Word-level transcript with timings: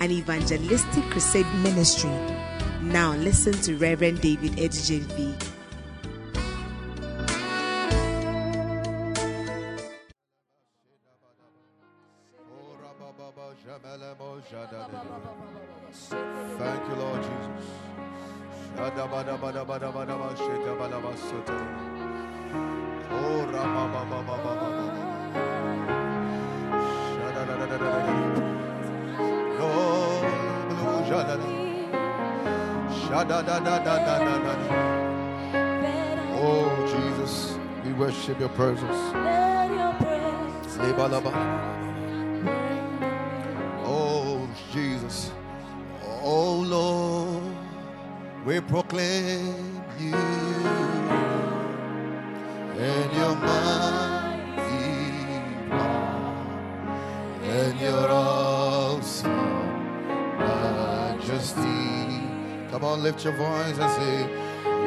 an 0.00 0.10
evangelistic 0.10 1.04
crusade 1.04 1.46
ministry. 1.62 2.10
Now 2.82 3.14
listen 3.16 3.52
to 3.62 3.76
Reverend 3.76 4.20
David 4.20 4.52
Adu-Gyamfi. 4.52 5.50
da 33.30 33.42
da 33.42 33.60
da 33.60 33.78
da 33.78 33.96
da 33.98 34.18
da 34.18 34.54
da. 34.58 34.66
Oh 36.34 36.66
Jesus, 36.92 37.56
we 37.84 37.92
worship 37.92 38.40
your 38.40 38.48
presence. 38.48 39.00
Oh 43.84 44.48
Jesus, 44.72 45.30
oh 46.24 46.56
Lord, 46.66 47.56
we 48.44 48.60
proclaim. 48.60 49.49
Lift 63.10 63.24
your 63.24 63.32
voice 63.32 63.76
and 63.76 63.90
say, 63.98 64.16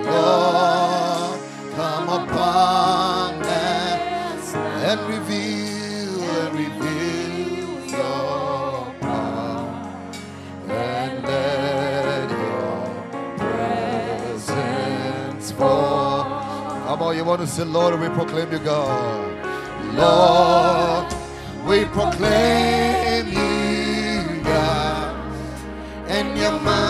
Lord, 0.09 1.39
come 1.75 2.07
upon 2.07 3.43
us 3.43 4.55
and 4.55 4.99
reveal 5.09 6.23
and 6.23 6.57
reveal 6.57 7.67
your 7.89 8.93
power 9.01 10.11
and 10.69 11.23
let 11.25 12.29
your 12.29 12.79
presence 14.37 15.51
fall. 15.51 16.23
Come 16.85 17.01
on, 17.01 17.17
you 17.17 17.25
want 17.25 17.41
to 17.41 17.47
say, 17.47 17.65
Lord, 17.65 17.99
we 17.99 18.07
proclaim 18.07 18.53
you, 18.53 18.59
God. 18.59 19.33
Lord, 19.95 21.13
we 21.67 21.83
proclaim 21.85 23.27
you, 23.27 24.41
God, 24.43 25.13
and 26.07 26.37
your 26.37 26.57
mighty 26.61 26.82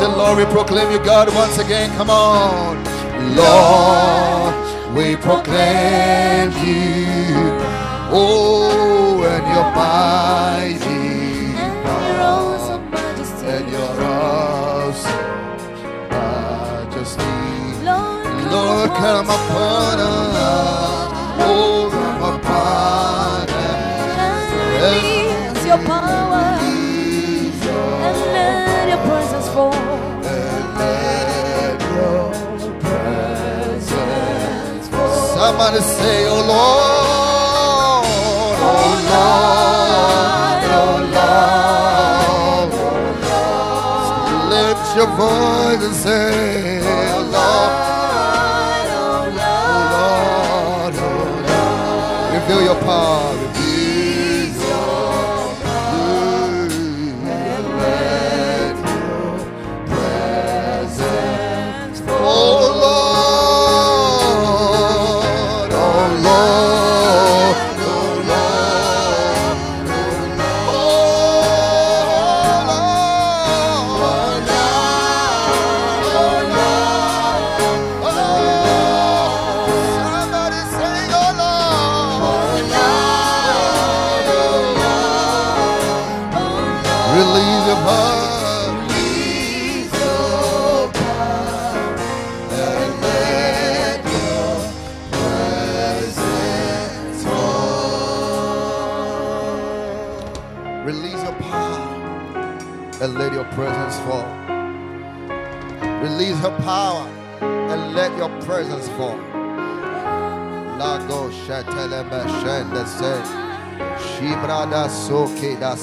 say, 0.00 0.06
Lord, 0.06 0.38
we 0.38 0.44
proclaim 0.46 0.90
you, 0.90 0.98
God, 1.04 1.28
once 1.34 1.58
again. 1.58 1.90
Come 1.96 2.10
on. 2.10 2.76
Lord, 3.36 4.54
we 4.96 5.16
proclaim 5.16 6.50
you. 6.66 7.06
Oh, 8.12 9.22
and 9.34 9.46
your 9.54 9.68
mighty 9.76 11.00
majesty. 12.90 13.46
and 13.46 13.66
your 13.70 13.94
awesome 14.02 15.18
majesty. 16.08 17.24
Lord, 17.84 18.90
come 19.02 19.26
upon 19.26 20.00
us. 20.00 20.79
Somebody 35.60 35.82
say, 35.84 36.24
Oh 36.26 36.40
Lord, 36.52 38.06
oh 38.62 38.96
Lord, 39.12 40.64
oh 40.80 40.96
Lord. 41.12 42.72
oh 42.72 42.72
Lord. 44.40 44.48
Lift 44.48 44.86
your 44.96 45.10
voice 45.20 45.82
and 45.84 45.94
say, 45.96 46.80
Oh 46.80 46.88
Oh 46.88 47.20
Lord, 47.36 47.72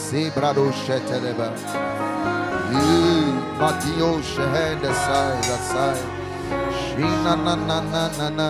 sebrado 0.10 0.72
shetelebe. 0.72 1.50
You 2.72 3.34
matio 3.60 4.22
shehende 4.22 4.92
sai 4.94 5.42
da 5.42 5.58
sai. 5.72 5.98
Shina 6.80 7.36
na 7.36 7.56
na 7.56 7.82
na 7.82 8.04
na 8.18 8.30
na. 8.30 8.50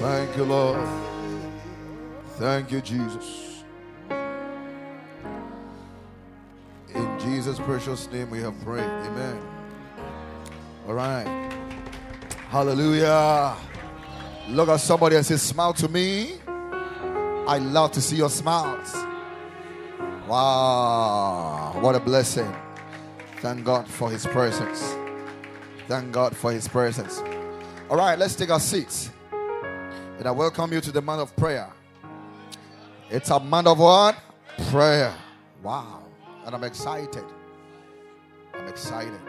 Thank 0.00 0.36
you, 0.36 0.44
Lord. 0.44 0.88
Thank 2.38 2.70
you, 2.72 2.80
Jesus. 2.82 3.64
In 6.94 7.18
Jesus' 7.18 7.58
precious 7.60 8.10
name 8.10 8.28
we 8.30 8.40
have 8.40 8.60
prayed. 8.64 8.84
Amen. 8.84 9.38
All 10.86 10.94
right. 10.94 11.50
Hallelujah. 12.50 13.56
Look 14.48 14.68
at 14.68 14.80
somebody 14.80 15.16
and 15.16 15.24
say, 15.24 15.36
Smile 15.36 15.72
to 15.74 15.88
me. 15.88 16.34
I 17.46 17.58
love 17.58 17.92
to 17.92 18.00
see 18.00 18.16
your 18.16 18.30
smiles. 18.30 18.94
Wow. 20.28 21.76
What 21.80 21.94
a 21.94 22.00
blessing. 22.00 22.54
Thank 23.40 23.64
God 23.64 23.88
for 23.88 24.10
His 24.10 24.26
presence. 24.26 24.94
Thank 25.88 26.12
God 26.12 26.36
for 26.36 26.52
His 26.52 26.68
presence. 26.68 27.22
All 27.90 27.96
right, 27.96 28.18
let's 28.18 28.34
take 28.34 28.50
our 28.50 28.60
seats. 28.60 29.10
And 30.18 30.26
I 30.26 30.30
welcome 30.30 30.72
you 30.72 30.80
to 30.80 30.92
the 30.92 31.02
month 31.02 31.20
of 31.20 31.36
prayer. 31.36 31.70
It's 33.10 33.30
a 33.30 33.38
month 33.38 33.68
of 33.68 33.78
what? 33.78 34.16
Prayer. 34.70 35.14
Wow. 35.62 36.02
And 36.46 36.54
I'm 36.54 36.64
excited. 36.64 37.24
I'm 38.54 38.68
excited. 38.68 39.20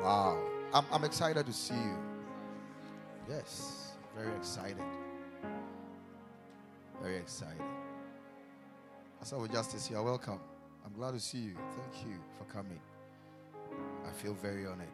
Wow. 0.00 0.38
I'm, 0.72 0.84
I'm 0.90 1.04
excited 1.04 1.44
to 1.46 1.52
see 1.52 1.74
you. 1.74 2.11
Yes. 3.34 3.92
Very 4.14 4.36
excited. 4.36 4.76
Very 7.02 7.16
excited. 7.16 7.62
With 9.38 9.52
Justice, 9.52 9.88
you 9.88 9.96
are 9.96 10.02
welcome. 10.02 10.38
I'm 10.84 10.92
glad 10.92 11.14
to 11.14 11.20
see 11.20 11.38
you. 11.38 11.54
Thank 11.54 12.06
you 12.06 12.16
for 12.36 12.44
coming. 12.52 12.78
I 14.06 14.12
feel 14.12 14.34
very 14.34 14.66
honored. 14.66 14.88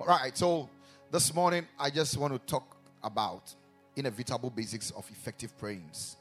All 0.00 0.06
right, 0.06 0.36
so 0.36 0.68
this 1.12 1.32
morning 1.32 1.68
I 1.78 1.90
just 1.90 2.16
want 2.16 2.32
to 2.32 2.40
talk 2.40 2.76
about 3.04 3.54
inevitable 3.94 4.50
basics 4.50 4.90
of 4.90 5.08
effective 5.10 5.56
prayings. 5.56 6.16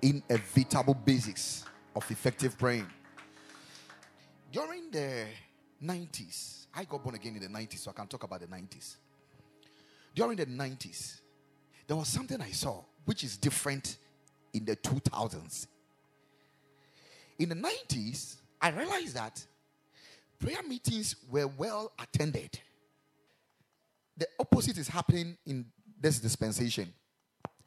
Inevitable 0.00 0.94
basics 0.94 1.66
of 1.94 2.10
effective 2.10 2.56
praying. 2.56 2.86
During 4.50 4.90
the 4.90 5.26
90s, 5.84 6.66
I 6.74 6.84
got 6.84 7.02
born 7.02 7.16
again 7.16 7.36
in 7.36 7.42
the 7.42 7.48
90s, 7.48 7.80
so 7.80 7.90
I 7.90 7.94
can 7.94 8.06
talk 8.06 8.22
about 8.22 8.40
the 8.40 8.46
90s. 8.46 8.96
During 10.14 10.36
the 10.36 10.46
90s, 10.46 11.20
there 11.86 11.96
was 11.96 12.08
something 12.08 12.40
I 12.40 12.50
saw 12.50 12.82
which 13.04 13.24
is 13.24 13.36
different 13.36 13.96
in 14.52 14.64
the 14.64 14.76
2000s. 14.76 15.66
In 17.38 17.48
the 17.48 17.54
90s, 17.54 18.36
I 18.60 18.70
realized 18.70 19.14
that 19.14 19.44
prayer 20.38 20.62
meetings 20.68 21.16
were 21.30 21.46
well 21.46 21.92
attended. 21.98 22.58
The 24.16 24.26
opposite 24.38 24.76
is 24.78 24.88
happening 24.88 25.36
in 25.46 25.66
this 26.00 26.18
dispensation. 26.18 26.92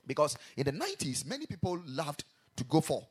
Because 0.05 0.37
in 0.57 0.65
the 0.65 0.73
90s, 0.73 1.25
many 1.25 1.45
people 1.45 1.81
loved 1.85 2.23
to 2.57 2.63
go 2.65 2.81
for 2.81 3.07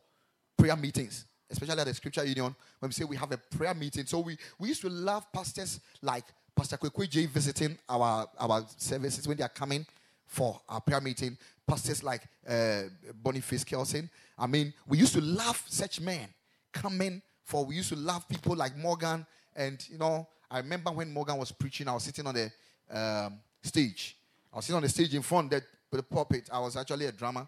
prayer 0.56 0.76
meetings, 0.76 1.24
especially 1.50 1.80
at 1.80 1.86
the 1.86 1.94
Scripture 1.94 2.24
Union, 2.24 2.54
when 2.78 2.88
we 2.88 2.92
say 2.92 3.04
we 3.04 3.16
have 3.16 3.32
a 3.32 3.38
prayer 3.38 3.74
meeting. 3.74 4.06
So 4.06 4.20
we, 4.20 4.36
we 4.58 4.68
used 4.68 4.82
to 4.82 4.90
love 4.90 5.32
pastors 5.32 5.80
like 6.02 6.24
Pastor 6.54 6.76
Kwekwe 6.76 7.08
J 7.08 7.26
visiting 7.26 7.78
our, 7.88 8.26
our 8.38 8.64
services 8.76 9.26
when 9.26 9.36
they 9.36 9.42
are 9.42 9.48
coming 9.48 9.86
for 10.26 10.60
our 10.68 10.80
prayer 10.80 11.00
meeting. 11.00 11.36
Pastors 11.66 12.02
like 12.02 12.22
uh, 12.48 12.82
Boniface 13.22 13.64
Kelson. 13.64 14.10
I 14.38 14.46
mean, 14.46 14.72
we 14.86 14.98
used 14.98 15.14
to 15.14 15.20
love 15.20 15.62
such 15.68 16.00
men 16.00 16.28
coming 16.72 17.22
for. 17.44 17.64
We 17.64 17.76
used 17.76 17.90
to 17.90 17.96
love 17.96 18.28
people 18.28 18.56
like 18.56 18.76
Morgan. 18.76 19.26
And, 19.54 19.84
you 19.88 19.98
know, 19.98 20.26
I 20.50 20.58
remember 20.58 20.90
when 20.90 21.12
Morgan 21.12 21.36
was 21.36 21.52
preaching, 21.52 21.88
I 21.88 21.94
was 21.94 22.02
sitting 22.02 22.26
on 22.26 22.34
the 22.34 22.50
um, 22.90 23.38
stage. 23.62 24.16
I 24.52 24.56
was 24.56 24.64
sitting 24.64 24.76
on 24.76 24.82
the 24.82 24.88
stage 24.88 25.14
in 25.14 25.22
front 25.22 25.52
of 25.52 25.62
the, 25.90 25.96
the 25.96 26.02
pulpit. 26.02 26.48
I 26.52 26.58
was 26.58 26.76
actually 26.76 27.06
a 27.06 27.12
drummer 27.12 27.46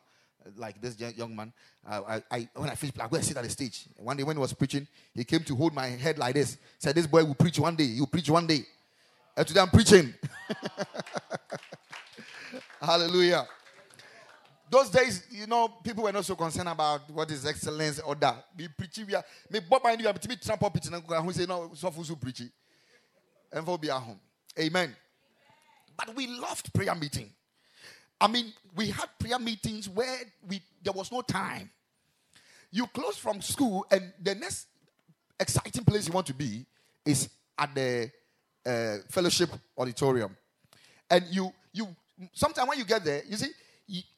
like 0.57 0.81
this 0.81 0.99
young 1.17 1.35
man. 1.35 1.53
Uh, 1.89 2.01
I, 2.31 2.37
I, 2.37 2.49
when 2.55 2.69
I 2.69 2.75
finished, 2.75 3.01
I 3.01 3.09
go 3.09 3.17
and 3.17 3.25
sit 3.25 3.37
at 3.37 3.45
the 3.45 3.51
stage. 3.51 3.87
One 3.97 4.17
day 4.17 4.23
when 4.23 4.37
he 4.37 4.41
was 4.41 4.53
preaching, 4.53 4.87
he 5.15 5.25
came 5.25 5.43
to 5.45 5.55
hold 5.57 5.75
my 5.75 5.87
head 5.87 6.19
like 6.19 6.35
this. 6.35 6.59
Said, 6.79 6.95
"This 6.95 7.07
boy 7.07 7.25
will 7.25 7.35
preach 7.35 7.59
one 7.59 7.77
day. 7.77 7.87
He 7.87 8.01
will 8.01 8.07
preach 8.07 8.31
one 8.31 8.47
day." 8.47 8.65
And 9.37 9.47
today 9.47 9.61
I'm 9.61 9.71
preaching. 9.71 10.13
Hallelujah. 12.81 13.47
Those 14.71 14.91
days, 14.91 15.27
you 15.31 15.47
know, 15.47 15.69
people 15.69 16.05
were 16.05 16.13
not 16.13 16.25
so 16.25 16.35
concerned 16.35 16.69
about 16.69 17.09
what 17.11 17.31
is 17.31 17.47
excellence 17.47 18.01
or 18.01 18.15
that. 18.17 18.45
Me 18.57 18.69
preaching, 18.77 19.07
we 19.07 19.15
are 19.15 19.25
me 19.51 19.61
Bob 19.61 19.83
and 19.87 20.01
you 20.01 20.07
have 20.07 20.21
to 20.21 20.29
be 20.29 20.37
trample 20.37 20.71
pitching 20.71 20.95
and 20.95 21.05
who 21.05 21.33
say 21.33 21.47
no, 21.47 21.71
so 21.75 21.91
for 21.91 22.17
preaching. 22.17 22.51
And 23.53 23.65
for 23.65 23.79
be 23.79 23.91
at 23.91 24.01
home. 24.01 24.21
Amen. 24.59 24.95
But 25.97 26.15
we 26.15 26.27
loved 26.27 26.73
prayer 26.73 26.95
meeting. 26.95 27.31
I 28.21 28.29
mean, 28.29 28.53
we 28.75 28.89
had 28.89 29.09
prayer 29.19 29.39
meetings 29.39 29.89
where 29.89 30.19
we 30.47 30.63
there 30.83 30.93
was 30.93 31.11
no 31.11 31.23
time. 31.23 31.71
You 32.71 32.87
close 32.87 33.17
from 33.17 33.43
school, 33.43 33.85
and 33.91 34.13
the 34.23 34.35
next 34.35 34.67
exciting 35.39 35.85
place 35.85 36.07
you 36.07 36.13
want 36.13 36.27
to 36.29 36.35
be 36.35 36.65
is 37.05 37.29
at 37.59 37.75
the 37.75 38.11
fellowship 39.09 39.51
auditorium. 39.77 40.37
And 41.11 41.25
you 41.31 41.53
you 41.73 41.89
sometimes 42.33 42.69
when 42.69 42.79
you 42.79 42.85
get 42.85 43.05
there, 43.05 43.23
you 43.29 43.37
see 43.37 43.51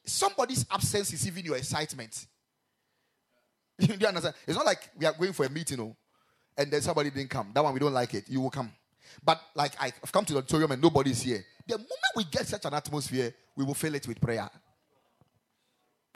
somebody's 0.05 0.65
absence 0.71 1.13
is 1.13 1.27
even 1.27 1.43
your 1.45 1.57
excitement. 1.57 2.25
you 3.79 4.07
understand? 4.07 4.35
It's 4.47 4.55
not 4.55 4.65
like 4.65 4.89
we 4.97 5.05
are 5.05 5.13
going 5.13 5.33
for 5.33 5.45
a 5.45 5.49
meeting, 5.49 5.79
oh, 5.81 5.95
and 6.57 6.71
then 6.71 6.81
somebody 6.81 7.09
didn't 7.09 7.29
come. 7.29 7.51
That 7.53 7.63
one 7.63 7.73
we 7.73 7.79
don't 7.79 7.93
like 7.93 8.13
it. 8.13 8.25
You 8.27 8.41
will 8.41 8.49
come. 8.49 8.71
But 9.23 9.41
like 9.55 9.73
I've 9.79 10.11
come 10.11 10.25
to 10.25 10.33
the 10.33 10.39
auditorium 10.39 10.71
and 10.71 10.81
nobody's 10.81 11.21
here. 11.21 11.43
The 11.67 11.77
moment 11.77 11.89
we 12.15 12.23
get 12.25 12.47
such 12.47 12.65
an 12.65 12.73
atmosphere, 12.73 13.33
we 13.55 13.63
will 13.63 13.73
fill 13.73 13.95
it 13.95 14.07
with 14.07 14.21
prayer. 14.21 14.49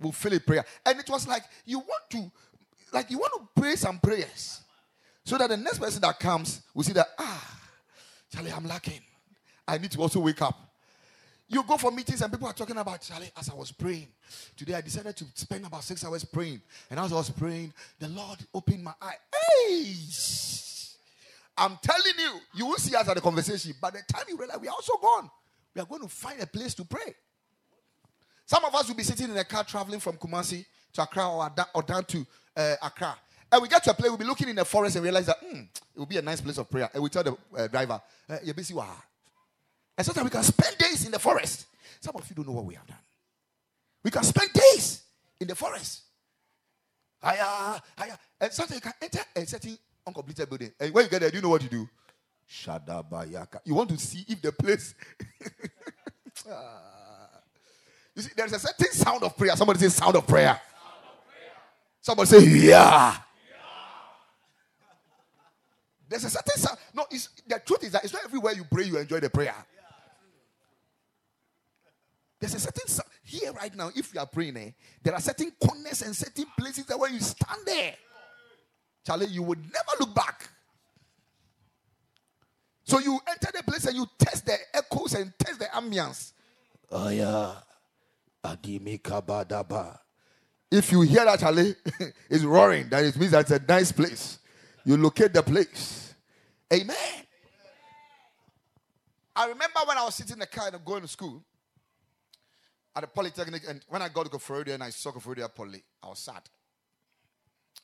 We'll 0.01 0.11
fill 0.11 0.33
it 0.33 0.45
prayer. 0.45 0.63
And 0.85 0.99
it 0.99 1.09
was 1.09 1.27
like 1.27 1.43
you 1.65 1.79
want 1.79 2.09
to, 2.11 2.31
like 2.93 3.09
you 3.11 3.17
want 3.17 3.33
to 3.33 3.61
pray 3.61 3.75
some 3.75 3.99
prayers. 3.99 4.61
So 5.25 5.37
that 5.37 5.49
the 5.49 5.57
next 5.57 5.79
person 5.79 6.01
that 6.01 6.19
comes 6.19 6.61
will 6.73 6.83
see 6.83 6.93
that, 6.93 7.07
ah, 7.17 7.58
Charlie, 8.33 8.51
I'm 8.51 8.65
lacking. 8.65 9.01
I 9.67 9.77
need 9.77 9.91
to 9.91 10.01
also 10.01 10.19
wake 10.19 10.41
up. 10.41 10.69
You 11.47 11.63
go 11.63 11.77
for 11.77 11.91
meetings 11.91 12.21
and 12.21 12.31
people 12.31 12.47
are 12.47 12.53
talking 12.53 12.77
about 12.77 13.01
Charlie. 13.01 13.31
As 13.35 13.49
I 13.49 13.55
was 13.55 13.71
praying 13.71 14.07
today, 14.55 14.75
I 14.75 14.81
decided 14.81 15.15
to 15.17 15.25
spend 15.33 15.65
about 15.65 15.83
six 15.83 16.05
hours 16.05 16.23
praying. 16.23 16.61
And 16.91 16.99
as 16.99 17.11
I 17.11 17.15
was 17.15 17.31
praying, 17.31 17.73
the 17.97 18.07
Lord 18.07 18.37
opened 18.53 18.83
my 18.83 18.93
eye. 19.01 19.15
Hey, 19.33 19.93
I'm 21.57 21.77
telling 21.81 22.13
you, 22.17 22.39
you 22.53 22.65
will 22.67 22.77
see 22.77 22.95
us 22.95 23.07
at 23.09 23.15
the 23.15 23.21
conversation. 23.21 23.73
By 23.81 23.89
the 23.89 24.01
time 24.11 24.23
you 24.29 24.37
realize 24.37 24.59
we 24.59 24.67
are 24.67 24.75
also 24.75 24.93
gone, 25.01 25.29
we 25.73 25.81
are 25.81 25.85
going 25.85 26.01
to 26.01 26.07
find 26.07 26.39
a 26.39 26.47
place 26.47 26.75
to 26.75 26.85
pray. 26.85 27.15
Some 28.45 28.63
of 28.65 28.73
us 28.75 28.87
will 28.87 28.95
be 28.95 29.03
sitting 29.03 29.29
in 29.29 29.37
a 29.37 29.43
car 29.43 29.63
traveling 29.63 29.99
from 29.99 30.17
Kumasi 30.17 30.65
to 30.93 31.03
Accra 31.03 31.51
or, 31.73 31.81
down 31.81 32.05
to 32.05 32.25
uh, 32.55 32.75
Accra. 32.81 33.15
And 33.51 33.61
we 33.61 33.67
get 33.67 33.83
to 33.83 33.91
a 33.91 33.93
place, 33.93 34.09
we'll 34.09 34.17
be 34.17 34.25
looking 34.25 34.49
in 34.49 34.55
the 34.55 34.65
forest 34.65 34.95
and 34.95 35.03
realize 35.03 35.25
that 35.25 35.37
hmm, 35.39 35.61
it 35.61 35.97
will 35.97 36.05
be 36.05 36.17
a 36.17 36.21
nice 36.21 36.39
place 36.41 36.57
of 36.57 36.69
prayer. 36.69 36.89
And 36.93 37.01
we 37.01 37.09
tell 37.09 37.23
the 37.23 37.35
uh, 37.57 37.67
driver, 37.67 38.01
uh, 38.29 38.37
you're 38.43 38.53
busy. 38.53 38.73
Wow. 38.73 38.95
And 39.97 40.05
sometimes 40.05 40.25
we 40.25 40.31
can 40.31 40.43
spend 40.43 40.77
days 40.77 41.05
in 41.05 41.11
the 41.11 41.19
forest. 41.19 41.65
Some 41.99 42.15
of 42.15 42.29
you 42.29 42.35
don't 42.35 42.47
know 42.47 42.53
what 42.53 42.65
we 42.65 42.75
have 42.75 42.87
done. 42.87 42.97
We 44.03 44.11
can 44.11 44.23
spend 44.23 44.51
days 44.53 45.01
in 45.39 45.47
the 45.47 45.55
forest. 45.55 46.03
Higher, 47.21 47.81
higher. 47.97 48.17
And 48.39 48.51
sometimes 48.51 48.75
you 48.75 48.81
can 48.81 48.93
enter 49.01 49.19
a 49.35 49.45
certain 49.45 49.77
uncompleted 50.05 50.47
building. 50.47 50.71
And 50.79 50.93
when 50.93 51.05
you 51.05 51.09
get 51.09 51.19
there, 51.21 51.29
do 51.29 51.37
you 51.37 51.43
know 51.43 51.49
what 51.49 51.63
you 51.63 51.69
do? 51.69 51.89
Shadabayaka. 52.49 53.59
You 53.65 53.75
want 53.75 53.89
to 53.89 53.97
see 53.97 54.25
if 54.27 54.41
the 54.41 54.51
place. 54.51 54.95
you 58.15 58.21
see, 58.21 58.31
there's 58.35 58.53
a 58.53 58.59
certain 58.59 58.91
sound 58.91 59.23
of 59.23 59.35
prayer. 59.37 59.55
Somebody 59.55 59.79
say. 59.79 59.89
Sound 59.89 60.15
of 60.15 60.25
prayer. 60.25 60.59
Somebody 62.01 62.29
say 62.29 62.45
yeah. 62.45 63.17
There's 66.09 66.23
a 66.23 66.29
certain 66.29 66.57
sound. 66.57 66.77
No, 66.93 67.05
the 67.09 67.61
truth 67.63 67.83
is 67.83 67.91
that 67.91 68.03
it's 68.03 68.13
not 68.13 68.23
everywhere 68.25 68.53
you 68.53 68.65
pray 68.69 68.85
you 68.85 68.97
enjoy 68.97 69.19
the 69.19 69.29
prayer. 69.29 69.55
There's 72.39 72.55
a 72.55 72.59
certain 72.59 72.87
sound. 72.87 73.09
Here 73.23 73.51
right 73.51 73.75
now, 73.75 73.91
if 73.95 74.13
you 74.13 74.19
are 74.19 74.25
praying, 74.25 74.57
eh, 74.57 74.71
there 75.03 75.13
are 75.13 75.21
certain 75.21 75.51
corners 75.63 76.01
and 76.01 76.15
certain 76.15 76.45
places 76.57 76.85
that 76.85 76.97
when 76.97 77.13
you 77.13 77.19
stand 77.19 77.61
there, 77.65 77.93
Charlie, 79.05 79.27
you 79.27 79.43
would 79.43 79.59
never 79.59 79.91
look 79.99 80.15
back. 80.15 80.49
So 82.83 82.97
you 82.99 83.19
enter 83.27 83.51
the 83.55 83.63
place 83.63 83.85
and 83.85 83.95
you 83.95 84.07
test 84.17 84.47
the 84.47 84.57
echoes 84.73 85.13
and 85.13 85.31
test 85.37 85.59
the 85.59 85.65
ambience. 85.65 86.33
Oh 86.91 87.09
yeah. 87.09 87.53
If 90.71 90.91
you 90.91 91.01
hear 91.01 91.25
that, 91.25 91.39
Charlie, 91.39 91.75
it's 92.29 92.43
roaring. 92.43 92.89
That 92.89 93.03
it 93.03 93.15
means 93.17 93.31
that's 93.31 93.51
a 93.51 93.59
nice 93.59 93.91
place. 93.91 94.39
You 94.85 94.97
locate 94.97 95.33
the 95.33 95.43
place. 95.43 96.13
Amen. 96.71 96.95
I 99.35 99.43
remember 99.47 99.79
when 99.85 99.97
I 99.97 100.03
was 100.03 100.15
sitting 100.15 100.33
in 100.33 100.39
the 100.39 100.47
car 100.47 100.69
and 100.71 100.83
going 100.83 101.01
to 101.01 101.07
school 101.07 101.43
at 102.95 103.01
the 103.01 103.07
polytechnic, 103.07 103.63
and 103.67 103.81
when 103.87 104.01
I 104.01 104.09
got 104.09 104.25
to 104.25 104.31
Koforidua 104.31 104.73
and 104.73 104.83
I 104.83 104.89
saw 104.89 105.11
Koforidua 105.11 105.53
Poly, 105.53 105.83
I 106.03 106.07
was 106.07 106.19
sad. 106.19 106.41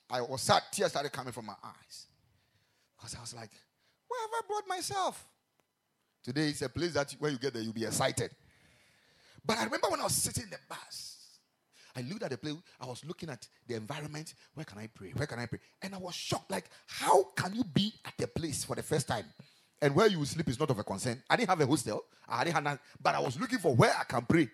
I 0.09 0.21
was 0.21 0.41
sad. 0.41 0.63
Tears 0.71 0.91
started 0.91 1.11
coming 1.11 1.31
from 1.31 1.45
my 1.45 1.55
eyes. 1.63 2.07
Because 2.97 3.15
I 3.15 3.21
was 3.21 3.33
like, 3.33 3.51
where 4.07 4.21
have 4.21 4.29
I 4.33 4.41
brought 4.47 4.67
myself? 4.67 5.25
Today 6.23 6.49
is 6.49 6.61
a 6.61 6.69
place 6.69 6.93
that 6.93 7.15
when 7.19 7.33
you 7.33 7.37
get 7.37 7.53
there, 7.53 7.61
you'll 7.61 7.73
be 7.73 7.85
excited. 7.85 8.31
But 9.45 9.57
I 9.57 9.65
remember 9.65 9.89
when 9.89 9.99
I 9.99 10.03
was 10.03 10.15
sitting 10.15 10.43
in 10.43 10.49
the 10.49 10.57
bus, 10.67 11.14
I 11.95 12.01
looked 12.01 12.23
at 12.23 12.31
the 12.31 12.37
place, 12.37 12.55
I 12.79 12.85
was 12.85 13.03
looking 13.05 13.29
at 13.29 13.47
the 13.67 13.75
environment. 13.75 14.33
Where 14.53 14.65
can 14.65 14.79
I 14.79 14.87
pray? 14.87 15.11
Where 15.15 15.27
can 15.27 15.39
I 15.39 15.45
pray? 15.45 15.59
And 15.81 15.95
I 15.95 15.97
was 15.97 16.13
shocked. 16.13 16.51
Like, 16.51 16.65
how 16.87 17.23
can 17.35 17.55
you 17.55 17.63
be 17.63 17.93
at 18.05 18.13
the 18.17 18.27
place 18.27 18.63
for 18.63 18.75
the 18.75 18.83
first 18.83 19.07
time? 19.07 19.25
And 19.81 19.95
where 19.95 20.07
you 20.07 20.23
sleep 20.25 20.49
is 20.49 20.59
not 20.59 20.69
of 20.69 20.79
a 20.79 20.83
concern. 20.83 21.21
I 21.29 21.35
didn't 21.35 21.49
have 21.49 21.61
a 21.61 21.67
hostel. 21.67 22.03
I 22.27 22.43
didn't 22.43 22.55
have 22.55 22.63
none, 22.63 22.79
but 23.01 23.15
I 23.15 23.19
was 23.19 23.39
looking 23.39 23.59
for 23.59 23.75
where 23.75 23.93
I 23.97 24.03
can 24.03 24.23
pray. 24.23 24.49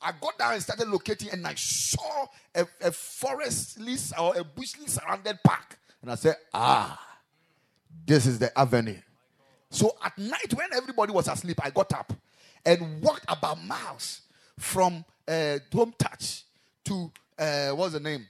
I 0.00 0.12
got 0.20 0.38
down 0.38 0.52
and 0.52 0.62
started 0.62 0.88
locating, 0.88 1.30
and 1.30 1.44
I 1.46 1.54
saw 1.56 2.26
a, 2.54 2.66
a 2.80 2.92
forestly 2.92 3.96
or 4.18 4.36
a 4.36 4.44
bushly 4.44 4.86
surrounded 4.86 5.38
park. 5.44 5.78
And 6.00 6.12
I 6.12 6.14
said, 6.14 6.36
ah, 6.54 7.00
this 8.06 8.26
is 8.26 8.38
the 8.38 8.56
avenue. 8.56 8.98
So 9.70 9.96
at 10.02 10.16
night, 10.16 10.54
when 10.54 10.68
everybody 10.72 11.12
was 11.12 11.28
asleep, 11.28 11.58
I 11.62 11.70
got 11.70 11.92
up 11.92 12.12
and 12.64 13.02
walked 13.02 13.24
about 13.28 13.62
miles 13.64 14.22
from 14.58 15.04
uh, 15.28 15.58
Home 15.74 15.94
Touch 15.98 16.44
to 16.84 17.10
uh, 17.38 17.70
what's 17.70 17.92
the 17.92 18.00
name? 18.00 18.26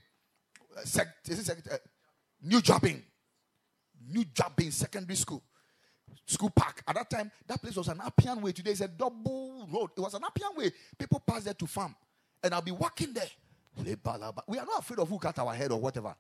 Uh, 0.76 0.81
sec- 0.85 1.09
is 1.26 1.38
it 1.38 1.47
sec- 1.47 1.73
uh, 1.73 1.76
New 2.43 2.61
Juaben. 2.61 3.02
New 4.11 4.25
Juaben 4.25 4.73
Secondary 4.73 5.17
School. 5.17 5.43
School 6.26 6.50
Park. 6.50 6.83
At 6.87 6.95
that 6.95 7.11
time, 7.11 7.31
that 7.47 7.61
place 7.61 7.76
was 7.76 7.88
an 7.88 8.00
Appian 8.05 8.40
way. 8.43 8.52
Today 8.52 8.73
it's 8.73 8.81
a 8.81 8.88
double 8.88 9.67
road. 9.73 9.90
It 9.97 10.00
was 10.00 10.14
an 10.14 10.23
Appian 10.25 10.50
way. 10.57 10.71
People 10.99 11.21
pass 11.26 11.45
there 11.45 11.55
to 11.55 11.67
farm. 11.67 11.95
And 12.43 12.55
I'll 12.55 12.62
be 12.62 12.71
walking 12.71 13.12
there. 13.12 13.28
We 13.76 14.59
are 14.59 14.67
not 14.67 14.81
afraid 14.81 14.99
of 14.99 15.09
who 15.09 15.19
cut 15.19 15.38
our 15.38 15.55
head 15.55 15.73
or 15.73 15.81
whatever. 15.81 16.14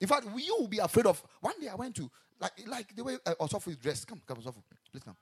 In 0.00 0.08
fact, 0.08 0.26
we, 0.32 0.42
you 0.42 0.56
will 0.58 0.68
be 0.68 0.78
afraid 0.78 1.06
of. 1.06 1.22
One 1.40 1.58
day 1.60 1.68
I 1.68 1.74
went 1.74 1.94
to, 1.96 2.10
like, 2.40 2.52
like 2.66 2.94
the 2.94 3.04
way 3.04 3.16
uh, 3.24 3.34
Osofu 3.40 3.68
is 3.68 3.76
dressed. 3.76 4.06
Come, 4.06 4.20
come, 4.26 4.38
Osofu. 4.38 4.62
Please 4.90 5.02
come. 5.02 5.16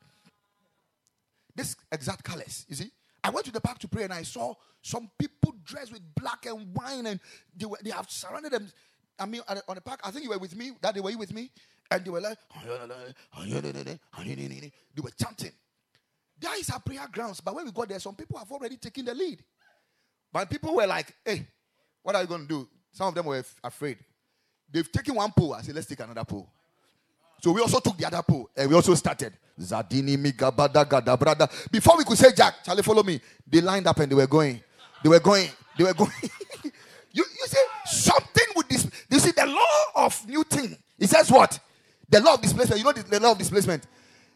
This 1.54 1.76
exact 1.92 2.24
colors, 2.24 2.66
you 2.68 2.74
see. 2.76 2.90
I 3.24 3.30
went 3.30 3.46
to 3.46 3.52
the 3.52 3.60
park 3.60 3.78
to 3.78 3.88
pray 3.88 4.04
and 4.04 4.12
I 4.12 4.22
saw 4.22 4.54
some 4.82 5.10
people 5.18 5.54
dressed 5.64 5.90
with 5.90 6.02
black 6.14 6.44
and 6.44 6.74
wine 6.76 7.06
and 7.06 7.18
they, 7.56 7.64
were, 7.64 7.78
they 7.82 7.90
have 7.90 8.10
surrounded 8.10 8.52
them. 8.52 8.70
I 9.18 9.24
mean, 9.24 9.40
on 9.48 9.74
the 9.74 9.80
park, 9.80 10.00
I 10.04 10.10
think 10.10 10.24
you 10.24 10.30
were 10.30 10.38
with 10.38 10.54
me. 10.54 10.72
That 10.82 10.94
day, 10.94 11.00
were 11.00 11.16
with 11.16 11.32
me? 11.32 11.50
And 11.90 12.04
they 12.04 12.10
were 12.10 12.20
like, 12.20 12.36
they 13.34 15.02
were 15.02 15.10
chanting. 15.18 15.52
There 16.38 16.58
is 16.58 16.68
our 16.68 16.80
prayer 16.80 17.08
grounds. 17.10 17.40
But 17.40 17.54
when 17.54 17.64
we 17.64 17.72
got 17.72 17.88
there, 17.88 17.98
some 17.98 18.14
people 18.14 18.38
have 18.38 18.50
already 18.52 18.76
taken 18.76 19.06
the 19.06 19.14
lead. 19.14 19.42
But 20.30 20.50
people 20.50 20.74
were 20.74 20.86
like, 20.86 21.14
hey, 21.24 21.46
what 22.02 22.14
are 22.14 22.22
you 22.22 22.28
going 22.28 22.42
to 22.42 22.48
do? 22.48 22.68
Some 22.92 23.08
of 23.08 23.14
them 23.14 23.24
were 23.24 23.42
afraid. 23.62 23.98
They've 24.70 24.90
taken 24.90 25.14
one 25.14 25.32
pole. 25.32 25.54
I 25.54 25.62
said, 25.62 25.74
let's 25.74 25.86
take 25.86 26.00
another 26.00 26.24
pole. 26.24 26.50
So 27.44 27.52
we 27.52 27.60
also 27.60 27.78
took 27.78 27.98
the 27.98 28.06
other 28.06 28.22
pole 28.22 28.48
and 28.56 28.70
we 28.70 28.74
also 28.74 28.94
started. 28.94 29.34
Zadini 29.60 30.16
Migabada 30.16 30.88
Gada 30.88 31.14
brother. 31.14 31.46
Before 31.70 31.98
we 31.98 32.04
could 32.04 32.16
say 32.16 32.32
Jack, 32.34 32.64
Charlie, 32.64 32.82
follow 32.82 33.02
me. 33.02 33.20
They 33.46 33.60
lined 33.60 33.86
up 33.86 33.98
and 34.00 34.10
they 34.10 34.14
were 34.14 34.26
going. 34.26 34.62
They 35.02 35.10
were 35.10 35.20
going. 35.20 35.50
They 35.76 35.84
were 35.84 35.92
going. 35.92 36.10
you, 37.12 37.22
you 37.22 37.46
see, 37.46 37.58
something 37.84 38.46
with 38.56 38.68
this. 38.70 38.90
You 39.10 39.18
see, 39.18 39.32
the 39.32 39.44
law 39.44 40.06
of 40.06 40.26
new 40.26 40.42
thing. 40.44 40.74
It 40.98 41.10
says 41.10 41.30
what? 41.30 41.60
The 42.08 42.18
law 42.20 42.32
of 42.32 42.40
displacement. 42.40 42.78
You 42.78 42.84
know 42.86 42.92
the, 42.92 43.02
the 43.02 43.20
law 43.20 43.32
of 43.32 43.38
displacement. 43.38 43.86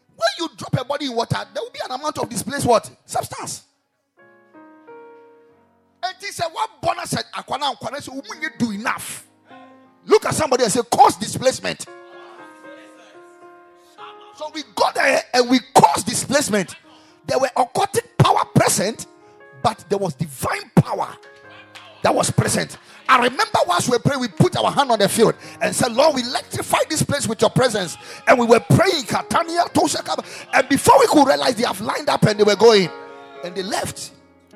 When 0.09 0.29
you 0.37 0.49
drop 0.55 0.79
a 0.79 0.85
body 0.85 1.07
in 1.07 1.15
water, 1.15 1.39
there 1.51 1.63
will 1.63 1.71
be 1.71 1.79
an 1.83 1.89
amount 1.89 2.19
of 2.19 2.29
displaced 2.29 2.67
what? 2.67 2.91
Substance. 3.07 3.63
And 6.03 6.15
he 6.19 6.27
said, 6.27 6.45
What 6.51 6.79
bonus 6.79 7.09
said, 7.09 7.23
Aquana, 7.33 7.75
Aquana, 7.75 8.03
so 8.03 8.13
you 8.13 8.49
do 8.59 8.69
enough. 8.69 9.25
Look 10.05 10.27
at 10.27 10.35
somebody 10.35 10.61
and 10.61 10.71
say, 10.71 10.81
Cause 10.91 11.17
displacement. 11.17 11.87
So 14.39 14.49
we 14.55 14.63
got 14.73 14.95
there 14.95 15.21
and 15.33 15.49
we 15.49 15.59
caused 15.73 16.05
displacement. 16.05 16.77
There 17.27 17.37
were 17.37 17.49
occultic 17.57 18.05
power 18.17 18.45
present, 18.55 19.05
but 19.61 19.83
there 19.89 19.97
was 19.97 20.13
divine 20.13 20.71
power 20.75 21.09
that 22.03 22.15
was 22.15 22.31
present. 22.31 22.77
I 23.09 23.17
remember 23.17 23.59
once 23.67 23.89
we 23.89 23.97
were 23.97 23.99
praying, 23.99 24.21
we 24.21 24.29
put 24.29 24.55
our 24.55 24.71
hand 24.71 24.91
on 24.91 24.99
the 24.99 25.09
field 25.09 25.35
and 25.59 25.75
said, 25.75 25.91
Lord, 25.91 26.15
we 26.15 26.21
electrify 26.21 26.77
this 26.89 27.03
place 27.03 27.27
with 27.27 27.41
your 27.41 27.49
presence. 27.49 27.97
And 28.27 28.39
we 28.39 28.45
were 28.45 28.61
praying, 28.61 29.03
Katania. 29.07 29.65
And 30.53 30.69
before 30.69 30.97
we 31.01 31.07
could 31.07 31.27
realize 31.27 31.55
they 31.55 31.65
have 31.65 31.81
lined 31.81 32.07
up 32.07 32.23
and 32.23 32.39
they 32.39 32.45
were 32.45 32.55
going, 32.55 32.89
and 33.43 33.53
they 33.53 33.63
left. 33.63 34.13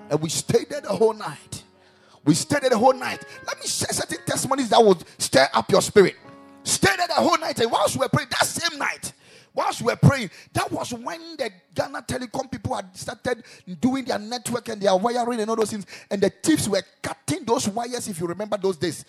And 0.09 0.21
we 0.21 0.29
stayed 0.29 0.69
there 0.69 0.79
the 0.79 0.95
whole 0.95 1.13
night. 1.13 1.61
We 2.23 2.35
stayed 2.35 2.61
there 2.61 2.69
the 2.69 2.77
whole 2.77 2.93
night. 2.93 3.21
Let 3.45 3.59
me 3.59 3.67
share 3.67 3.89
certain 3.89 4.19
testimonies 4.25 4.69
that 4.69 4.81
would 4.81 5.03
stir 5.17 5.49
up 5.53 5.69
your 5.69 5.81
spirit. 5.81 6.15
Stayed 6.63 6.99
there 6.99 7.07
the 7.07 7.15
whole 7.15 7.37
night. 7.37 7.59
And 7.59 7.69
whilst 7.69 7.97
we 7.97 7.99
were 7.99 8.07
praying, 8.07 8.29
that 8.29 8.45
same 8.45 8.79
night, 8.79 9.11
whilst 9.53 9.81
we 9.81 9.87
were 9.87 9.95
praying, 9.95 10.29
that 10.53 10.71
was 10.71 10.93
when 10.93 11.37
the 11.37 11.51
Ghana 11.73 12.03
Telecom 12.07 12.51
people 12.51 12.75
had 12.75 12.95
started 12.95 13.43
doing 13.79 14.05
their 14.05 14.19
network 14.19 14.69
and 14.69 14.81
their 14.81 14.95
wiring 14.95 15.39
and 15.39 15.49
all 15.49 15.55
those 15.55 15.71
things. 15.71 15.85
And 16.09 16.21
the 16.21 16.29
thieves 16.29 16.67
were 16.67 16.83
cutting 17.01 17.45
those 17.45 17.67
wires, 17.67 18.07
if 18.07 18.19
you 18.19 18.27
remember 18.27 18.57
those 18.57 18.77
days, 18.77 19.05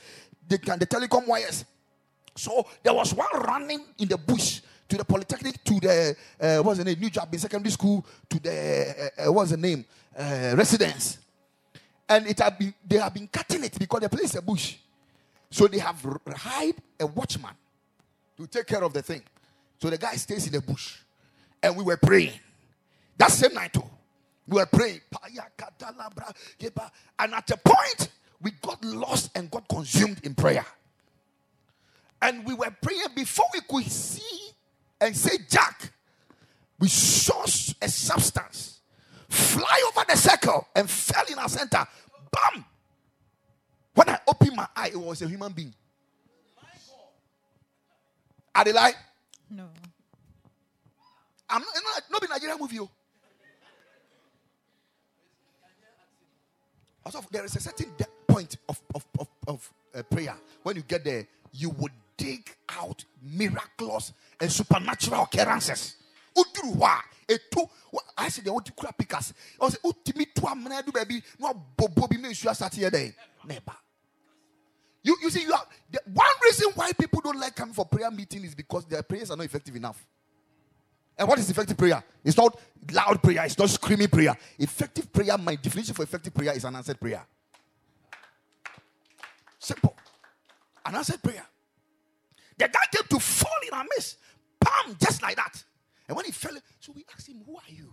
the, 0.48 0.58
the 0.58 0.86
telecom 0.86 1.26
wires. 1.26 1.64
So 2.36 2.66
there 2.82 2.94
was 2.94 3.14
one 3.14 3.28
running 3.40 3.84
in 3.98 4.08
the 4.08 4.18
bush 4.18 4.60
to 4.88 4.96
the 4.96 5.04
polytechnic, 5.04 5.62
to 5.64 5.80
the 5.80 6.16
uh, 6.40 6.62
what's 6.62 6.78
the 6.78 6.84
name, 6.84 6.98
New 7.00 7.10
Juaben 7.10 7.38
secondary 7.38 7.70
school, 7.70 8.04
to 8.28 8.40
the 8.40 9.10
uh, 9.18 9.28
uh, 9.28 9.32
what's 9.32 9.50
the 9.50 9.56
name, 9.56 9.84
uh, 10.18 10.54
residence, 10.56 11.18
and 12.08 12.26
it 12.26 12.38
had 12.38 12.58
been 12.58 12.74
they 12.86 12.98
have 12.98 13.14
been 13.14 13.28
cutting 13.28 13.64
it 13.64 13.78
because 13.78 14.00
the 14.00 14.08
place 14.08 14.30
is 14.30 14.36
a 14.36 14.42
bush, 14.42 14.76
so 15.50 15.66
they 15.68 15.78
have 15.78 16.04
hired 16.36 16.76
a 17.00 17.06
watchman 17.06 17.54
to 18.36 18.46
take 18.46 18.66
care 18.66 18.82
of 18.82 18.92
the 18.92 19.02
thing. 19.02 19.22
So 19.80 19.90
the 19.90 19.98
guy 19.98 20.14
stays 20.16 20.46
in 20.46 20.52
the 20.52 20.60
bush, 20.60 20.98
and 21.62 21.76
we 21.76 21.82
were 21.82 21.96
praying. 21.96 22.32
That 23.18 23.30
same 23.30 23.54
night 23.54 23.72
too, 23.72 23.84
we 24.46 24.56
were 24.56 24.66
praying, 24.66 25.00
and 27.18 27.34
at 27.34 27.50
a 27.50 27.56
point 27.56 28.10
we 28.40 28.50
got 28.62 28.84
lost 28.84 29.30
and 29.36 29.50
got 29.50 29.68
consumed 29.68 30.20
in 30.24 30.34
prayer. 30.34 30.66
And 32.20 32.44
we 32.46 32.54
were 32.54 32.74
praying 32.80 33.08
before 33.14 33.46
we 33.52 33.60
could 33.60 33.90
see 33.90 34.50
and 35.00 35.16
say, 35.16 35.38
Jack, 35.48 35.92
we 36.78 36.88
saw 36.88 37.42
a 37.44 37.88
substance 37.88 38.80
fly 39.28 39.90
over 39.90 40.04
the 40.08 40.16
circle 40.16 40.66
and 40.74 40.88
fell 40.88 41.24
in 41.30 41.38
our 41.38 41.48
center. 41.48 41.86
Bam! 42.30 42.64
When 43.94 44.08
I 44.08 44.18
opened 44.26 44.56
my 44.56 44.66
eye, 44.74 44.88
it 44.88 44.96
was 44.96 45.22
a 45.22 45.28
human 45.28 45.52
being. 45.52 45.74
Are 48.54 48.64
they? 48.64 48.72
No. 49.54 49.68
I'm 51.48 51.60
not, 51.60 51.68
not, 51.74 52.02
not 52.10 52.20
be 52.20 52.26
Nigerian 52.28 52.58
movie. 52.58 52.80
oh. 52.80 52.90
Also, 57.06 57.20
there 57.30 57.44
is 57.44 57.54
a 57.54 57.60
certain 57.60 57.92
de- 57.96 58.06
point 58.26 58.56
of, 58.68 58.80
of, 58.94 59.06
of, 59.18 59.28
of 59.46 59.72
uh, 59.94 60.02
prayer. 60.02 60.34
When 60.62 60.74
you 60.76 60.82
get 60.82 61.04
there, 61.04 61.26
you 61.52 61.70
would 61.70 61.92
dig 62.16 62.50
out 62.68 63.04
miraculous 63.22 64.12
and 64.40 64.50
supernatural 64.50 65.22
occurrences. 65.22 65.96
I 68.16 68.28
said 68.28 68.44
they 68.44 68.50
want 68.50 68.66
to 68.66 68.72
crack 68.72 68.96
pickers. 68.98 69.32
I 69.60 69.68
say 69.68 69.78
utimi 69.84 70.26
tu 70.34 70.42
amena 70.42 70.82
do 70.84 70.90
baby 70.92 71.22
no 71.38 71.54
bobo 71.76 72.08
bi 72.08 72.16
me 72.16 72.30
nsu 72.30 72.48
asate 72.50 72.74
here 72.76 72.90
there. 72.90 73.14
Never. 73.46 73.76
You, 75.04 75.16
you 75.22 75.30
see, 75.30 75.42
you 75.42 75.52
are, 75.52 75.66
the 75.90 76.00
one 76.12 76.26
reason 76.42 76.70
why 76.74 76.90
people 76.92 77.20
don't 77.20 77.38
like 77.38 77.54
coming 77.54 77.74
for 77.74 77.84
prayer 77.84 78.10
meeting 78.10 78.42
is 78.42 78.54
because 78.54 78.86
their 78.86 79.02
prayers 79.02 79.30
are 79.30 79.36
not 79.36 79.44
effective 79.44 79.76
enough. 79.76 80.04
And 81.16 81.28
what 81.28 81.38
is 81.38 81.48
effective 81.50 81.76
prayer? 81.76 82.02
It's 82.24 82.36
not 82.36 82.58
loud 82.90 83.22
prayer, 83.22 83.44
it's 83.44 83.58
not 83.58 83.68
screaming 83.70 84.08
prayer. 84.08 84.36
Effective 84.58 85.12
prayer, 85.12 85.36
my 85.38 85.56
definition 85.56 85.94
for 85.94 86.02
effective 86.02 86.34
prayer 86.34 86.54
is 86.54 86.64
an 86.64 86.74
answered 86.74 86.98
prayer. 86.98 87.22
Simple. 89.58 89.94
An 90.86 90.94
answered 90.96 91.22
prayer. 91.22 91.44
The 92.56 92.68
guy 92.68 92.80
came 92.90 93.06
to 93.10 93.20
fall 93.20 93.50
in 93.68 93.74
our 93.74 93.84
midst. 93.84 94.16
Bam, 94.58 94.96
just 94.98 95.22
like 95.22 95.36
that. 95.36 95.62
And 96.08 96.16
when 96.16 96.24
he 96.24 96.32
fell, 96.32 96.56
so 96.80 96.92
we 96.94 97.04
asked 97.14 97.28
him, 97.28 97.42
Who 97.46 97.56
are 97.56 97.62
you? 97.68 97.90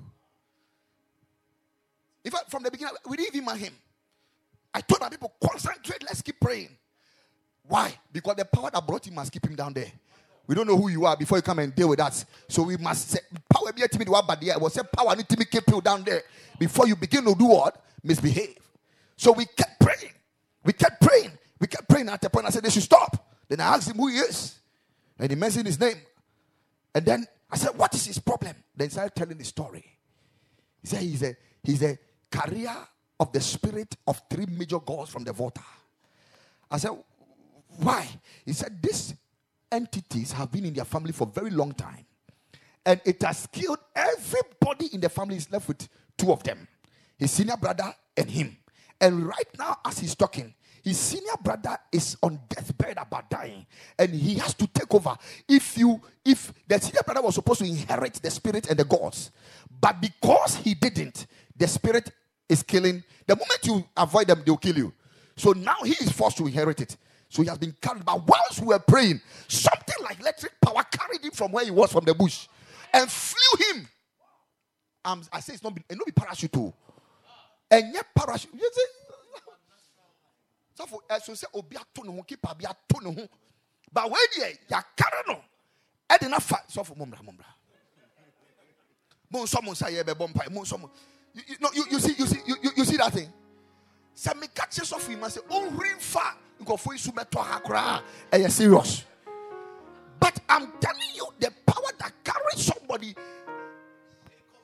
In 2.23 2.31
fact, 2.31 2.49
from 2.49 2.63
the 2.63 2.71
beginning, 2.71 2.93
we 3.07 3.17
didn't 3.17 3.35
even 3.35 3.45
mind 3.45 3.59
him. 3.59 3.73
I 4.73 4.81
told 4.81 5.01
my 5.01 5.09
people, 5.09 5.33
concentrate, 5.43 6.03
let's 6.03 6.21
keep 6.21 6.39
praying. 6.39 6.69
Why? 7.71 7.97
Because 8.11 8.35
the 8.35 8.43
power 8.43 8.69
that 8.69 8.85
brought 8.85 9.07
him 9.07 9.15
must 9.15 9.31
keep 9.31 9.47
him 9.47 9.55
down 9.55 9.71
there. 9.71 9.89
We 10.45 10.55
don't 10.55 10.67
know 10.67 10.75
who 10.75 10.89
you 10.89 11.05
are 11.05 11.15
before 11.15 11.37
you 11.37 11.41
come 11.41 11.59
and 11.59 11.73
deal 11.73 11.87
with 11.87 12.01
us. 12.01 12.25
So 12.49 12.63
we 12.63 12.75
must 12.75 13.11
say, 13.11 13.19
power 13.49 13.71
be 13.71 13.81
a 13.81 13.87
timid 13.87 14.09
one, 14.09 14.25
but 14.27 14.43
was 14.59 14.75
a 14.75 14.83
power 14.83 15.15
need 15.15 15.29
to 15.29 15.37
be 15.37 15.45
keep 15.45 15.63
you 15.69 15.79
down 15.79 16.03
there 16.03 16.21
before 16.59 16.85
you 16.85 16.97
begin 16.97 17.23
to 17.23 17.33
do 17.33 17.45
what? 17.45 17.81
Misbehave. 18.03 18.57
So 19.15 19.31
we 19.31 19.45
kept 19.45 19.79
praying. 19.79 20.11
We 20.65 20.73
kept 20.73 20.99
praying. 20.99 21.31
We 21.61 21.67
kept 21.67 21.87
praying 21.87 22.09
at 22.09 22.19
the 22.19 22.29
point 22.29 22.45
I 22.45 22.49
said 22.49 22.61
they 22.61 22.69
should 22.71 22.83
stop. 22.83 23.33
Then 23.47 23.61
I 23.61 23.75
asked 23.75 23.89
him 23.89 23.95
who 23.95 24.07
he 24.09 24.17
is. 24.17 24.59
And 25.17 25.29
he 25.29 25.37
mentioned 25.37 25.67
his 25.67 25.79
name. 25.79 26.01
And 26.93 27.05
then 27.05 27.25
I 27.49 27.55
said, 27.55 27.77
What 27.77 27.95
is 27.95 28.05
his 28.05 28.19
problem? 28.19 28.53
Then 28.75 28.87
he 28.89 28.91
started 28.91 29.15
telling 29.15 29.37
the 29.37 29.45
story. 29.45 29.85
He 30.81 30.87
said 30.89 30.99
he's 30.99 31.23
a 31.23 31.37
he's 31.63 31.83
a 31.83 31.97
carrier 32.29 32.75
of 33.17 33.31
the 33.31 33.39
spirit 33.39 33.95
of 34.05 34.21
three 34.29 34.47
major 34.47 34.79
gods 34.79 35.09
from 35.09 35.23
the 35.23 35.31
water. 35.31 35.61
I 36.69 36.77
said, 36.77 36.91
Why? 37.77 38.07
He 38.45 38.53
said, 38.53 38.81
These 38.81 39.15
entities 39.71 40.31
have 40.33 40.51
been 40.51 40.65
in 40.65 40.73
their 40.73 40.85
family 40.85 41.11
for 41.11 41.27
a 41.27 41.31
very 41.31 41.49
long 41.49 41.73
time. 41.73 42.05
And 42.85 42.99
it 43.05 43.21
has 43.21 43.47
killed 43.47 43.79
everybody 43.95 44.87
in 44.93 45.01
the 45.01 45.09
family, 45.09 45.37
is 45.37 45.51
left 45.51 45.67
with 45.67 45.87
two 46.17 46.31
of 46.31 46.43
them 46.43 46.67
his 47.17 47.29
senior 47.31 47.55
brother 47.55 47.93
and 48.17 48.29
him. 48.29 48.57
And 48.99 49.27
right 49.27 49.47
now, 49.57 49.77
as 49.85 49.99
he's 49.99 50.15
talking, 50.15 50.55
his 50.83 50.97
senior 50.97 51.35
brother 51.43 51.77
is 51.91 52.17
on 52.23 52.39
deathbed 52.49 52.97
about 52.97 53.29
dying, 53.29 53.67
and 53.99 54.11
he 54.11 54.35
has 54.39 54.55
to 54.55 54.65
take 54.65 54.91
over. 54.93 55.15
If 55.47 55.77
you, 55.77 56.01
if 56.25 56.51
the 56.67 56.79
senior 56.79 57.03
brother 57.05 57.21
was 57.21 57.35
supposed 57.35 57.59
to 57.59 57.65
inherit 57.65 58.15
the 58.15 58.31
spirit 58.31 58.69
and 58.69 58.79
the 58.79 58.85
gods, 58.85 59.29
but 59.79 60.01
because 60.01 60.55
he 60.55 60.73
didn't, 60.73 61.27
the 61.55 61.67
spirit 61.67 62.09
is 62.49 62.63
killing. 62.63 63.03
The 63.27 63.35
moment 63.35 63.59
you 63.63 63.85
avoid 63.95 64.25
them, 64.25 64.41
they'll 64.43 64.57
kill 64.57 64.77
you. 64.77 64.93
So 65.35 65.51
now 65.51 65.77
he 65.83 65.91
is 65.91 66.11
forced 66.11 66.37
to 66.37 66.47
inherit 66.47 66.81
it. 66.81 66.97
So 67.31 67.41
he 67.41 67.47
has 67.47 67.57
been 67.57 67.73
carried. 67.81 68.03
But 68.03 68.27
whilst 68.27 68.59
we 68.59 68.67
were 68.67 68.79
praying, 68.79 69.21
something 69.47 70.03
like 70.03 70.19
electric 70.19 70.59
power 70.59 70.83
carried 70.91 71.23
him 71.23 71.31
from 71.31 71.53
where 71.53 71.63
he 71.63 71.71
was 71.71 71.89
from 71.89 72.03
the 72.03 72.13
bush 72.13 72.49
and 72.93 73.09
flew 73.09 73.65
him. 73.67 73.87
Um, 75.05 75.23
I 75.31 75.39
say 75.39 75.53
it's 75.53 75.63
not, 75.63 75.77
it 75.77 75.97
not 75.97 76.05
be 76.05 76.11
parachute. 76.11 76.51
too. 76.51 76.73
And 77.71 77.93
yet 77.93 78.05
parachute. 78.13 78.53
You 78.53 78.69
see? 78.73 78.85
So 80.73 80.85
for 80.85 80.99
so 81.23 81.33
say 81.33 81.47
obi 81.53 81.77
ato 81.77 82.03
ne 82.03 82.13
ho 82.13 82.21
keeper 82.23 82.49
bi 82.59 82.69
ato. 82.69 83.29
But 83.93 84.11
when 84.11 84.19
ye 84.37 84.53
ya 84.69 84.81
carry 84.95 85.23
no, 85.25 85.39
e 86.13 86.17
de 86.19 86.27
na 86.27 86.39
fa 86.39 86.57
so 86.67 86.83
for 86.83 86.95
mumra 86.95 87.19
mumra. 87.23 87.45
Mo 89.31 89.45
so 89.45 89.59
say 89.73 90.03
be 90.03 90.11
bompa, 90.11 90.51
mo 90.51 90.65
so. 90.65 90.77
You, 91.33 91.43
you, 91.47 91.55
no, 91.61 91.69
you, 91.73 91.85
you 91.91 91.99
see 91.99 92.13
you 92.17 92.27
see 92.27 92.39
you, 92.45 92.55
you, 92.61 92.71
you 92.75 92.83
see 92.83 92.97
that 92.97 93.13
thing? 93.13 93.31
Say 94.13 94.33
me 94.37 94.47
catch 94.53 94.73
so 94.73 94.97
for 94.97 95.11
him 95.11 95.23
say 95.29 95.39
on 95.49 95.77
rin 95.77 95.97
fa 96.65 96.73
nkofo 96.73 96.93
isu 96.93 97.11
beto 97.11 97.39
ha 97.39 97.59
kra. 97.59 98.01
E 98.31 98.49
serious. 98.49 99.05
But 100.19 100.39
I'm 100.49 100.71
telling 100.79 101.15
you 101.15 101.27
the 101.39 101.51
power 101.65 101.91
that 101.99 102.13
carries 102.23 102.65
somebody 102.65 103.15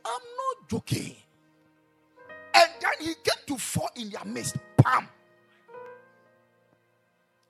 I'm 0.05 0.21
not 0.37 0.69
joking. 0.69 1.15
And 2.53 2.69
then 2.79 2.91
he 2.99 3.13
came 3.15 3.43
to 3.47 3.57
fall 3.57 3.89
in 3.95 4.09
their 4.09 4.25
midst. 4.25 4.55
Pam. 4.77 5.07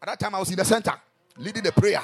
At 0.02 0.08
that 0.08 0.20
time, 0.20 0.36
I 0.36 0.40
was 0.40 0.50
in 0.50 0.56
the 0.56 0.66
center 0.66 0.94
leading 1.38 1.64
the 1.64 1.72
prayer. 1.72 2.02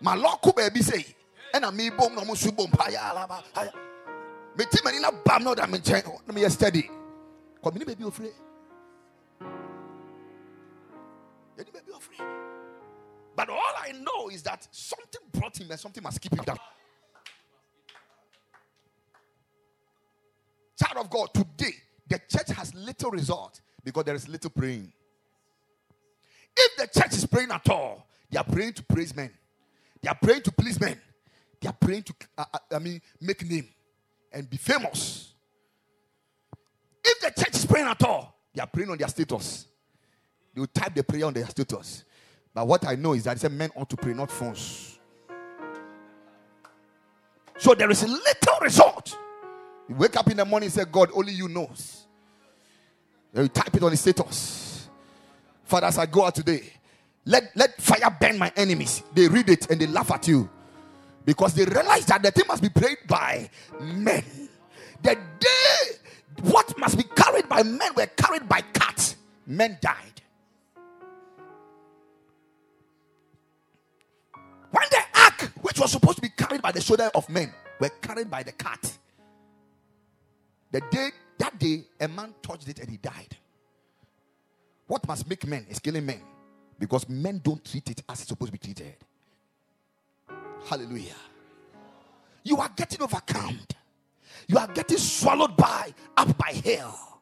My 0.00 0.14
local 0.14 0.52
baby 0.52 0.82
say, 0.82 1.04
and 1.52 1.64
I 1.64 1.70
me 1.70 1.90
boom 1.90 2.14
no 2.14 2.22
paya 2.22 3.14
lava. 3.14 3.42
Me 4.56 4.64
team 4.64 4.86
and 4.86 4.96
in 4.96 5.04
a 5.04 5.12
bam 5.12 5.44
no 5.44 5.54
that 5.54 5.70
me 5.70 5.78
change. 5.78 6.04
Let 6.26 6.34
me 6.34 6.48
steady. 6.48 6.88
Come 7.62 7.76
in 7.76 7.84
baby 7.84 8.04
afraid. 8.04 8.32
Any 11.58 11.70
baby 11.70 11.92
afraid. 11.94 12.28
But 13.34 13.50
all 13.50 13.72
I 13.78 13.92
know 13.92 14.28
is 14.30 14.42
that 14.42 14.66
something 14.70 15.20
brought 15.32 15.60
him 15.60 15.70
and 15.70 15.78
something 15.78 16.02
must 16.02 16.20
keep 16.20 16.32
him 16.32 16.44
down. 16.44 16.58
Child 20.78 21.04
of 21.04 21.10
God, 21.10 21.32
today 21.34 21.74
the 22.08 22.20
church 22.28 22.48
has 22.56 22.74
little 22.74 23.10
result 23.10 23.60
because 23.84 24.04
there 24.04 24.14
is 24.14 24.28
little 24.28 24.50
praying. 24.50 24.92
If 26.56 26.76
the 26.76 27.00
church 27.00 27.12
is 27.12 27.26
praying 27.26 27.50
at 27.50 27.68
all, 27.68 28.06
they 28.30 28.38
are 28.38 28.44
praying 28.44 28.74
to 28.74 28.82
praise 28.82 29.14
men. 29.14 29.30
They 30.02 30.08
are 30.08 30.18
praying 30.20 30.42
to 30.42 30.52
please 30.52 30.80
men. 30.80 31.00
They 31.60 31.68
are 31.68 31.74
praying 31.78 32.04
to, 32.04 32.14
uh, 32.38 32.44
uh, 32.52 32.58
I 32.72 32.78
mean, 32.78 33.00
make 33.20 33.44
name 33.48 33.68
and 34.32 34.48
be 34.48 34.56
famous. 34.56 35.34
If 37.04 37.20
the 37.20 37.42
church 37.42 37.54
is 37.56 37.66
praying 37.66 37.86
at 37.86 38.02
all, 38.02 38.34
they 38.54 38.60
are 38.60 38.66
praying 38.66 38.90
on 38.90 38.98
their 38.98 39.08
status. 39.08 39.66
Will 40.56 40.66
type 40.66 40.94
the 40.94 41.04
prayer 41.04 41.26
on 41.26 41.34
their 41.34 41.46
status. 41.46 42.04
But 42.54 42.66
what 42.66 42.86
I 42.86 42.94
know 42.94 43.12
is 43.12 43.24
that 43.24 43.52
men 43.52 43.70
ought 43.76 43.90
to 43.90 43.96
pray, 43.96 44.14
not 44.14 44.30
phones. 44.30 44.98
So 47.58 47.74
there 47.74 47.90
is 47.90 48.02
little 48.02 48.58
result. 48.62 49.16
You 49.88 49.94
wake 49.94 50.16
up 50.16 50.30
in 50.30 50.38
the 50.38 50.44
morning 50.44 50.68
and 50.68 50.72
say, 50.72 50.84
God, 50.90 51.10
only 51.14 51.32
you 51.32 51.48
knows. 51.48 52.06
Then 53.32 53.44
you 53.44 53.48
type 53.48 53.74
it 53.74 53.82
on 53.82 53.90
the 53.90 53.96
status. 53.96 54.88
Father, 55.64 55.86
as 55.86 55.98
I 55.98 56.06
go 56.06 56.24
out 56.24 56.34
today, 56.34 56.62
let, 57.26 57.54
let 57.54 57.80
fire 57.80 58.16
burn 58.18 58.38
my 58.38 58.50
enemies. 58.56 59.02
They 59.14 59.28
read 59.28 59.50
it 59.50 59.70
and 59.70 59.80
they 59.80 59.86
laugh 59.86 60.10
at 60.10 60.26
you. 60.26 60.48
Because 61.24 61.54
they 61.54 61.64
realize 61.64 62.06
that 62.06 62.22
the 62.22 62.30
thing 62.30 62.44
must 62.46 62.62
be 62.62 62.68
prayed 62.68 62.98
by 63.06 63.50
men. 63.80 64.24
The 65.02 65.18
day 65.38 65.96
what 66.42 66.78
must 66.78 66.96
be 66.96 67.04
carried 67.04 67.48
by 67.48 67.62
men 67.62 67.90
were 67.96 68.06
carried 68.06 68.48
by 68.48 68.60
cats. 68.60 69.16
Men 69.46 69.76
died. 69.80 70.15
When 74.70 74.84
the 74.90 75.02
ark, 75.20 75.52
which 75.62 75.80
was 75.80 75.92
supposed 75.92 76.16
to 76.16 76.22
be 76.22 76.30
carried 76.30 76.62
by 76.62 76.72
the 76.72 76.80
shoulder 76.80 77.10
of 77.14 77.28
men, 77.28 77.52
were 77.80 77.90
carried 78.02 78.30
by 78.30 78.42
the 78.42 78.52
cat. 78.52 78.98
The 80.72 80.80
day 80.90 81.10
that 81.38 81.58
day, 81.58 81.84
a 82.00 82.08
man 82.08 82.34
touched 82.42 82.68
it 82.68 82.78
and 82.80 82.90
he 82.90 82.96
died. 82.98 83.36
What 84.86 85.06
must 85.08 85.28
make 85.28 85.46
men 85.46 85.66
is 85.68 85.78
killing 85.78 86.06
men 86.06 86.20
because 86.78 87.08
men 87.08 87.40
don't 87.42 87.64
treat 87.64 87.88
it 87.90 88.02
as 88.08 88.20
it's 88.20 88.28
supposed 88.28 88.52
to 88.52 88.58
be 88.58 88.58
treated. 88.58 88.96
Hallelujah. 90.68 91.14
You 92.44 92.58
are 92.58 92.70
getting 92.76 93.02
overcome. 93.02 93.60
You 94.48 94.58
are 94.58 94.68
getting 94.68 94.98
swallowed 94.98 95.56
by 95.56 95.94
up 96.16 96.36
by 96.38 96.52
hell. 96.64 97.15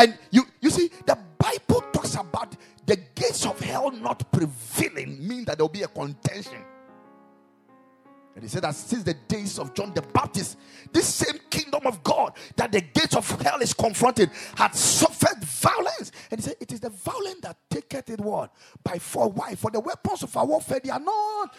And 0.00 0.18
you 0.32 0.46
you 0.62 0.70
see 0.70 0.90
the 1.06 1.18
Bible 1.38 1.82
talks 1.92 2.16
about 2.16 2.56
the 2.86 2.96
gates 3.14 3.46
of 3.46 3.60
hell 3.60 3.92
not 3.92 4.32
prevailing 4.32 5.28
mean 5.28 5.44
that 5.46 5.58
there 5.58 5.64
will 5.64 5.70
be 5.72 5.84
a 5.84 5.88
contention. 5.88 6.64
And 8.34 8.44
he 8.44 8.48
said 8.48 8.62
that 8.62 8.74
since 8.76 9.02
the 9.04 9.14
days 9.14 9.58
of 9.58 9.74
John 9.74 9.92
the 9.94 10.02
Baptist, 10.02 10.58
this 10.92 11.06
same 11.06 11.38
kingdom 11.50 11.82
of 11.86 12.02
God 12.02 12.34
that 12.56 12.72
the 12.72 12.80
gates 12.80 13.16
of 13.16 13.28
hell 13.42 13.60
is 13.60 13.74
confronted 13.74 14.30
had 14.56 14.74
suffered 14.74 15.44
violence. 15.44 16.12
And 16.30 16.40
he 16.40 16.46
said, 16.46 16.56
It 16.60 16.72
is 16.72 16.80
the 16.80 16.90
violence 16.90 17.40
that 17.42 17.58
taketh 17.70 18.10
it 18.10 18.20
what? 18.20 18.52
By 18.84 18.98
four. 18.98 19.30
Why? 19.30 19.54
For 19.56 19.70
the 19.70 19.80
weapons 19.80 20.22
of 20.22 20.36
our 20.36 20.46
warfare, 20.46 20.80
they 20.82 20.90
are 20.90 21.00
not, 21.00 21.54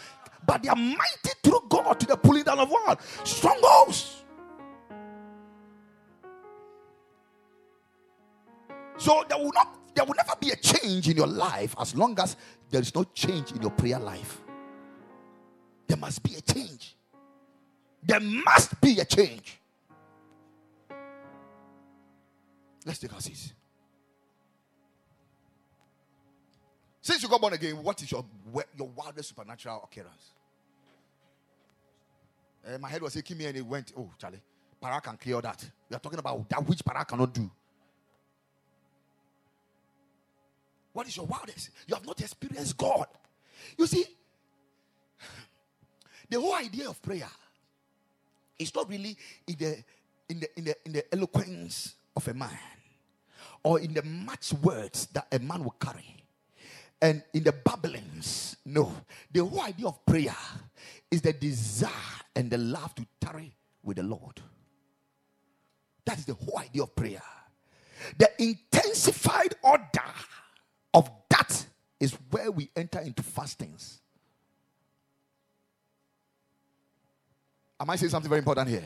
but 0.47 0.63
they 0.63 0.69
are 0.69 0.75
mighty 0.75 1.31
through 1.43 1.61
God 1.69 1.99
to 1.99 2.07
the 2.07 2.17
pulling 2.17 2.43
down 2.43 2.59
of 2.59 2.69
what? 2.71 3.01
Strongholds. 3.25 3.60
So 9.11 9.25
there 9.27 9.37
will 9.37 9.51
not 9.51 9.77
there 9.93 10.05
will 10.05 10.15
never 10.15 10.31
be 10.39 10.51
a 10.51 10.55
change 10.55 11.09
in 11.09 11.17
your 11.17 11.27
life 11.27 11.75
as 11.77 11.93
long 11.93 12.17
as 12.17 12.37
there 12.69 12.79
is 12.79 12.95
no 12.95 13.03
change 13.03 13.51
in 13.51 13.61
your 13.61 13.71
prayer 13.71 13.99
life. 13.99 14.39
There 15.85 15.97
must 15.97 16.23
be 16.23 16.35
a 16.35 16.39
change. 16.39 16.95
There 18.01 18.21
must 18.21 18.79
be 18.79 19.01
a 19.01 19.03
change. 19.03 19.59
Let's 22.85 22.99
take 22.99 23.13
our 23.13 23.19
seats. 23.19 23.51
Since 27.01 27.23
you 27.23 27.27
got 27.27 27.41
born 27.41 27.51
again, 27.51 27.83
what 27.83 28.01
is 28.01 28.09
your 28.09 28.23
your 28.77 28.87
wildest 28.95 29.27
supernatural 29.27 29.81
occurrence? 29.83 30.31
Uh, 32.65 32.77
my 32.77 32.87
head 32.89 33.01
was 33.01 33.17
aching 33.17 33.37
me 33.37 33.45
and 33.47 33.57
it 33.57 33.65
went, 33.65 33.91
oh, 33.97 34.09
Charlie, 34.17 34.41
para 34.79 35.01
can 35.01 35.17
clear 35.17 35.41
that. 35.41 35.69
We 35.89 35.97
are 35.97 35.99
talking 35.99 36.19
about 36.19 36.47
that 36.47 36.65
which 36.65 36.85
para 36.85 37.03
cannot 37.03 37.33
do. 37.33 37.51
What 40.93 41.07
is 41.07 41.15
your 41.17 41.25
wildest? 41.25 41.69
You 41.87 41.95
have 41.95 42.05
not 42.05 42.19
experienced 42.19 42.77
God. 42.77 43.07
You 43.77 43.87
see, 43.87 44.05
the 46.29 46.39
whole 46.39 46.55
idea 46.55 46.89
of 46.89 47.01
prayer 47.01 47.29
is 48.59 48.73
not 48.75 48.89
really 48.89 49.17
in 49.47 49.55
the 49.57 49.83
in 50.29 50.39
the 50.39 50.57
in 50.57 50.63
the 50.65 50.75
in 50.85 50.91
the 50.93 51.13
eloquence 51.13 51.95
of 52.15 52.27
a 52.27 52.33
man 52.33 52.57
or 53.63 53.79
in 53.79 53.93
the 53.93 54.03
much 54.03 54.53
words 54.53 55.07
that 55.07 55.27
a 55.31 55.39
man 55.39 55.63
will 55.63 55.75
carry 55.79 56.15
and 57.01 57.23
in 57.33 57.43
the 57.43 57.51
babblings 57.51 58.57
no 58.65 58.91
the 59.31 59.43
whole 59.43 59.61
idea 59.61 59.87
of 59.87 60.05
prayer 60.05 60.35
is 61.09 61.21
the 61.21 61.33
desire 61.33 61.89
and 62.35 62.49
the 62.49 62.57
love 62.57 62.93
to 62.95 63.05
tarry 63.19 63.51
with 63.83 63.97
the 63.97 64.03
lord 64.03 64.39
that 66.05 66.17
is 66.17 66.25
the 66.25 66.33
whole 66.33 66.59
idea 66.59 66.83
of 66.83 66.95
prayer 66.95 67.21
the 68.17 68.29
intensified 68.41 69.53
order 69.63 69.81
of 70.93 71.09
that 71.29 71.65
is 71.99 72.13
where 72.31 72.51
we 72.51 72.69
enter 72.75 72.99
into 72.99 73.23
fastings 73.23 74.01
Am 77.81 77.89
I 77.89 77.95
saying 77.95 78.11
something 78.11 78.29
very 78.29 78.39
important 78.39 78.69
here? 78.69 78.83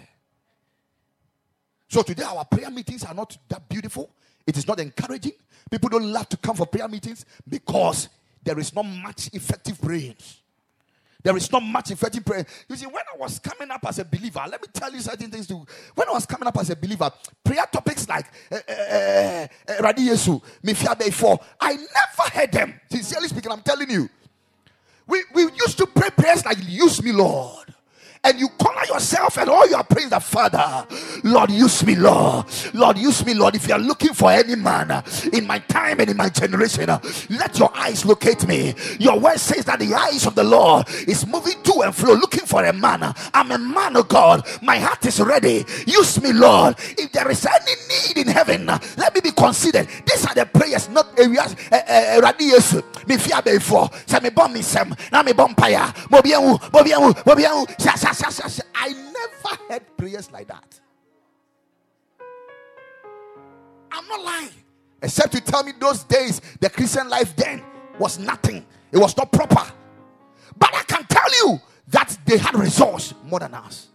So 1.89 2.01
today 2.01 2.23
our 2.23 2.45
prayer 2.45 2.71
meetings 2.71 3.03
are 3.03 3.13
not 3.13 3.37
that 3.49 3.67
beautiful. 3.67 4.09
It 4.47 4.57
is 4.57 4.65
not 4.65 4.79
encouraging. 4.79 5.33
People 5.69 5.89
don't 5.89 6.11
love 6.11 6.29
to 6.29 6.37
come 6.37 6.55
for 6.55 6.65
prayer 6.65 6.87
meetings 6.87 7.25
because 7.47 8.07
there 8.41 8.57
is 8.57 8.73
not 8.73 8.85
much 8.85 9.29
effective 9.33 9.81
praying. 9.81 10.15
There 11.25 11.35
is 11.35 11.51
not 11.51 11.63
much 11.63 11.89
effective 11.89 12.23
prayer. 12.23 12.45
You 12.69 12.75
see, 12.75 12.85
when 12.85 13.03
I 13.11 13.17
was 13.17 13.39
coming 13.39 13.71
up 13.71 13.83
as 13.87 13.97
a 13.97 14.05
believer, 14.05 14.43
let 14.47 14.61
me 14.61 14.67
tell 14.71 14.93
you 14.93 14.99
certain 15.01 15.31
things 15.31 15.47
too. 15.47 15.65
When 15.95 16.07
I 16.07 16.11
was 16.11 16.27
coming 16.27 16.47
up 16.47 16.55
as 16.59 16.69
a 16.69 16.75
believer, 16.75 17.09
prayer 17.43 17.65
topics 17.73 18.07
like 18.07 18.27
eh, 18.51 18.59
eh, 18.67 19.47
eh, 19.67 19.77
Radi 19.79 20.07
Yesu, 20.07 20.39
Mifia 20.63 20.95
before, 20.99 21.39
I 21.59 21.73
never 21.73 22.29
heard 22.31 22.51
them. 22.51 22.79
Sincerely 22.91 23.29
speaking, 23.29 23.51
I'm 23.51 23.63
telling 23.63 23.89
you. 23.89 24.07
We, 25.07 25.23
we 25.33 25.43
used 25.45 25.79
to 25.79 25.87
pray 25.87 26.11
prayers 26.11 26.45
like, 26.45 26.59
Use 26.67 27.01
me, 27.03 27.11
Lord 27.11 27.65
and 28.25 28.39
you 28.39 28.49
corner 28.49 28.85
yourself 28.87 29.37
and 29.37 29.49
all 29.49 29.67
you 29.69 29.75
are 29.75 29.83
the 30.09 30.19
Father, 30.19 30.87
Lord, 31.23 31.51
use 31.51 31.85
me, 31.85 31.95
Lord. 31.95 32.45
Lord, 32.73 32.97
use 32.97 33.25
me, 33.25 33.33
Lord. 33.33 33.55
If 33.55 33.67
you 33.67 33.73
are 33.73 33.79
looking 33.79 34.13
for 34.13 34.31
any 34.31 34.55
man 34.55 35.03
in 35.33 35.45
my 35.47 35.59
time 35.59 35.99
and 35.99 36.09
in 36.09 36.17
my 36.17 36.29
generation, 36.29 36.87
let 37.29 37.57
your 37.59 37.75
eyes 37.75 38.05
locate 38.05 38.47
me. 38.47 38.73
Your 38.99 39.19
word 39.19 39.39
says 39.39 39.65
that 39.65 39.79
the 39.79 39.93
eyes 39.93 40.25
of 40.25 40.35
the 40.35 40.43
Lord 40.43 40.87
is 41.07 41.25
moving 41.27 41.61
to 41.63 41.81
and 41.83 41.95
fro, 41.95 42.13
looking 42.13 42.45
for 42.45 42.63
a 42.65 42.73
man. 42.73 43.13
I'm 43.33 43.51
a 43.51 43.57
man 43.57 43.95
of 43.95 44.07
God. 44.07 44.45
My 44.61 44.77
heart 44.79 45.05
is 45.05 45.19
ready. 45.19 45.65
Use 45.85 46.21
me, 46.21 46.33
Lord. 46.33 46.75
If 46.79 47.11
there 47.11 47.29
is 47.29 47.45
any 47.45 47.75
need 47.89 48.27
in 48.27 48.33
heaven, 48.33 48.65
let 48.65 49.13
me 49.13 49.21
be 49.21 49.31
considered. 49.31 49.87
These 50.05 50.25
are 50.25 50.35
the 50.35 50.45
prayers, 50.45 50.89
not 50.89 51.17
areas. 51.19 51.55
Eh, 51.71 51.81
eh, 51.87 52.21
eh, 52.21 52.81
me 53.07 53.17
fear 53.17 53.41
before. 53.41 53.89
Say 54.05 54.19
me 54.19 54.29
bomb 54.29 54.53
me 54.53 54.61
sem. 54.61 54.95
Now 55.11 55.21
me 55.23 55.33
bomb 55.33 55.55
mobianu. 55.55 56.59
I 58.75 58.89
never 58.89 59.63
heard 59.69 59.97
prayers 59.97 60.31
like 60.31 60.47
that. 60.47 60.79
I'm 63.95 64.07
not 64.07 64.23
lying. 64.23 64.49
Except 65.01 65.33
to 65.33 65.41
tell 65.41 65.63
me 65.63 65.71
those 65.79 66.03
days, 66.03 66.41
the 66.59 66.69
Christian 66.69 67.09
life 67.09 67.35
then 67.35 67.63
was 67.99 68.19
nothing. 68.19 68.65
It 68.91 68.97
was 68.97 69.15
not 69.15 69.31
proper. 69.31 69.71
But 70.57 70.73
I 70.73 70.83
can 70.83 71.05
tell 71.05 71.29
you 71.39 71.59
that 71.89 72.17
they 72.25 72.37
had 72.37 72.55
results 72.55 73.13
more 73.23 73.39
than 73.39 73.53
us. 73.53 73.87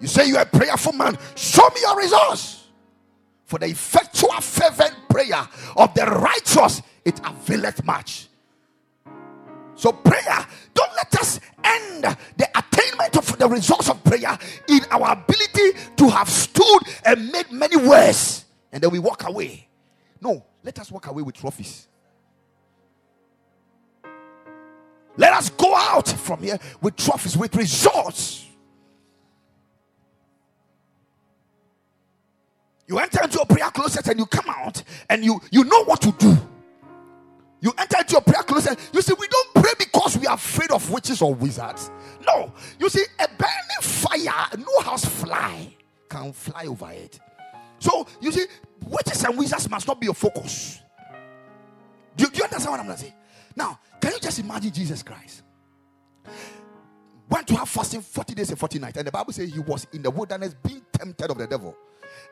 You 0.00 0.06
say 0.06 0.28
you're 0.28 0.40
a 0.40 0.46
prayerful 0.46 0.92
man, 0.92 1.16
show 1.34 1.66
me 1.74 1.80
your 1.80 1.96
results. 1.96 2.64
For 3.44 3.58
the 3.58 3.66
effectual, 3.66 4.32
fervent 4.40 4.94
prayer 5.08 5.48
of 5.76 5.94
the 5.94 6.04
righteous, 6.04 6.82
it 7.04 7.20
availeth 7.24 7.84
much. 7.84 8.28
So, 9.76 9.92
prayer, 9.92 10.46
don't 10.74 10.94
let 10.96 11.14
us 11.20 11.38
end 11.62 12.04
the 12.36 12.48
attainment 12.76 13.16
of 13.16 13.38
the 13.38 13.48
results 13.48 13.88
of 13.90 14.02
prayer 14.04 14.38
in 14.68 14.80
our 14.90 15.12
ability 15.12 15.78
to 15.96 16.08
have 16.10 16.28
stood 16.28 16.82
and 17.04 17.30
made 17.32 17.50
many 17.52 17.76
words, 17.76 18.44
and 18.72 18.82
then 18.82 18.90
we 18.90 18.98
walk 18.98 19.28
away. 19.28 19.68
No, 20.20 20.44
let 20.62 20.78
us 20.78 20.90
walk 20.90 21.06
away 21.08 21.22
with 21.22 21.36
trophies. 21.36 21.88
Let 25.16 25.32
us 25.32 25.50
go 25.50 25.74
out 25.74 26.08
from 26.08 26.42
here 26.42 26.58
with 26.82 26.96
trophies, 26.96 27.36
with 27.36 27.54
results. 27.56 28.44
You 32.88 32.98
enter 32.98 33.22
into 33.24 33.40
a 33.40 33.46
prayer 33.46 33.70
closet 33.70 34.06
and 34.08 34.18
you 34.18 34.26
come 34.26 34.46
out 34.48 34.82
and 35.10 35.24
you 35.24 35.40
you 35.50 35.64
know 35.64 35.84
what 35.84 36.02
to 36.02 36.12
do. 36.12 36.36
You 37.60 37.72
enter 37.78 37.98
into 37.98 38.16
a 38.18 38.20
prayer 38.20 38.42
closet. 38.44 38.78
You 38.92 39.02
see, 39.02 39.14
we 39.18 39.26
don't 39.28 39.54
pray 39.54 39.72
because 39.78 39.95
afraid 40.26 40.70
of 40.70 40.88
witches 40.90 41.22
or 41.22 41.34
wizards. 41.34 41.90
No, 42.26 42.52
you 42.78 42.88
see, 42.88 43.04
a 43.18 43.28
burning 43.28 43.82
fire, 43.82 44.48
no 44.58 44.80
house 44.80 45.04
fly 45.04 45.74
can 46.08 46.32
fly 46.32 46.66
over 46.66 46.90
it. 46.90 47.18
So 47.78 48.06
you 48.20 48.32
see, 48.32 48.46
witches 48.86 49.24
and 49.24 49.38
wizards 49.38 49.68
must 49.68 49.86
not 49.86 50.00
be 50.00 50.06
your 50.06 50.14
focus. 50.14 50.80
Do, 52.16 52.26
do 52.26 52.38
you 52.38 52.44
understand 52.44 52.70
what 52.72 52.80
I'm 52.80 52.86
gonna 52.86 52.98
say? 52.98 53.14
Now, 53.54 53.78
can 54.00 54.12
you 54.12 54.20
just 54.20 54.38
imagine 54.38 54.70
Jesus 54.72 55.02
Christ? 55.02 55.42
Went 57.28 57.46
to 57.48 57.56
have 57.56 57.68
fasting 57.68 58.02
40 58.02 58.34
days 58.34 58.50
and 58.50 58.58
40 58.58 58.78
nights, 58.78 58.96
and 58.98 59.06
the 59.06 59.12
Bible 59.12 59.32
says 59.32 59.52
he 59.52 59.58
was 59.58 59.86
in 59.92 60.02
the 60.02 60.10
wilderness 60.10 60.54
being 60.62 60.82
tempted 60.92 61.30
of 61.30 61.38
the 61.38 61.46
devil. 61.46 61.76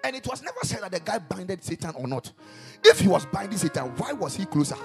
And 0.04 0.14
it 0.14 0.26
was 0.26 0.42
never 0.42 0.58
said 0.62 0.82
that 0.82 0.92
the 0.92 1.00
guy 1.00 1.18
binded 1.18 1.62
Satan 1.64 1.92
or 1.96 2.06
not. 2.06 2.30
If 2.82 3.00
he 3.00 3.08
was 3.08 3.26
binding 3.26 3.58
Satan, 3.58 3.84
why 3.96 4.12
was 4.12 4.36
he 4.36 4.46
closer? 4.46 4.76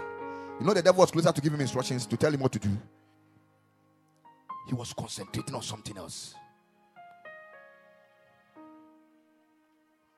You 0.60 0.66
know, 0.66 0.74
the 0.74 0.82
devil 0.82 1.02
was 1.02 1.12
closer 1.12 1.32
to 1.32 1.42
give 1.42 1.54
him 1.54 1.62
instructions 1.62 2.06
to 2.08 2.18
tell 2.18 2.34
him 2.34 2.40
what 2.40 2.52
to 2.54 2.60
do. 2.60 2.70
He 4.70 4.76
was 4.76 4.94
concentrating 4.94 5.56
on 5.56 5.64
something 5.64 5.98
else. 5.98 6.36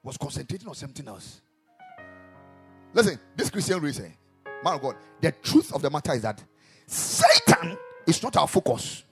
Was 0.04 0.18
concentrating 0.18 0.68
on 0.68 0.76
something 0.76 1.08
else. 1.08 1.40
Listen, 2.94 3.18
this 3.34 3.50
Christian 3.50 3.80
reason, 3.80 4.14
of 4.66 4.82
God, 4.82 4.98
the 5.22 5.32
truth 5.32 5.74
of 5.74 5.82
the 5.82 5.90
matter 5.90 6.12
is 6.12 6.24
that 6.24 6.44
Satan 6.86 7.78
is 8.06 8.22
not 8.22 8.36
our 8.36 8.48
focus, 8.48 9.04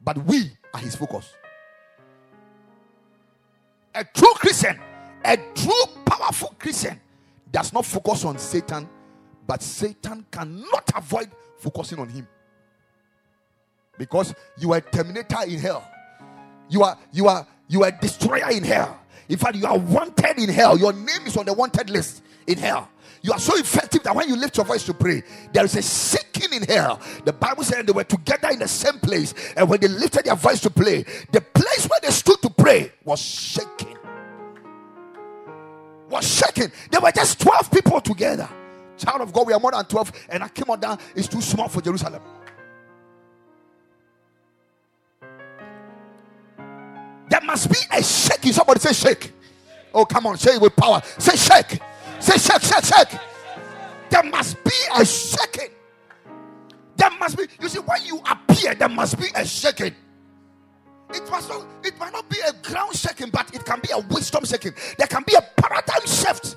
but 0.00 0.16
we 0.24 0.52
are 0.72 0.80
his 0.80 0.94
focus. 0.94 1.34
A 3.96 4.04
true 4.04 4.32
Christian 4.36 4.78
a 5.24 5.36
true 5.54 5.84
powerful 6.04 6.54
Christian 6.56 7.00
does 7.50 7.72
not 7.72 7.84
focus 7.84 8.24
on 8.24 8.38
Satan, 8.38 8.88
but 9.44 9.60
Satan 9.60 10.24
cannot 10.30 10.88
avoid 10.94 11.30
focusing 11.58 11.98
on 11.98 12.08
him. 12.08 12.28
Because 13.98 14.34
you 14.58 14.72
are 14.72 14.78
a 14.78 14.80
terminator 14.80 15.42
in 15.46 15.58
hell. 15.58 15.88
You 16.68 16.82
are 16.82 16.98
you 17.12 17.28
are 17.28 17.46
you 17.68 17.84
are 17.84 17.88
a 17.88 18.00
destroyer 18.00 18.50
in 18.50 18.64
hell. 18.64 18.98
In 19.28 19.38
fact, 19.38 19.56
you 19.56 19.66
are 19.66 19.78
wanted 19.78 20.38
in 20.38 20.48
hell. 20.48 20.78
Your 20.78 20.92
name 20.92 21.26
is 21.26 21.36
on 21.36 21.46
the 21.46 21.52
wanted 21.52 21.88
list 21.90 22.22
in 22.46 22.58
hell. 22.58 22.88
You 23.22 23.32
are 23.32 23.38
so 23.38 23.56
effective 23.56 24.02
that 24.02 24.14
when 24.14 24.28
you 24.28 24.36
lift 24.36 24.56
your 24.56 24.66
voice 24.66 24.84
to 24.86 24.94
pray, 24.94 25.22
there 25.52 25.64
is 25.64 25.76
a 25.76 25.82
shaking 25.82 26.52
in 26.52 26.62
hell. 26.64 27.00
The 27.24 27.32
Bible 27.32 27.62
said 27.62 27.86
they 27.86 27.92
were 27.92 28.04
together 28.04 28.48
in 28.50 28.58
the 28.58 28.68
same 28.68 28.98
place, 28.98 29.32
and 29.56 29.68
when 29.68 29.80
they 29.80 29.88
lifted 29.88 30.24
their 30.24 30.34
voice 30.34 30.60
to 30.62 30.70
pray, 30.70 31.04
the 31.30 31.40
place 31.40 31.86
where 31.88 32.00
they 32.02 32.10
stood 32.10 32.42
to 32.42 32.50
pray 32.50 32.92
was 33.04 33.20
shaking 33.20 33.96
was 36.12 36.28
shaking. 36.28 36.70
There 36.90 37.00
were 37.00 37.10
just 37.10 37.40
12 37.40 37.70
people 37.70 38.00
together. 38.00 38.48
Child 38.98 39.22
of 39.22 39.32
God, 39.32 39.46
we 39.46 39.52
are 39.54 39.58
more 39.60 39.72
than 39.72 39.84
12, 39.84 40.12
and 40.28 40.42
Akemodan 40.42 41.00
is 41.16 41.26
too 41.26 41.40
small 41.40 41.68
for 41.68 41.80
Jerusalem. 41.80 42.22
Must 47.44 47.70
be 47.70 47.78
a 47.90 48.02
shaking. 48.02 48.52
Somebody 48.52 48.80
say 48.80 48.92
shake. 48.92 49.32
Oh, 49.94 50.04
come 50.04 50.26
on, 50.26 50.38
say 50.38 50.54
it 50.56 50.60
with 50.60 50.74
power. 50.76 51.02
Say 51.18 51.36
shake. 51.36 51.80
Say 52.20 52.38
shake, 52.38 52.62
shake, 52.62 52.84
shake. 52.84 53.20
There 54.10 54.22
must 54.22 54.62
be 54.64 54.70
a 54.96 55.04
shaking. 55.04 55.70
There 56.96 57.10
must 57.18 57.36
be, 57.36 57.44
you 57.60 57.68
see, 57.68 57.80
when 57.80 58.04
you 58.04 58.20
appear, 58.30 58.74
there 58.74 58.88
must 58.88 59.18
be 59.18 59.26
a 59.34 59.44
shaking. 59.44 59.94
It 61.14 61.30
must 61.30 61.48
not, 61.48 61.66
it 61.84 61.98
might 61.98 62.12
not 62.12 62.28
be 62.28 62.38
a 62.46 62.52
ground 62.62 62.94
shaking, 62.96 63.30
but 63.30 63.54
it 63.54 63.64
can 63.64 63.80
be 63.80 63.90
a 63.92 63.98
wisdom 63.98 64.44
shaking. 64.44 64.72
There 64.98 65.06
can 65.06 65.24
be 65.26 65.34
a 65.34 65.42
paradigm 65.60 66.06
shift. 66.06 66.56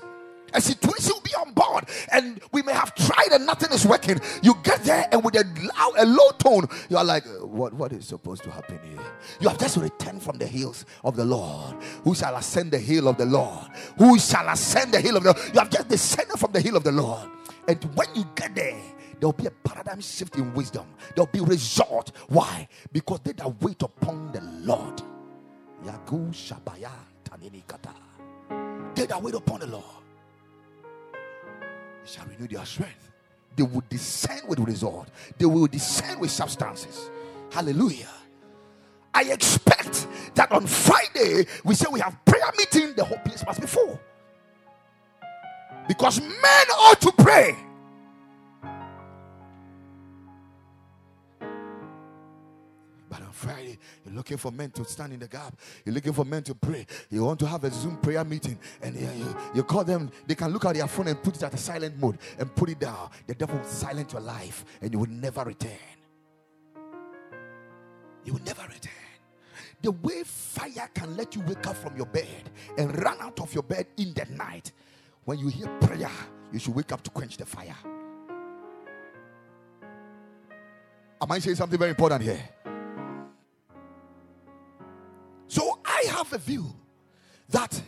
A 0.56 0.62
situation 0.62 1.12
will 1.13 1.22
be 1.22 1.36
on 1.36 1.52
board, 1.52 1.86
and 2.13 2.39
we 2.54 2.62
may 2.62 2.72
have 2.72 2.96
tried 2.96 3.34
and 3.34 3.46
nothing 3.46 3.72
is 3.74 3.86
working. 3.86 4.22
You 4.41 4.56
get 4.63 4.84
there, 4.86 5.06
and 5.12 5.22
with 5.22 5.36
a 5.36 5.44
loud, 5.44 5.94
a 5.98 6.06
low 6.06 6.32
tone, 6.39 6.70
you 6.89 6.96
are 6.98 7.04
like, 7.04 7.26
"What? 7.41 7.74
What 7.74 7.91
is 7.91 8.08
supposed 8.08 8.44
to 8.44 8.52
happen 8.52 8.80
here?" 8.84 9.06
You 9.41 9.50
have 9.50 9.58
just 9.58 9.76
returned 9.76 10.24
from 10.24 10.38
the 10.38 10.48
hills 10.48 10.86
of 11.04 11.18
the 11.18 11.26
Lord. 11.26 11.76
Who 12.06 12.15
shall 12.15 12.36
ascend 12.38 12.72
the 12.72 12.80
hill 12.80 13.10
of 13.10 13.18
the 13.18 13.26
Lord? 13.26 13.68
Who 13.98 14.18
shall 14.18 14.48
ascend 14.48 14.94
the 14.94 15.02
hill 15.02 15.18
of 15.18 15.24
the? 15.24 15.34
Lord? 15.34 15.54
You 15.54 15.60
have 15.60 15.70
just 15.70 15.89
descended 15.89 16.39
from 16.39 16.54
the 16.54 16.62
hill 16.62 16.78
of 16.78 16.86
the 16.86 16.91
Lord, 16.94 17.30
and 17.68 17.84
when 17.96 18.08
you 18.15 18.24
get 18.34 18.56
there, 18.56 18.80
there 19.20 19.28
will 19.28 19.34
be 19.34 19.48
a 19.48 19.52
paradigm 19.52 20.00
shift 20.00 20.38
in 20.38 20.54
wisdom. 20.54 20.86
There 21.15 21.26
will 21.26 21.32
be 21.34 21.41
result. 21.41 22.13
Why? 22.30 22.70
Because 22.94 23.20
they 23.26 23.34
that 23.34 23.62
wait 23.62 23.82
upon 23.82 24.32
the 24.32 24.41
Lord. 24.41 25.02
They 28.96 29.06
that 29.06 29.22
wait 29.22 29.36
upon 29.36 29.60
the 29.60 29.68
Lord 29.68 30.05
shall 32.06 32.26
renew 32.26 32.48
their 32.48 32.65
strength. 32.65 33.12
They 33.56 33.63
will 33.63 33.84
descend 33.89 34.48
with 34.48 34.60
result. 34.60 35.10
They 35.38 35.46
will 35.46 35.68
descend 35.68 36.20
with 36.20 36.32
substances. 36.32 37.10
Hallelujah. 37.52 38.10
I 39.13 39.24
expect 39.24 40.08
that 40.36 40.52
on 40.52 40.68
Friday 40.68 41.46
we 41.63 41.74
say 41.74 41.86
we 41.91 42.02
have 42.02 42.18
prayer 42.26 42.52
meeting, 42.58 42.94
the 42.96 43.04
whole 43.04 43.20
place 43.20 43.46
must 43.46 43.62
be 43.62 43.68
full. 43.68 44.00
Because 45.88 46.20
men 46.20 46.68
ought 46.78 47.00
to 47.02 47.12
pray. 47.18 47.56
Friday, 53.36 53.78
you're 54.06 54.15
looking 54.15 54.38
for 54.38 54.52
men 54.52 54.71
to 54.71 54.86
stand 54.86 55.13
in 55.13 55.19
the 55.19 55.28
gap. 55.28 55.56
You're 55.84 55.93
looking 55.93 56.13
for 56.13 56.26
men 56.26 56.43
to 56.43 56.56
pray. 56.56 56.86
You 57.10 57.26
want 57.26 57.39
to 57.41 57.48
have 57.48 57.63
a 57.63 57.69
Zoom 57.71 57.98
prayer 57.98 58.24
meeting, 58.24 58.58
and 58.82 58.95
you, 58.95 59.10
you, 59.17 59.38
you 59.56 59.63
call 59.63 59.84
them. 59.84 60.10
They 60.26 60.36
can 60.36 60.52
look 60.52 60.65
at 60.65 60.76
their 60.76 60.88
phone 60.88 61.08
and 61.10 61.21
put 61.21 61.36
it 61.36 61.43
at 61.43 61.54
a 61.54 61.58
silent 61.58 62.00
mode 62.00 62.17
and 62.39 62.54
put 62.56 62.69
it 62.69 62.80
down. 62.80 63.10
The 63.28 63.36
devil 63.36 63.58
will 63.58 63.65
silence 63.65 64.13
your 64.13 64.21
life, 64.21 64.65
and 64.82 64.91
you 64.91 65.00
will 65.00 65.10
never 65.10 65.43
return. 65.43 65.71
You 68.24 68.34
will 68.34 68.43
never 68.43 68.63
return. 68.63 68.91
The 69.82 69.91
way 69.91 70.24
fire 70.24 70.89
can 70.93 71.15
let 71.15 71.36
you 71.36 71.41
wake 71.41 71.67
up 71.67 71.76
from 71.76 71.95
your 71.95 72.08
bed 72.08 72.50
and 72.78 72.98
run 73.04 73.17
out 73.21 73.39
of 73.39 73.54
your 73.54 73.63
bed 73.63 73.86
in 73.98 74.13
the 74.13 74.26
night. 74.32 74.71
When 75.26 75.38
you 75.38 75.50
hear 75.50 75.67
prayer, 75.80 76.10
you 76.52 76.60
should 76.60 76.74
wake 76.74 76.91
up 76.91 77.04
to 77.04 77.12
quench 77.12 77.38
the 77.38 77.45
fire. 77.45 77.76
Am 81.21 81.32
I 81.32 81.39
saying 81.39 81.56
something 81.56 81.78
very 81.78 81.91
important 81.91 82.21
here? 82.24 82.50
Have 86.08 86.34
a 86.34 86.38
view 86.38 86.65
that 87.50 87.82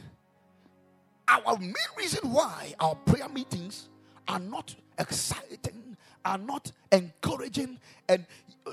our 1.28 1.58
main 1.58 1.74
reason 1.98 2.32
why 2.32 2.74
our 2.80 2.96
prayer 2.96 3.30
meetings 3.30 3.90
are 4.28 4.40
not 4.40 4.76
exciting, 5.00 5.98
are 6.26 6.38
not 6.38 6.72
encouraging, 6.92 7.80
and 8.10 8.26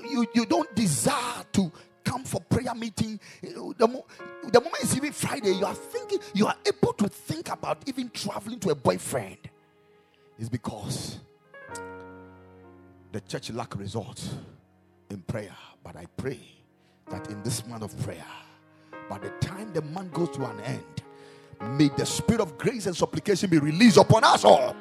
you, 0.03 0.25
you 0.33 0.45
don't 0.45 0.73
desire 0.75 1.43
to 1.53 1.71
come 2.03 2.23
for 2.23 2.41
prayer 2.41 2.75
meeting. 2.75 3.19
The, 3.41 3.87
mo- 3.87 4.05
the 4.51 4.59
moment 4.59 4.77
it's 4.81 4.95
even 4.95 5.11
Friday, 5.11 5.51
you 5.53 5.65
are 5.65 5.73
thinking, 5.73 6.19
you 6.33 6.47
are 6.47 6.55
able 6.65 6.93
to 6.93 7.07
think 7.09 7.49
about 7.49 7.83
even 7.87 8.09
traveling 8.09 8.59
to 8.61 8.69
a 8.69 8.75
boyfriend. 8.75 9.37
Is 10.37 10.49
because 10.49 11.19
the 13.11 13.21
church 13.21 13.51
lack 13.51 13.77
results 13.77 14.35
in 15.09 15.21
prayer. 15.21 15.55
But 15.83 15.95
I 15.95 16.07
pray 16.17 16.39
that 17.09 17.29
in 17.29 17.41
this 17.43 17.65
month 17.65 17.83
of 17.83 17.97
prayer, 18.03 18.25
by 19.09 19.19
the 19.19 19.29
time 19.41 19.71
the 19.73 19.81
month 19.81 20.13
goes 20.13 20.29
to 20.31 20.45
an 20.45 20.59
end, 20.61 20.95
May 21.61 21.89
the 21.89 22.05
spirit 22.05 22.41
of 22.41 22.57
grace 22.57 22.85
and 22.85 22.95
supplication 22.95 23.49
be 23.49 23.59
released 23.59 23.97
upon 23.97 24.23
us 24.23 24.43
all. 24.43 24.75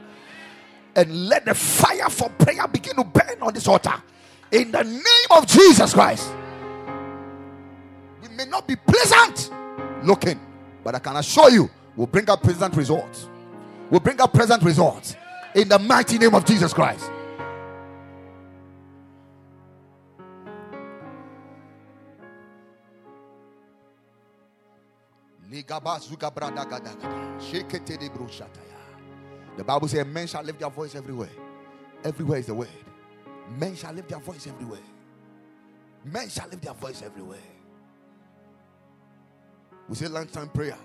And 0.97 1.29
let 1.29 1.45
the 1.45 1.55
fire 1.55 2.09
for 2.09 2.29
prayer 2.31 2.67
begin 2.69 2.97
to 2.97 3.05
burn 3.05 3.43
on 3.43 3.53
this 3.53 3.67
altar. 3.67 3.95
In 4.53 4.71
the 4.71 4.85
name 4.85 5.31
of 5.31 5.47
Jesus 5.47 5.93
Christ. 5.93 6.31
We 8.23 8.29
may 8.37 8.45
not 8.45 8.69
be 8.69 8.77
pleasant 8.77 9.51
looking, 10.05 10.39
but 10.83 10.95
I 10.95 10.99
can 10.99 11.17
assure 11.17 11.51
you, 11.51 11.71
we'll 11.97 12.07
bring 12.07 12.29
up 12.31 12.43
pleasant 12.43 12.77
results. 12.77 13.29
We'll 13.91 14.01
bring 14.01 14.21
up 14.21 14.33
present 14.33 14.63
results. 14.63 15.17
In 15.55 15.69
the 15.69 15.79
mighty 15.79 16.19
name 16.19 16.35
of 16.35 16.45
Jesus 16.45 16.73
Christ. 16.73 17.11
The 29.57 29.65
Bible 29.65 29.89
says, 29.89 30.07
Men 30.07 30.27
shall 30.27 30.43
lift 30.43 30.59
their 30.59 30.71
voice 30.71 30.97
everywhere. 30.97 31.31
Everywhere 32.03 32.39
is 32.39 32.47
the 32.47 32.55
word. 32.55 32.69
Men 33.57 33.77
shall 33.77 33.93
lift 33.93 34.09
their 34.09 34.19
voice 34.19 34.49
everywhere. 34.49 34.81
Men 36.05 36.29
shall 36.29 36.49
lift 36.49 36.63
their 36.63 36.75
voice 36.75 37.03
everywhere. 37.03 37.39
We 39.89 39.95
say 39.95 40.09
lunchtime 40.09 40.49
prayer. 40.49 40.79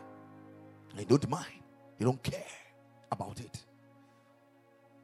They 0.96 1.06
don't 1.06 1.28
mind. 1.30 1.64
They 1.98 2.06
don't 2.06 2.22
care 2.22 2.46
about 3.12 3.40
it. 3.40 3.64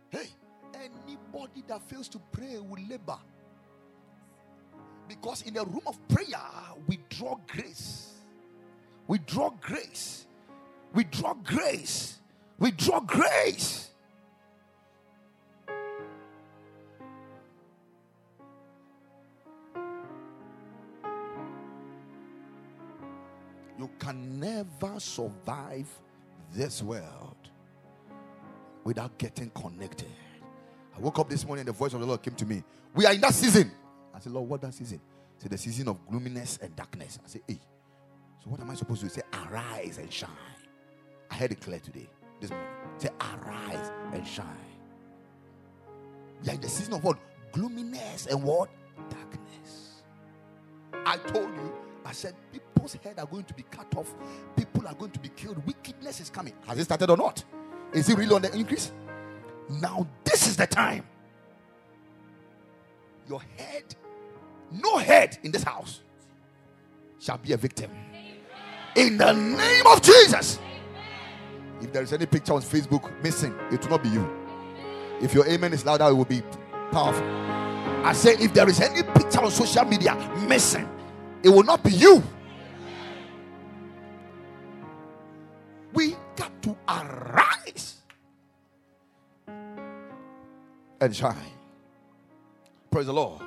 Hey, 0.10 0.28
anybody 0.76 1.64
that 1.68 1.82
fails 1.90 2.08
to 2.10 2.20
pray 2.32 2.60
will 2.60 2.84
labor. 2.88 3.18
Because 5.08 5.42
in 5.44 5.56
the 5.56 5.66
room 5.66 5.82
of 5.88 6.08
prayer, 6.08 6.40
we 6.88 7.00
draw 7.10 7.38
grace. 7.48 8.15
We 9.08 9.20
draw 9.20 9.52
grace. 9.62 10.26
We 10.94 11.04
draw 11.04 11.34
grace. 11.34 12.20
We 12.58 12.72
draw 12.72 13.00
grace. 13.02 13.90
You 23.78 23.90
can 24.00 24.40
never 24.40 25.00
survive 25.00 25.88
this 26.54 26.82
world 26.82 27.36
without 28.84 29.18
getting 29.18 29.50
connected. 29.50 30.08
I 30.96 31.00
woke 31.00 31.20
up 31.20 31.30
this 31.30 31.46
morning, 31.46 31.62
and 31.62 31.68
the 31.68 31.78
voice 31.78 31.94
of 31.94 32.00
the 32.00 32.06
Lord 32.06 32.24
came 32.24 32.36
to 32.36 32.46
me. 32.46 32.64
We 32.94 33.06
are 33.06 33.14
in 33.14 33.20
that 33.22 33.34
season. 33.34 33.70
I 34.14 34.20
said, 34.20 34.32
Lord, 34.32 34.48
what 34.48 34.62
that 34.62 34.74
season? 34.74 35.02
Said, 35.38 35.52
the 35.52 35.58
season 35.58 35.90
of 35.90 36.08
gloominess 36.08 36.58
and 36.62 36.74
darkness. 36.76 37.20
I 37.24 37.28
said, 37.28 37.42
hey. 37.48 37.60
So 38.46 38.52
what 38.52 38.60
am 38.60 38.70
I 38.70 38.76
supposed 38.76 39.02
to 39.02 39.08
do? 39.08 39.14
Say, 39.14 39.22
arise 39.34 39.98
and 39.98 40.12
shine. 40.14 40.30
I 41.32 41.36
heard 41.36 41.52
it 41.52 41.62
clear 41.62 41.80
today, 41.80 42.08
this 42.40 42.52
morning. 42.52 42.70
Say, 42.98 43.10
arise 43.20 43.92
and 44.14 44.26
shine. 44.26 44.46
Like 46.44 46.62
the 46.62 46.70
season 46.70 46.94
of 46.94 47.04
what? 47.04 47.18
Gloominess 47.52 48.28
and 48.28 48.44
what? 48.44 48.70
Darkness. 49.10 50.04
I 51.06 51.18
told 51.18 51.50
you, 51.56 51.74
I 52.06 52.12
said, 52.12 52.36
people's 52.52 52.94
head 52.94 53.18
are 53.18 53.26
going 53.26 53.46
to 53.46 53.54
be 53.56 53.64
cut 53.64 53.96
off. 53.96 54.14
People 54.56 54.88
are 54.88 54.94
going 54.94 55.12
to 55.12 55.20
be 55.20 55.30
killed. 55.30 55.66
Wickedness 55.66 56.20
is 56.20 56.30
coming. 56.30 56.54
Has 56.68 56.78
it 56.78 56.84
started 56.84 57.10
or 57.10 57.18
not? 57.18 57.44
Is 57.94 58.10
it 58.10 58.18
really 58.18 58.36
on 58.36 58.44
the 58.44 58.54
increase? 58.56 58.92
Now, 59.70 60.08
this 60.24 60.46
is 60.46 60.56
the 60.56 60.68
time. 60.68 61.04
Your 63.28 63.42
head, 63.58 63.96
no 64.72 64.98
head 64.98 65.40
in 65.42 65.52
this 65.52 65.64
house, 65.64 66.02
shall 67.20 67.40
be 67.40 67.54
a 67.54 67.58
victim. 67.58 67.90
In 68.96 69.18
the 69.18 69.34
name 69.34 69.88
of 69.88 70.02
Jesus. 70.02 70.60
If 71.82 71.92
there 71.92 72.04
is 72.04 72.14
any 72.14 72.26
picture 72.26 72.54
on 72.54 72.62
Facebook 72.62 73.12
missing, 73.22 73.54
it 73.72 73.82
will 73.82 73.90
not 73.90 74.04
be 74.04 74.10
you. 74.10 74.28
If 75.22 75.34
your 75.34 75.48
amen 75.48 75.74
is 75.74 75.86
louder, 75.86 76.06
it 76.06 76.14
will 76.14 76.26
be 76.26 76.42
powerful. 76.92 77.26
I 78.06 78.14
say, 78.14 78.36
if 78.40 78.54
there 78.54 78.70
is 78.70 78.80
any 78.80 79.04
picture 79.04 79.42
on 79.42 79.52
social 79.52 79.84
media 79.86 80.16
missing, 80.48 80.88
it 81.44 81.50
will 81.50 81.64
not 81.64 81.84
be 81.84 81.92
you. 81.92 82.24
We 85.94 86.16
got 86.36 86.62
to 86.64 86.76
arise 86.88 87.96
and 91.02 91.16
shine. 91.16 91.36
Praise 92.92 93.06
the 93.08 93.14
Lord. 93.14 93.42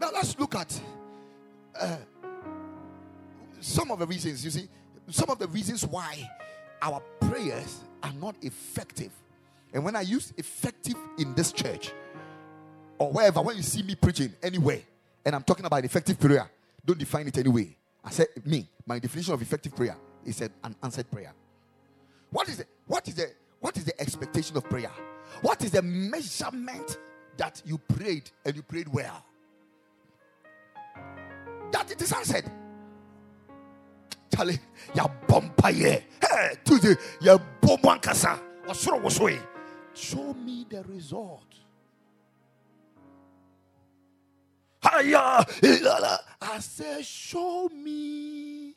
Now 0.00 0.10
let's 0.12 0.38
look 0.38 0.54
at 0.54 0.80
uh, 1.80 1.96
some 3.64 3.90
of 3.90 3.98
the 3.98 4.06
reasons. 4.06 4.44
You 4.44 4.50
see, 4.50 4.68
some 5.10 5.30
of 5.30 5.38
the 5.38 5.48
reasons 5.48 5.86
why 5.86 6.28
our 6.82 7.00
prayers 7.20 7.80
are 8.02 8.12
not 8.12 8.36
effective. 8.42 9.12
And 9.72 9.84
when 9.84 9.96
I 9.96 10.02
use 10.02 10.32
effective 10.36 10.94
in 11.18 11.34
this 11.34 11.52
church 11.52 11.92
or 12.98 13.10
wherever, 13.12 13.40
when 13.42 13.56
you 13.56 13.62
see 13.62 13.82
me 13.82 13.94
preaching 13.94 14.32
anywhere, 14.42 14.80
and 15.24 15.34
I'm 15.34 15.42
talking 15.42 15.64
about 15.64 15.84
effective 15.84 16.20
prayer, 16.20 16.48
don't 16.84 16.98
define 16.98 17.26
it 17.26 17.38
anyway. 17.38 17.76
I 18.04 18.10
said, 18.10 18.28
me, 18.44 18.68
my 18.86 18.98
definition 18.98 19.32
of 19.34 19.40
effective 19.40 19.74
prayer 19.74 19.96
is 20.24 20.40
an 20.40 20.76
answered 20.82 21.10
prayer. 21.10 21.32
What 22.30 22.48
is 22.48 22.60
it? 22.60 22.68
what 22.86 23.08
is 23.08 23.14
the 23.14 23.30
what 23.60 23.76
is 23.76 23.84
the 23.84 23.98
expectation 24.00 24.56
of 24.56 24.64
prayer? 24.64 24.90
What 25.40 25.64
is 25.64 25.70
the 25.70 25.82
measurement 25.82 26.98
that 27.36 27.62
you 27.64 27.78
prayed 27.78 28.30
and 28.44 28.54
you 28.54 28.62
prayed 28.62 28.88
well? 28.88 29.24
That 31.72 31.90
it 31.90 32.00
is 32.00 32.12
answered. 32.12 32.44
Charlie, 34.34 34.58
ya 34.94 35.06
bompaye. 35.28 36.02
Hey, 36.20 36.56
Tuesday, 36.64 36.96
ya 37.20 37.38
bomwankasa. 37.60 38.40
Show 39.94 40.34
me 40.34 40.66
the 40.68 40.82
result. 40.84 41.54
Hiya, 44.82 45.46
I 46.42 46.58
say, 46.58 47.02
show 47.02 47.68
me. 47.68 48.74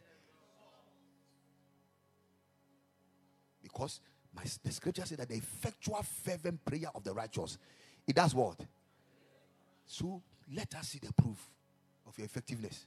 Because 3.64 4.00
my, 4.34 4.44
the 4.64 4.72
scripture 4.72 5.06
said 5.06 5.18
that 5.18 5.30
the 5.30 5.36
effectual 5.36 6.02
fervent 6.04 6.64
prayer 6.64 6.90
of 6.94 7.04
the 7.04 7.14
righteous, 7.14 7.58
it 8.08 8.16
does 8.16 8.34
what? 8.36 8.60
So 9.86 10.22
let 10.54 10.74
us 10.76 10.90
see 10.90 11.00
the 11.00 11.12
proof 11.14 11.50
of 12.08 12.18
your 12.18 12.26
effectiveness. 12.26 12.86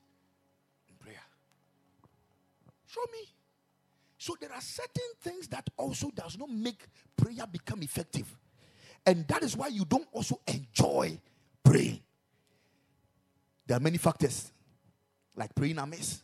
Show 2.92 3.02
me. 3.12 3.28
So 4.18 4.34
there 4.40 4.52
are 4.52 4.60
certain 4.60 5.10
things 5.22 5.46
that 5.48 5.70
also 5.76 6.10
does 6.10 6.36
not 6.36 6.50
make 6.50 6.86
prayer 7.16 7.46
become 7.50 7.82
effective. 7.82 8.26
And 9.06 9.26
that 9.28 9.42
is 9.42 9.56
why 9.56 9.68
you 9.68 9.84
don't 9.84 10.08
also 10.12 10.40
enjoy 10.46 11.18
praying. 11.62 12.00
There 13.66 13.76
are 13.76 13.80
many 13.80 13.96
factors, 13.96 14.50
like 15.36 15.54
praying 15.54 15.78
amiss, 15.78 16.22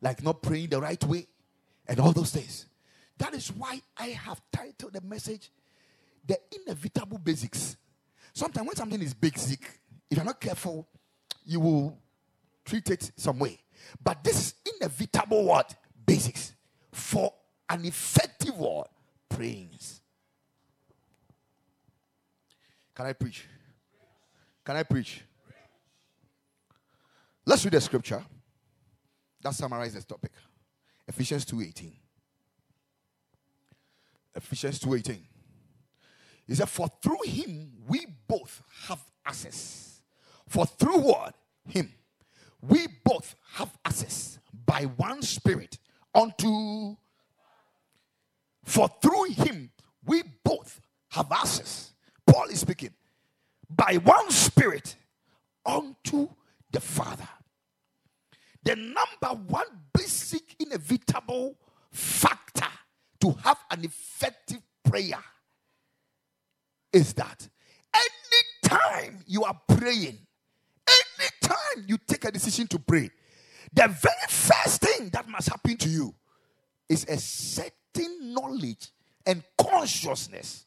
like 0.00 0.22
not 0.22 0.42
praying 0.42 0.68
the 0.68 0.80
right 0.80 1.02
way, 1.04 1.26
and 1.88 1.98
all 1.98 2.12
those 2.12 2.30
things. 2.30 2.66
That 3.18 3.34
is 3.34 3.48
why 3.48 3.80
I 3.96 4.08
have 4.08 4.40
titled 4.52 4.92
the 4.92 5.00
message 5.00 5.50
The 6.24 6.38
Inevitable 6.60 7.18
Basics. 7.18 7.76
Sometimes 8.32 8.68
when 8.68 8.76
something 8.76 9.02
is 9.02 9.12
basic, 9.12 9.60
if 10.08 10.16
you're 10.16 10.24
not 10.24 10.40
careful, 10.40 10.86
you 11.44 11.58
will 11.58 11.98
treat 12.64 12.88
it 12.90 13.10
some 13.16 13.40
way. 13.40 13.58
But 14.02 14.22
this 14.22 14.38
is 14.38 14.54
inevitable 14.76 15.44
what? 15.44 15.74
Basics 16.06 16.52
for 16.92 17.32
an 17.68 17.84
effective 17.84 18.56
word 18.56 18.86
Prayings. 19.28 20.00
Can 22.94 23.06
I 23.06 23.12
preach? 23.12 23.46
Can 24.64 24.76
I 24.76 24.82
preach? 24.82 25.22
Let's 27.44 27.64
read 27.64 27.74
the 27.74 27.80
scripture 27.80 28.24
that 29.42 29.54
summarizes 29.54 29.94
this 29.94 30.04
topic. 30.04 30.32
Ephesians 31.06 31.44
2:18. 31.44 31.92
Ephesians 34.34 34.78
2:18. 34.80 35.18
He 36.46 36.54
said, 36.54 36.68
For 36.68 36.88
through 37.02 37.22
him 37.24 37.72
we 37.86 38.06
both 38.26 38.62
have 38.86 39.02
access. 39.24 40.00
For 40.48 40.64
through 40.64 41.00
what? 41.00 41.34
Him. 41.68 41.92
We 42.60 42.86
both 43.04 43.34
have 43.54 43.76
access 43.84 44.38
by 44.64 44.82
one 44.84 45.22
spirit 45.22 45.78
unto 46.16 46.96
for 48.64 48.88
through 49.00 49.26
him 49.32 49.70
we 50.04 50.22
both 50.44 50.80
have 51.10 51.30
access. 51.30 51.92
Paul 52.26 52.46
is 52.46 52.60
speaking 52.60 52.92
by 53.68 53.96
one 54.02 54.30
spirit 54.30 54.96
unto 55.64 56.28
the 56.70 56.80
Father. 56.80 57.28
The 58.64 58.76
number 58.76 59.42
one 59.48 59.66
basic, 59.94 60.56
inevitable 60.60 61.56
factor 61.92 62.66
to 63.20 63.32
have 63.44 63.58
an 63.70 63.84
effective 63.84 64.60
prayer 64.84 65.22
is 66.92 67.12
that 67.14 67.48
anytime 67.94 69.22
you 69.26 69.44
are 69.44 69.58
praying, 69.68 70.18
anytime 70.88 71.84
you 71.86 71.98
take 71.98 72.24
a 72.24 72.32
decision 72.32 72.66
to 72.68 72.78
pray, 72.78 73.10
the 73.76 73.88
very 73.88 74.26
first 74.28 74.80
thing 74.80 75.10
that 75.10 75.28
must 75.28 75.50
happen 75.50 75.76
to 75.76 75.88
you 75.88 76.14
is 76.88 77.04
a 77.04 77.18
certain 77.18 78.34
knowledge 78.34 78.88
and 79.26 79.42
consciousness. 79.58 80.64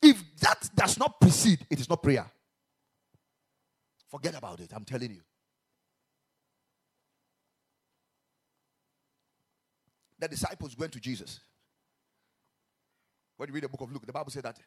If 0.00 0.22
that 0.40 0.70
does 0.74 0.98
not 0.98 1.20
precede, 1.20 1.66
it 1.68 1.80
is 1.80 1.88
not 1.90 2.02
prayer. 2.02 2.24
Forget 4.08 4.38
about 4.38 4.60
it. 4.60 4.70
I'm 4.74 4.84
telling 4.84 5.10
you. 5.10 5.20
The 10.20 10.28
disciples 10.28 10.78
went 10.78 10.92
to 10.92 11.00
Jesus. 11.00 11.40
When 13.36 13.48
you 13.48 13.54
read 13.54 13.64
the 13.64 13.68
book 13.68 13.80
of 13.80 13.92
Luke, 13.92 14.06
the 14.06 14.12
Bible 14.12 14.30
said 14.30 14.44
that, 14.44 14.58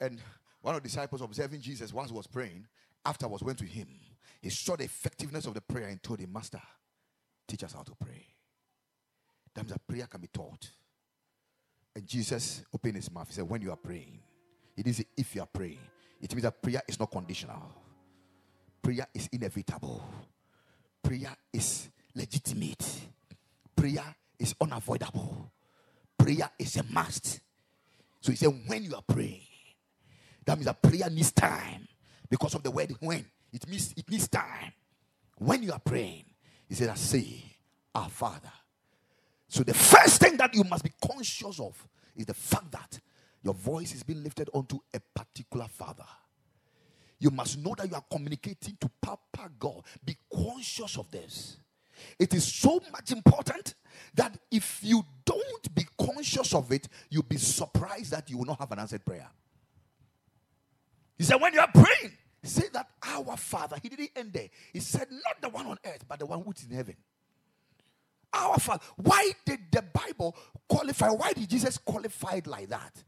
and 0.00 0.18
one 0.62 0.74
of 0.74 0.82
the 0.82 0.88
disciples 0.88 1.20
observing 1.20 1.60
Jesus 1.60 1.92
once 1.92 2.10
was 2.10 2.26
praying, 2.26 2.66
afterwards 3.04 3.42
went 3.42 3.58
to 3.58 3.64
him. 3.64 3.88
He 4.40 4.50
saw 4.50 4.76
the 4.76 4.84
effectiveness 4.84 5.46
of 5.46 5.54
the 5.54 5.60
prayer 5.60 5.88
and 5.88 6.02
told 6.02 6.20
him, 6.20 6.32
Master, 6.32 6.60
teach 7.48 7.64
us 7.64 7.72
how 7.72 7.82
to 7.82 7.94
pray. 7.94 8.26
That 9.54 9.62
means 9.62 9.72
that 9.72 9.86
prayer 9.86 10.06
can 10.06 10.20
be 10.20 10.28
taught. 10.28 10.70
And 11.96 12.06
Jesus 12.06 12.62
opened 12.72 12.96
his 12.96 13.10
mouth. 13.10 13.26
He 13.28 13.34
said, 13.34 13.48
When 13.48 13.60
you 13.60 13.70
are 13.72 13.76
praying, 13.76 14.20
it 14.76 14.86
is 14.86 15.04
if 15.16 15.34
you 15.34 15.40
are 15.40 15.48
praying. 15.52 15.80
It 16.20 16.32
means 16.32 16.42
that 16.42 16.62
prayer 16.62 16.82
is 16.86 16.98
not 17.00 17.10
conditional. 17.10 17.62
Prayer 18.82 19.06
is 19.14 19.28
inevitable. 19.32 20.02
Prayer 21.02 21.34
is 21.52 21.88
legitimate. 22.14 22.84
Prayer 23.74 24.14
is 24.38 24.54
unavoidable. 24.60 25.50
Prayer 26.16 26.50
is 26.58 26.76
a 26.76 26.82
must. 26.84 27.40
So 28.20 28.32
he 28.32 28.36
said, 28.36 28.52
when 28.66 28.84
you 28.84 28.94
are 28.94 29.02
praying, 29.06 29.42
that 30.44 30.56
means 30.56 30.66
that 30.66 30.82
prayer 30.82 31.08
needs 31.10 31.32
time 31.32 31.86
because 32.28 32.54
of 32.54 32.62
the 32.62 32.70
word 32.70 32.94
when. 33.00 33.24
It 33.52 33.68
means 33.68 33.94
it 33.96 34.10
needs 34.10 34.28
time. 34.28 34.72
When 35.38 35.62
you 35.62 35.72
are 35.72 35.78
praying, 35.78 36.24
he 36.68 36.74
said, 36.74 36.90
I 36.90 36.94
say, 36.94 37.42
Our 37.94 38.10
Father. 38.10 38.52
So 39.48 39.62
the 39.62 39.74
first 39.74 40.20
thing 40.20 40.36
that 40.36 40.54
you 40.54 40.64
must 40.64 40.84
be 40.84 40.92
conscious 41.00 41.58
of 41.58 41.88
is 42.14 42.26
the 42.26 42.34
fact 42.34 42.70
that 42.72 43.00
your 43.42 43.54
voice 43.54 43.94
is 43.94 44.02
being 44.02 44.22
lifted 44.22 44.50
onto 44.52 44.78
a 44.94 45.00
particular 45.00 45.66
Father. 45.68 46.04
You 47.18 47.30
must 47.30 47.58
know 47.58 47.74
that 47.76 47.88
you 47.88 47.94
are 47.94 48.04
communicating 48.10 48.76
to 48.80 48.90
Papa 49.00 49.50
God. 49.58 49.82
Be 50.04 50.16
conscious 50.32 50.98
of 50.98 51.10
this. 51.10 51.56
It 52.18 52.32
is 52.34 52.44
so 52.44 52.80
much 52.92 53.10
important 53.10 53.74
that 54.14 54.38
if 54.50 54.80
you 54.82 55.04
don't 55.24 55.74
be 55.74 55.84
conscious 55.98 56.54
of 56.54 56.70
it, 56.70 56.88
you'll 57.10 57.22
be 57.24 57.38
surprised 57.38 58.12
that 58.12 58.30
you 58.30 58.38
will 58.38 58.44
not 58.44 58.60
have 58.60 58.70
an 58.72 58.78
answered 58.78 59.04
prayer. 59.04 59.28
He 61.16 61.24
said, 61.24 61.40
when 61.40 61.52
you 61.52 61.60
are 61.60 61.70
praying, 61.72 62.12
say 62.46 62.68
that 62.72 62.88
our 63.02 63.36
Father, 63.36 63.76
he 63.82 63.88
didn't 63.88 64.10
end 64.14 64.32
there. 64.32 64.48
He 64.72 64.80
said, 64.80 65.08
not 65.10 65.40
the 65.40 65.48
one 65.48 65.66
on 65.66 65.78
earth, 65.84 66.04
but 66.08 66.18
the 66.18 66.26
one 66.26 66.42
who's 66.42 66.64
in 66.68 66.74
heaven. 66.74 66.96
Our 68.32 68.58
Father. 68.58 68.82
Why 68.96 69.32
did 69.44 69.60
the 69.72 69.82
Bible 69.82 70.36
qualify? 70.68 71.08
Why 71.10 71.32
did 71.32 71.48
Jesus 71.48 71.78
qualify 71.78 72.34
it 72.34 72.46
like 72.46 72.68
that? 72.68 73.02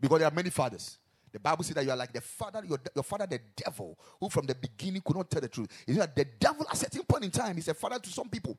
Because 0.00 0.18
there 0.18 0.28
are 0.28 0.34
many 0.34 0.50
fathers. 0.50 0.98
The 1.32 1.40
Bible 1.40 1.64
says 1.64 1.74
that 1.76 1.84
you 1.84 1.90
are 1.90 1.96
like 1.96 2.12
the 2.12 2.20
father, 2.20 2.62
your, 2.66 2.78
your 2.94 3.02
father, 3.02 3.26
the 3.26 3.40
devil, 3.56 3.98
who 4.20 4.28
from 4.28 4.44
the 4.44 4.54
beginning 4.54 5.00
could 5.02 5.16
not 5.16 5.30
tell 5.30 5.40
the 5.40 5.48
truth. 5.48 5.68
You 5.86 5.94
know, 5.94 6.06
the 6.14 6.26
devil 6.38 6.66
at 6.68 6.74
a 6.74 6.76
certain 6.76 7.04
point 7.04 7.24
in 7.24 7.30
time 7.30 7.56
is 7.56 7.68
a 7.68 7.74
father 7.74 7.98
to 7.98 8.10
some 8.10 8.28
people. 8.28 8.58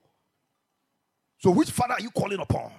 So, 1.38 1.52
which 1.52 1.70
father 1.70 1.94
are 1.94 2.02
you 2.02 2.10
calling 2.10 2.40
upon? 2.40 2.72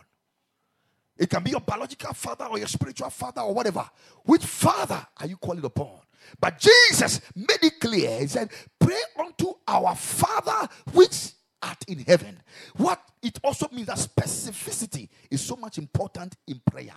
It 1.16 1.30
can 1.30 1.44
be 1.44 1.52
your 1.52 1.60
biological 1.60 2.12
father 2.12 2.46
or 2.46 2.58
your 2.58 2.66
spiritual 2.66 3.10
father 3.10 3.42
or 3.42 3.54
whatever. 3.54 3.88
Which 4.24 4.44
father 4.44 5.06
are 5.16 5.26
you 5.26 5.36
calling 5.36 5.64
upon? 5.64 5.98
But 6.40 6.58
Jesus 6.58 7.20
made 7.34 7.62
it 7.62 7.80
clear. 7.80 8.20
He 8.20 8.26
said, 8.26 8.50
Pray 8.78 9.00
unto 9.18 9.54
our 9.66 9.94
Father 9.94 10.68
which 10.92 11.32
art 11.62 11.84
in 11.88 12.00
heaven. 12.00 12.40
What 12.76 13.00
it 13.22 13.38
also 13.42 13.68
means 13.72 13.86
that 13.86 13.98
specificity 13.98 15.08
is 15.30 15.40
so 15.40 15.56
much 15.56 15.78
important 15.78 16.36
in 16.46 16.60
prayer. 16.70 16.94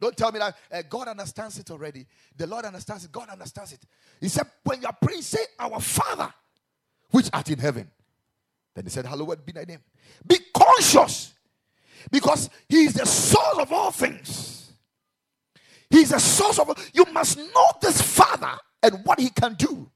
Don't 0.00 0.16
tell 0.16 0.30
me 0.30 0.38
that 0.38 0.56
uh, 0.70 0.82
God 0.88 1.08
understands 1.08 1.58
it 1.58 1.70
already. 1.70 2.06
The 2.36 2.46
Lord 2.46 2.64
understands 2.64 3.04
it. 3.04 3.12
God 3.12 3.28
understands 3.30 3.72
it. 3.72 3.80
He 4.20 4.28
said, 4.28 4.46
when 4.62 4.80
you 4.80 4.86
are 4.86 4.96
praying, 5.00 5.22
say, 5.22 5.40
Our 5.58 5.80
Father, 5.80 6.32
which 7.10 7.28
art 7.32 7.50
in 7.50 7.58
heaven. 7.58 7.90
Then 8.74 8.84
he 8.84 8.90
said, 8.90 9.06
Hallowed 9.06 9.44
be 9.44 9.52
thy 9.52 9.64
name. 9.64 9.80
Be 10.24 10.36
conscious 10.54 11.34
because 12.10 12.48
he 12.68 12.84
is 12.84 12.94
the 12.94 13.06
source 13.06 13.58
of 13.58 13.72
all 13.72 13.90
things. 13.90 14.57
He 15.90 15.98
is 15.98 16.10
the 16.10 16.18
source 16.18 16.58
of. 16.58 16.90
You 16.92 17.04
must 17.12 17.38
know 17.38 17.66
this 17.80 18.00
Father 18.00 18.52
and 18.82 19.04
what 19.04 19.20
he 19.20 19.30
can 19.30 19.54
do. 19.54 19.90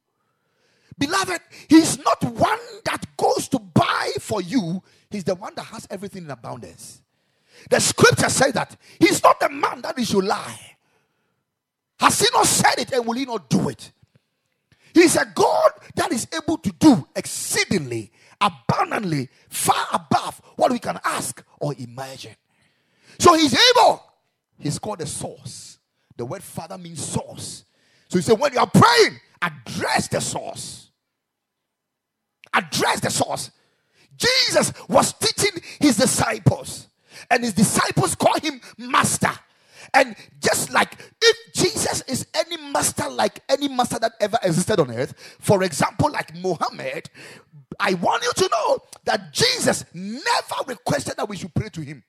Beloved, 0.99 1.41
he's 1.69 1.99
not 1.99 2.23
one 2.23 2.59
that 2.85 3.05
goes 3.17 3.49
to 3.49 3.59
buy 3.59 4.11
for 4.21 4.43
you, 4.43 4.83
he's 5.11 5.25
the 5.25 5.35
one 5.35 5.55
that 5.57 5.65
has 5.65 5.87
everything 5.91 6.25
in 6.25 6.31
abundance. 6.31 7.03
The 7.71 7.81
scripture 7.81 8.29
says 8.29 8.53
that 8.55 8.77
he's 8.99 9.23
not 9.23 9.41
the 9.41 9.49
man 9.49 9.83
that 9.83 9.99
he 9.99 10.05
should 10.05 10.25
lie. 10.25 10.77
Has 11.99 12.21
he 12.21 12.27
not 12.33 12.47
said 12.47 12.79
it 12.79 12.93
and 12.93 13.07
will 13.07 13.15
he 13.15 13.25
not 13.25 13.49
do 13.49 13.69
it? 13.69 13.93
He's 14.95 15.17
a 15.17 15.25
God 15.35 15.71
that 15.95 16.13
is 16.13 16.27
able 16.35 16.59
to 16.59 16.71
do 16.79 17.07
exceedingly, 17.15 18.11
abundantly, 18.41 19.29
far 19.49 19.87
above 19.93 20.41
what 20.57 20.73
we 20.73 20.79
can 20.79 20.99
ask 21.05 21.43
or 21.61 21.75
imagine. 21.79 22.35
So 23.19 23.35
he's 23.35 23.57
able. 23.71 24.03
He's 24.59 24.79
called 24.79 24.99
the 24.99 25.07
source. 25.07 25.79
The 26.17 26.25
word 26.25 26.43
father 26.43 26.79
means 26.79 27.05
source. 27.05 27.65
So 28.09 28.19
he 28.19 28.23
said, 28.23 28.39
when 28.39 28.53
you 28.53 28.59
are 28.59 28.71
praying, 28.71 29.21
address 29.41 30.09
the 30.09 30.21
source. 30.21 30.91
Address 32.53 33.01
the 33.01 33.11
source. 33.11 33.51
Jesus 34.17 34.73
was 34.89 35.15
teaching 35.15 35.61
his 35.81 35.97
disciples 35.97 36.89
and 37.31 37.43
his 37.43 37.55
disciples 37.55 38.15
call 38.15 38.39
him 38.41 38.61
master. 38.77 39.31
And 39.95 40.15
just 40.41 40.73
like 40.73 40.97
if 41.21 41.53
Jesus 41.55 42.03
is 42.03 42.27
any 42.35 42.57
master 42.57 43.09
like 43.09 43.41
any 43.49 43.69
master 43.69 43.99
that 43.99 44.13
ever 44.21 44.39
existed 44.43 44.81
on 44.81 44.91
earth, 44.91 45.15
for 45.41 45.63
example, 45.63 46.11
like 46.11 46.35
Muhammad, 46.37 47.11
I 47.81 47.95
want 47.95 48.23
you 48.23 48.33
to 48.35 48.49
know 48.51 48.79
that 49.05 49.33
Jesus 49.33 49.85
never 49.93 50.55
requested 50.67 51.17
that 51.17 51.29
we 51.29 51.37
should 51.37 51.55
pray 51.55 51.69
to 51.71 51.81
him. 51.81 52.03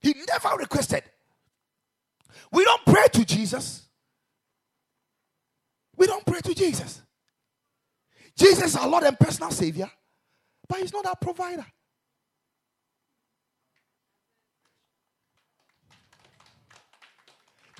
He 0.00 0.14
never 0.26 0.56
requested. 0.56 1.04
We 2.52 2.64
don't 2.64 2.84
pray 2.84 3.06
to 3.12 3.24
Jesus. 3.24 3.88
We 5.96 6.06
don't 6.06 6.24
pray 6.24 6.40
to 6.40 6.54
Jesus. 6.54 7.02
Jesus 8.36 8.64
is 8.66 8.76
our 8.76 8.88
Lord 8.88 9.02
and 9.02 9.18
personal 9.18 9.50
Savior, 9.50 9.90
but 10.68 10.78
He's 10.78 10.92
not 10.92 11.06
our 11.06 11.16
provider. 11.16 11.66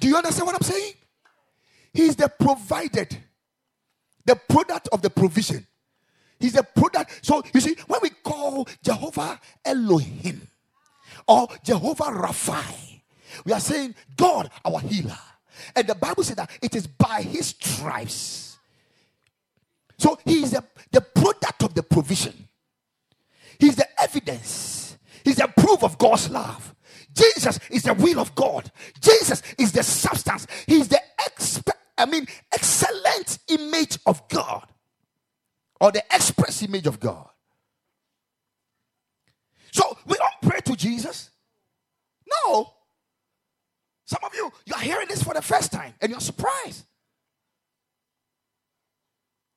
Do 0.00 0.08
you 0.08 0.16
understand 0.16 0.46
what 0.46 0.54
I'm 0.56 0.62
saying? 0.62 0.94
He's 1.92 2.16
the 2.16 2.28
provided, 2.28 3.16
the 4.24 4.36
product 4.36 4.88
of 4.92 5.02
the 5.02 5.10
provision. 5.10 5.66
He's 6.38 6.52
the 6.52 6.62
product. 6.62 7.24
So 7.24 7.42
you 7.52 7.60
see, 7.60 7.76
when 7.86 8.00
we 8.02 8.10
call 8.10 8.68
Jehovah 8.82 9.40
Elohim 9.64 10.42
or 11.26 11.48
Jehovah 11.64 12.04
Rapha, 12.04 12.97
we 13.44 13.52
are 13.52 13.60
saying 13.60 13.94
God, 14.16 14.50
our 14.64 14.80
healer. 14.80 15.18
And 15.74 15.86
the 15.86 15.94
Bible 15.94 16.22
said 16.22 16.36
that 16.36 16.50
it 16.62 16.74
is 16.74 16.86
by 16.86 17.22
his 17.22 17.48
stripes. 17.48 18.58
So 19.98 20.18
he 20.24 20.42
is 20.42 20.52
the, 20.52 20.64
the 20.92 21.00
product 21.00 21.64
of 21.64 21.74
the 21.74 21.82
provision. 21.82 22.48
He's 23.58 23.76
the 23.76 23.86
evidence. 24.00 24.96
He's 25.24 25.36
the 25.36 25.48
proof 25.56 25.82
of 25.82 25.98
God's 25.98 26.30
love. 26.30 26.74
Jesus 27.12 27.58
is 27.70 27.82
the 27.82 27.94
will 27.94 28.20
of 28.20 28.34
God. 28.34 28.70
Jesus 29.00 29.42
is 29.58 29.72
the 29.72 29.82
substance. 29.82 30.46
He's 30.66 30.88
the 30.88 31.00
exp- 31.20 31.72
I 31.96 32.06
mean 32.06 32.26
excellent 32.52 33.38
image 33.48 33.98
of 34.06 34.26
God 34.28 34.66
or 35.80 35.90
the 35.90 36.04
express 36.12 36.62
image 36.62 36.86
of 36.86 37.00
God. 37.00 37.28
So 39.72 39.98
we 40.06 40.16
don't 40.16 40.50
pray 40.50 40.60
to 40.60 40.76
Jesus. 40.76 41.30
Some 44.08 44.24
of 44.24 44.34
you, 44.34 44.50
you 44.64 44.74
are 44.74 44.80
hearing 44.80 45.06
this 45.06 45.22
for 45.22 45.34
the 45.34 45.42
first 45.42 45.70
time 45.70 45.92
and 46.00 46.10
you're 46.10 46.18
surprised. 46.18 46.86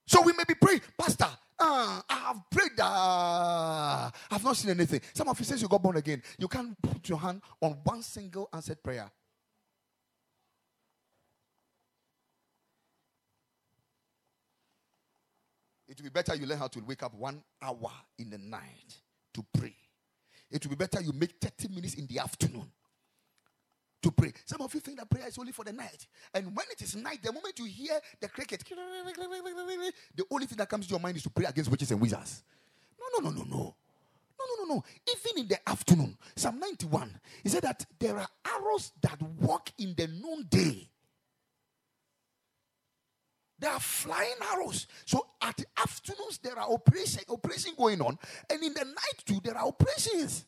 So 0.05 0.21
we 0.23 0.33
may 0.33 0.43
be 0.45 0.55
praying, 0.55 0.81
Pastor, 0.97 1.29
uh, 1.57 2.01
I 2.09 2.13
have 2.15 2.41
prayed. 2.51 2.77
Uh, 2.77 4.11
I've 4.29 4.43
not 4.43 4.57
seen 4.57 4.71
anything. 4.71 4.99
Some 5.13 5.29
of 5.29 5.39
you 5.39 5.45
says 5.45 5.61
you 5.61 5.69
got 5.69 5.81
born 5.81 5.95
again. 5.95 6.21
You 6.37 6.49
can't 6.49 6.75
put 6.81 7.07
your 7.07 7.17
hand 7.17 7.41
on 7.61 7.77
one 7.85 8.01
single 8.01 8.49
answered 8.51 8.83
prayer. 8.83 9.09
It 15.87 15.97
will 15.97 16.03
be 16.03 16.09
better 16.09 16.35
you 16.35 16.45
learn 16.45 16.57
how 16.57 16.67
to 16.67 16.79
wake 16.81 17.03
up 17.03 17.13
one 17.13 17.41
hour 17.61 17.91
in 18.19 18.29
the 18.29 18.37
night 18.37 18.97
to 19.33 19.45
pray. 19.57 19.75
It 20.49 20.65
will 20.65 20.71
be 20.71 20.75
better 20.75 20.99
you 20.99 21.13
make 21.13 21.35
30 21.39 21.69
minutes 21.73 21.93
in 21.93 22.05
the 22.07 22.19
afternoon 22.19 22.69
to 24.01 24.11
pray. 24.11 24.33
Some 24.45 24.61
of 24.61 24.73
you 24.73 24.79
think 24.79 24.97
that 24.99 25.09
prayer 25.09 25.27
is 25.27 25.37
only 25.37 25.51
for 25.51 25.63
the 25.63 25.73
night. 25.73 26.07
And 26.33 26.55
when 26.55 26.65
it 26.71 26.81
is 26.81 26.95
night, 26.95 27.19
the 27.21 27.31
moment 27.31 27.57
you 27.59 27.65
hear 27.65 27.99
the 28.19 28.27
cricket, 28.29 28.63
the 28.67 30.25
only 30.29 30.45
thing 30.45 30.57
that 30.57 30.69
comes 30.69 30.87
to 30.87 30.91
your 30.91 30.99
mind 30.99 31.17
is 31.17 31.23
to 31.23 31.29
pray 31.29 31.45
against 31.45 31.69
witches 31.69 31.91
and 31.91 32.01
wizards. 32.01 32.43
No, 32.99 33.19
no, 33.19 33.29
no, 33.29 33.35
no, 33.37 33.43
no. 33.43 33.57
no, 33.57 33.63
no. 33.63 34.65
No, 34.65 34.75
no. 34.75 34.83
Even 35.07 35.43
in 35.43 35.47
the 35.47 35.69
afternoon, 35.69 36.17
Psalm 36.35 36.59
91, 36.59 37.19
he 37.43 37.49
said 37.49 37.63
that 37.63 37.85
there 37.99 38.17
are 38.17 38.27
arrows 38.45 38.91
that 39.01 39.21
walk 39.21 39.71
in 39.77 39.93
the 39.95 40.07
noonday. 40.07 40.87
There 43.59 43.71
are 43.71 43.79
flying 43.79 44.33
arrows. 44.53 44.87
So 45.05 45.27
at 45.39 45.55
the 45.57 45.65
afternoons, 45.77 46.39
there 46.39 46.57
are 46.57 46.71
operations, 46.71 47.25
operation 47.29 47.73
going 47.77 48.01
on. 48.01 48.17
And 48.49 48.63
in 48.63 48.73
the 48.73 48.83
night 48.83 49.23
too, 49.23 49.39
there 49.43 49.55
are 49.55 49.67
operations. 49.67 50.45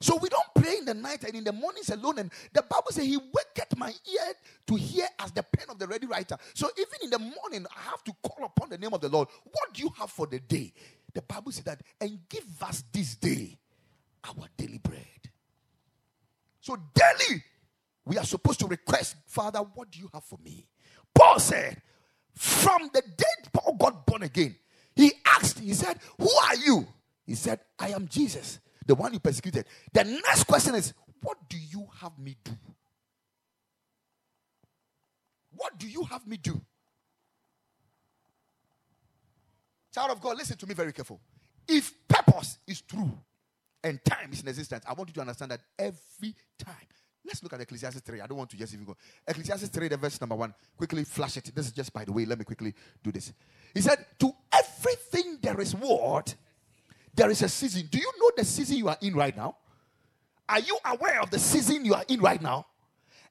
So 0.00 0.16
we 0.16 0.28
don't 0.28 0.46
pray 0.54 0.76
in 0.78 0.84
the 0.84 0.94
night 0.94 1.24
and 1.24 1.34
in 1.34 1.44
the 1.44 1.52
mornings 1.52 1.90
alone. 1.90 2.18
And 2.18 2.30
the 2.52 2.62
Bible 2.62 2.90
says 2.90 3.04
he 3.04 3.16
waketh 3.16 3.76
my 3.76 3.88
ear 3.88 4.32
to 4.68 4.74
hear 4.76 5.06
as 5.18 5.32
the 5.32 5.42
pen 5.42 5.66
of 5.70 5.78
the 5.78 5.88
ready 5.88 6.06
writer. 6.06 6.36
So 6.54 6.68
even 6.78 6.94
in 7.02 7.10
the 7.10 7.18
morning, 7.18 7.66
I 7.76 7.90
have 7.90 8.04
to 8.04 8.12
call 8.22 8.46
upon 8.46 8.70
the 8.70 8.78
name 8.78 8.94
of 8.94 9.00
the 9.00 9.08
Lord. 9.08 9.28
What 9.44 9.74
do 9.74 9.82
you 9.82 9.90
have 9.98 10.10
for 10.10 10.26
the 10.26 10.38
day? 10.38 10.72
The 11.14 11.22
Bible 11.22 11.50
says 11.50 11.64
that, 11.64 11.80
and 12.00 12.18
give 12.28 12.44
us 12.62 12.84
this 12.92 13.16
day 13.16 13.58
our 14.24 14.46
daily 14.56 14.78
bread. 14.78 15.02
So 16.60 16.76
daily, 16.94 17.42
we 18.04 18.18
are 18.18 18.24
supposed 18.24 18.60
to 18.60 18.66
request, 18.66 19.16
Father, 19.26 19.60
what 19.60 19.90
do 19.90 19.98
you 19.98 20.10
have 20.12 20.24
for 20.24 20.38
me? 20.44 20.66
Paul 21.14 21.40
said, 21.40 21.82
from 22.34 22.90
the 22.94 23.02
day 23.02 23.50
Paul 23.52 23.74
got 23.74 24.06
born 24.06 24.22
again, 24.22 24.54
he 24.94 25.12
asked, 25.26 25.58
he 25.58 25.74
said, 25.74 25.98
Who 26.18 26.28
are 26.28 26.56
you? 26.56 26.86
He 27.26 27.34
said, 27.34 27.60
I 27.78 27.90
am 27.90 28.06
Jesus 28.06 28.60
the 28.88 28.94
one 28.94 29.12
you 29.12 29.20
persecuted. 29.20 29.66
The 29.92 30.02
next 30.02 30.44
question 30.44 30.74
is, 30.74 30.94
what 31.22 31.36
do 31.48 31.56
you 31.56 31.86
have 32.00 32.18
me 32.18 32.36
do? 32.42 32.52
What 35.54 35.78
do 35.78 35.86
you 35.86 36.04
have 36.04 36.26
me 36.26 36.38
do? 36.38 36.60
Child 39.94 40.12
of 40.12 40.20
God, 40.20 40.38
listen 40.38 40.56
to 40.56 40.66
me 40.66 40.74
very 40.74 40.92
careful. 40.92 41.20
If 41.68 41.92
purpose 42.08 42.58
is 42.66 42.80
true 42.80 43.10
and 43.84 44.02
time 44.04 44.32
is 44.32 44.42
in 44.42 44.48
existence, 44.48 44.84
I 44.88 44.94
want 44.94 45.10
you 45.10 45.14
to 45.14 45.20
understand 45.20 45.50
that 45.50 45.60
every 45.78 46.34
time. 46.58 46.74
Let's 47.24 47.42
look 47.42 47.52
at 47.52 47.60
Ecclesiastes 47.60 48.00
3. 48.00 48.22
I 48.22 48.26
don't 48.26 48.38
want 48.38 48.48
to 48.50 48.56
just 48.56 48.72
even 48.72 48.86
go. 48.86 48.96
Ecclesiastes 49.26 49.68
3, 49.68 49.88
the 49.88 49.96
verse 49.98 50.18
number 50.18 50.36
1. 50.36 50.54
Quickly 50.78 51.04
flash 51.04 51.36
it. 51.36 51.50
This 51.54 51.66
is 51.66 51.72
just 51.72 51.92
by 51.92 52.04
the 52.06 52.12
way. 52.12 52.24
Let 52.24 52.38
me 52.38 52.44
quickly 52.44 52.72
do 53.02 53.12
this. 53.12 53.34
He 53.74 53.82
said, 53.82 54.06
To 54.20 54.32
everything 54.50 55.38
there 55.42 55.60
is 55.60 55.74
what? 55.74 56.34
There 57.18 57.30
is 57.30 57.42
a 57.42 57.48
season. 57.48 57.88
Do 57.90 57.98
you 57.98 58.12
know 58.20 58.30
the 58.36 58.44
season 58.44 58.76
you 58.76 58.88
are 58.88 58.96
in 59.02 59.12
right 59.12 59.36
now? 59.36 59.56
Are 60.48 60.60
you 60.60 60.78
aware 60.84 61.20
of 61.20 61.30
the 61.30 61.38
season 61.40 61.84
you 61.84 61.94
are 61.94 62.04
in 62.06 62.20
right 62.20 62.40
now? 62.40 62.66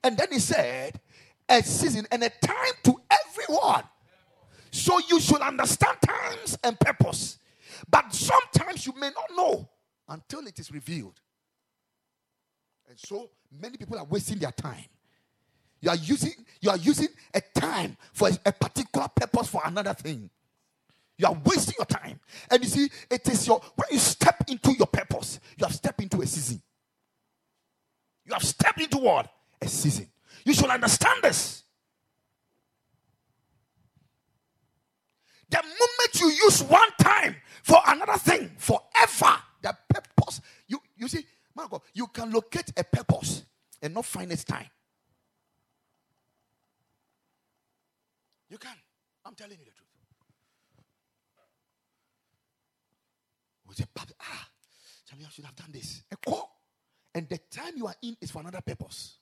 And 0.04 0.18
then 0.18 0.28
he 0.30 0.40
said, 0.40 1.00
a 1.48 1.64
season 1.64 2.06
and 2.12 2.22
a 2.22 2.30
time 2.30 2.74
to 2.84 3.00
everyone. 3.10 3.84
So 4.72 5.00
you 5.10 5.22
should 5.22 5.40
understand 5.40 6.00
times 6.06 6.58
and 6.66 6.78
purpose. 6.78 7.40
But 7.90 8.14
sometimes 8.14 8.86
you 8.86 8.94
may 9.00 9.10
not 9.10 9.38
know 9.38 9.70
until 10.10 10.46
it 10.48 10.60
is 10.60 10.70
revealed. 10.70 11.22
And 12.90 13.00
so 13.00 13.30
many 13.58 13.78
people 13.78 13.98
are 13.98 14.04
wasting 14.04 14.40
their 14.40 14.52
time. 14.52 14.84
You 15.80 15.92
are 15.92 15.96
using 15.96 16.34
you 16.60 16.72
are 16.72 16.78
using 16.78 17.08
a 17.34 17.40
time 17.58 17.96
for 18.12 18.30
a 18.46 18.52
particular 18.52 19.08
purpose 19.16 19.48
for 19.48 19.62
another 19.64 19.94
thing. 19.94 20.30
You 21.18 21.28
are 21.28 21.38
wasting 21.46 21.76
your 21.78 21.86
time. 21.86 22.20
And 22.52 22.64
you 22.64 22.70
see, 22.70 22.90
it 23.10 23.28
is 23.30 23.48
your 23.48 23.60
when 23.76 23.88
you 23.92 24.00
step 24.00 24.44
into 24.48 24.74
your 24.74 24.88
purpose, 24.88 25.40
you 25.58 25.66
have 25.66 25.76
stepped 25.76 26.02
into 26.02 26.22
a 26.22 26.28
season. 26.28 26.62
You 28.26 28.34
have 28.34 28.44
stepped 28.44 28.80
into 28.82 28.98
what? 28.98 29.32
A 29.62 29.68
season. 29.68 30.08
You 30.46 30.54
should 30.54 30.70
understand 30.70 31.24
this. 31.24 31.64
The 35.50 35.58
moment 35.64 36.20
you 36.20 36.28
use 36.30 36.62
one 36.64 36.90
time 37.00 37.36
for 37.64 37.80
another 37.88 38.18
thing, 38.18 38.52
forever, 38.58 39.38
the 39.62 39.76
purpose, 39.90 40.42
you, 40.68 40.80
you 40.98 41.08
see, 41.08 41.26
my 41.56 41.66
God, 41.70 41.82
you 41.94 42.08
can 42.08 42.32
locate 42.32 42.72
a 42.78 42.84
purpose 42.84 43.44
and 43.82 43.94
not 43.94 44.06
find 44.06 44.32
its 44.32 44.44
time. 44.44 44.68
You 48.50 48.58
can. 48.58 48.76
I'm 49.26 49.36
telling 49.36 49.58
you 49.58 49.66
the 49.66 49.72
truth. 49.72 49.88
We 53.67 53.67
ah, 54.20 54.50
Charlie, 55.10 55.26
I 55.26 55.30
should 55.30 55.46
have 55.46 55.56
done 55.56 55.72
this. 55.72 56.04
And 57.14 57.28
the 57.30 57.38
time 57.50 57.74
you 57.78 57.88
are 57.88 57.96
in 58.02 58.16
is 58.22 58.32
for 58.32 58.40
another 58.40 58.62
purpose. 58.62 59.18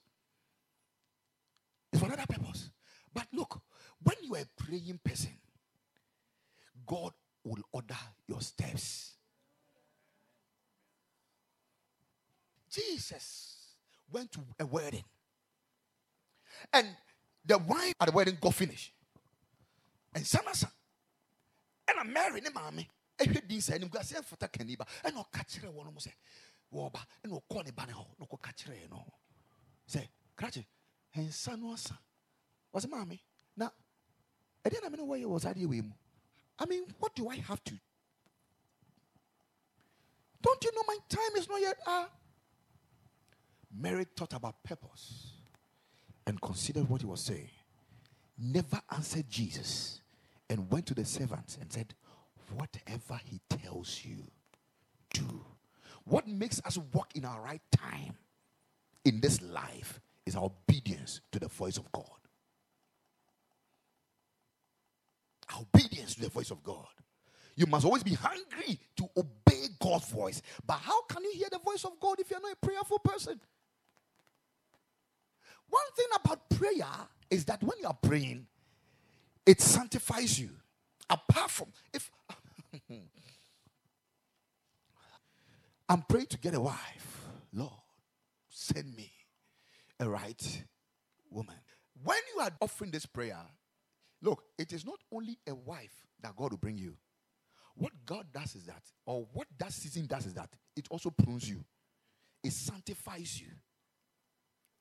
It's 1.92 2.02
for 2.02 2.06
another 2.06 2.26
purpose. 2.26 2.70
But 3.12 3.26
look, 3.32 3.60
when 4.02 4.16
you 4.22 4.34
are 4.34 4.40
a 4.40 4.62
praying 4.62 5.00
person, 5.02 5.32
God 6.86 7.12
will 7.44 7.62
order 7.72 7.96
your 8.26 8.40
steps. 8.40 9.12
Jesus 12.70 13.74
went 14.12 14.30
to 14.32 14.40
a 14.60 14.66
wedding. 14.66 15.04
And 16.72 16.88
the 17.44 17.58
wine 17.58 17.92
at 17.98 18.08
the 18.08 18.12
wedding 18.12 18.36
got 18.40 18.54
finished. 18.54 18.92
And 20.14 20.24
Sanasa. 20.24 20.70
And 21.88 22.00
I'm 22.00 22.12
marrying 22.12 22.44
mommy 22.52 22.88
ɛhwɛ 23.18 23.46
din 23.48 23.60
sɛ 23.60 23.74
animguase 23.76 24.14
ɛmfata 24.20 24.52
kani 24.52 24.76
ba 24.76 24.86
ɛna 25.04 25.24
ɔka 25.24 25.44
kyerɛ 25.44 25.68
wɔ 25.72 25.84
no 25.84 25.90
mo 25.92 26.00
sɛ 26.00 26.12
wɔba 26.72 27.06
ɛna 27.24 27.40
ɔkɔ 27.40 27.64
ne 27.64 27.70
ba 27.72 27.86
ne 27.86 27.92
hɔ 27.92 28.18
na 28.18 28.26
ɔkɔka 28.26 28.52
kyerɛ 28.56 28.90
no 28.90 29.04
sɛ 29.88 30.08
krakye 30.36 30.66
ɛnsa 31.14 31.58
no 31.58 31.72
asa 31.72 31.98
ɔsɛ 32.74 32.88
maame 32.88 33.20
na 33.56 33.70
ɛdeɛ 34.64 34.82
na 34.82 34.88
mene 34.90 35.02
wɔyɛ 35.02 35.24
wɔ 35.26 35.40
saa 35.40 35.52
wei 35.56 35.80
mu 35.80 35.92
I 36.58 36.66
mean, 36.66 36.84
what 36.98 37.14
do 37.14 37.28
I 37.28 37.36
have 37.36 37.62
to? 37.64 37.74
Don't 40.42 40.64
you 40.64 40.70
know 40.74 40.82
my 40.86 40.96
time 41.08 41.36
is 41.36 41.48
not 41.48 41.60
yet? 41.60 41.76
Ah. 41.86 42.08
Mary 43.78 44.06
thought 44.16 44.32
about 44.32 44.62
purpose 44.62 45.32
and 46.26 46.40
considered 46.40 46.88
what 46.88 47.02
he 47.02 47.06
was 47.06 47.20
saying. 47.20 47.50
Never 48.38 48.80
answered 48.94 49.28
Jesus 49.28 50.00
and 50.48 50.70
went 50.70 50.86
to 50.86 50.94
the 50.94 51.04
servants 51.04 51.58
and 51.60 51.70
said, 51.72 51.94
whatever 52.50 53.20
he 53.24 53.40
tells 53.48 54.02
you, 54.04 54.18
do. 55.12 55.44
What 56.04 56.28
makes 56.28 56.60
us 56.64 56.78
walk 56.92 57.14
in 57.14 57.24
our 57.24 57.40
right 57.40 57.62
time 57.72 58.14
in 59.04 59.20
this 59.20 59.42
life 59.42 60.00
is 60.24 60.36
our 60.36 60.44
obedience 60.44 61.20
to 61.32 61.38
the 61.38 61.48
voice 61.48 61.76
of 61.78 61.90
God. 61.92 62.04
Our 65.54 65.62
obedience 65.62 66.14
to 66.16 66.22
the 66.22 66.28
voice 66.28 66.50
of 66.50 66.62
God. 66.62 66.86
You 67.54 67.66
must 67.66 67.86
always 67.86 68.02
be 68.02 68.14
hungry 68.14 68.78
to 68.96 69.08
obey 69.16 69.66
God's 69.80 70.08
voice. 70.10 70.42
But 70.66 70.78
how 70.78 71.02
can 71.02 71.24
you 71.24 71.32
hear 71.32 71.48
the 71.50 71.58
voice 71.58 71.84
of 71.84 71.98
God 71.98 72.20
if 72.20 72.30
you're 72.30 72.40
not 72.40 72.52
a 72.52 72.66
prayerful 72.66 72.98
person? 72.98 73.40
One 75.68 75.84
thing 75.96 76.06
about 76.14 76.50
prayer 76.50 77.08
is 77.30 77.44
that 77.46 77.62
when 77.62 77.78
you 77.80 77.86
are 77.86 77.98
praying, 78.00 78.46
it 79.46 79.60
sanctifies 79.60 80.38
you. 80.38 80.50
Apart 81.08 81.50
from, 81.50 81.68
if 81.92 82.10
I'm 85.88 86.02
praying 86.02 86.26
to 86.26 86.38
get 86.38 86.54
a 86.54 86.60
wife. 86.60 87.26
Lord, 87.52 87.72
send 88.50 88.94
me 88.94 89.10
a 90.00 90.08
right 90.08 90.64
woman. 91.30 91.54
When 92.02 92.18
you 92.34 92.42
are 92.42 92.50
offering 92.60 92.90
this 92.90 93.06
prayer, 93.06 93.38
look, 94.20 94.42
it 94.58 94.72
is 94.72 94.84
not 94.84 94.98
only 95.12 95.38
a 95.46 95.54
wife 95.54 96.06
that 96.22 96.34
God 96.36 96.50
will 96.50 96.58
bring 96.58 96.76
you. 96.76 96.96
What 97.76 97.92
God 98.04 98.26
does 98.32 98.54
is 98.56 98.64
that, 98.66 98.82
or 99.04 99.26
what 99.32 99.46
that 99.58 99.72
season 99.72 100.06
does 100.06 100.26
is 100.26 100.34
that, 100.34 100.50
it 100.74 100.86
also 100.90 101.10
prunes 101.10 101.48
you, 101.48 101.64
it 102.42 102.52
sanctifies 102.52 103.40
you. 103.40 103.48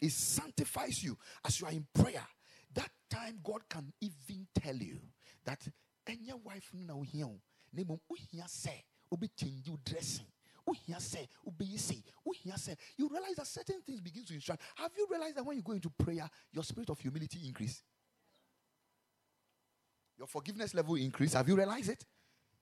It 0.02 0.12
sanctifies 0.12 1.04
you 1.04 1.18
as 1.46 1.60
you 1.60 1.68
are 1.68 1.72
in 1.72 1.86
prayer. 1.94 2.26
That 2.74 2.90
time, 3.10 3.40
God 3.44 3.62
can 3.70 3.94
even 4.02 4.48
tell 4.54 4.76
you 4.76 5.00
that 5.46 5.66
any 6.08 6.34
wife 6.44 6.70
now 6.74 7.02
here 7.02 7.28
na 7.74 7.84
mmom 7.84 8.00
wohia 8.10 8.46
sɛ 8.46 8.84
wobɛchange 9.12 9.70
wo 9.70 9.78
dressing. 9.84 10.28
Wohia 10.68 10.98
sɛ 10.98 11.28
wobɛyi 11.46 11.80
sei. 11.80 12.04
Wohia 12.26 12.78
you 12.98 13.08
realize 13.10 13.36
that 13.36 13.48
certain 13.48 13.82
things 13.82 14.02
begin 14.02 14.26
to 14.26 14.34
instruct 14.34 14.62
have 14.76 14.92
you 14.98 15.08
realized 15.10 15.36
that 15.38 15.46
when 15.46 15.58
you 15.58 15.64
go 15.64 15.74
into 15.74 15.90
prayer 15.90 16.30
your 16.52 16.64
spirit 16.64 16.90
of 16.90 17.00
humility 17.00 17.40
increase? 17.46 17.84
Your 20.18 20.28
forgiveness 20.28 20.74
level 20.74 20.96
increase. 20.96 21.34
Have 21.34 21.48
you 21.48 21.56
realized 21.56 21.90
it? 21.90 22.06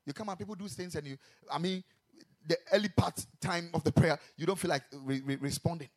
You 0.05 0.13
come 0.13 0.29
and 0.29 0.37
people 0.37 0.55
do 0.55 0.67
things 0.67 0.95
and 0.95 1.07
you 1.07 1.17
i 1.51 1.57
mean 1.57 1.83
the 2.45 2.57
early 2.73 2.89
part 2.89 3.25
time 3.39 3.69
of 3.73 3.83
the 3.83 3.91
prayer 3.91 4.19
you 4.35 4.45
don't 4.45 4.59
feel 4.59 4.69
like 4.69 4.83
re- 4.91 5.21
re- 5.23 5.37
responding. 5.37 5.89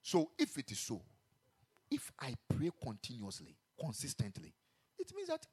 So 0.00 0.30
if 0.38 0.56
it 0.56 0.70
is 0.70 0.78
so 0.78 1.02
if 1.90 2.10
i 2.18 2.34
pray 2.48 2.70
continuously 2.82 3.54
consistently 3.78 4.54
it 4.98 5.12
means 5.14 5.28
that 5.28 5.46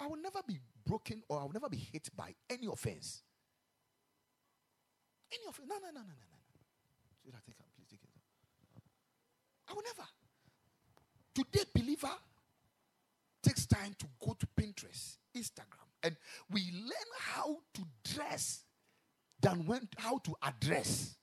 I 0.00 0.06
will 0.06 0.16
never 0.16 0.40
be 0.46 0.58
broken 0.86 1.22
or 1.28 1.40
I 1.40 1.42
will 1.44 1.52
never 1.52 1.68
be 1.68 1.76
hit 1.76 2.08
by 2.16 2.34
any 2.48 2.66
offense. 2.66 3.22
Any 5.32 5.42
offense. 5.48 5.68
No, 5.68 5.76
no, 5.76 5.86
no, 5.86 6.00
no, 6.00 6.06
no, 6.06 6.08
no. 6.08 6.38
Should 7.24 7.34
I 7.34 7.38
take 7.46 7.58
it? 7.58 7.66
Please 7.76 7.86
take 7.90 8.00
it. 8.02 8.82
I 9.68 9.74
will 9.74 9.82
never. 9.82 10.08
Today, 11.34 11.64
believer 11.74 12.14
takes 13.42 13.66
time 13.66 13.94
to 13.98 14.06
go 14.24 14.34
to 14.34 14.46
Pinterest, 14.56 15.18
Instagram, 15.36 15.86
and 16.02 16.16
we 16.50 16.62
learn 16.72 17.10
how 17.18 17.58
to 17.74 17.82
dress 18.04 18.64
than 19.40 19.66
when 19.66 19.88
how 19.98 20.18
to 20.18 20.34
address. 20.42 21.16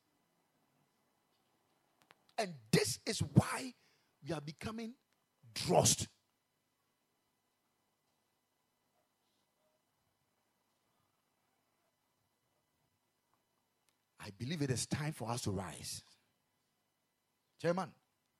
And 2.37 2.53
this 2.71 2.99
is 3.05 3.19
why 3.19 3.73
we 4.25 4.33
are 4.33 4.41
becoming 4.41 4.93
drossed. 5.53 6.07
I 14.25 14.29
believe 14.39 14.63
it 14.63 14.71
is 14.71 14.87
time 14.87 15.13
for 15.13 15.29
us 15.29 15.41
to 15.41 15.51
rise. 15.51 16.01
Chairman, 17.61 17.91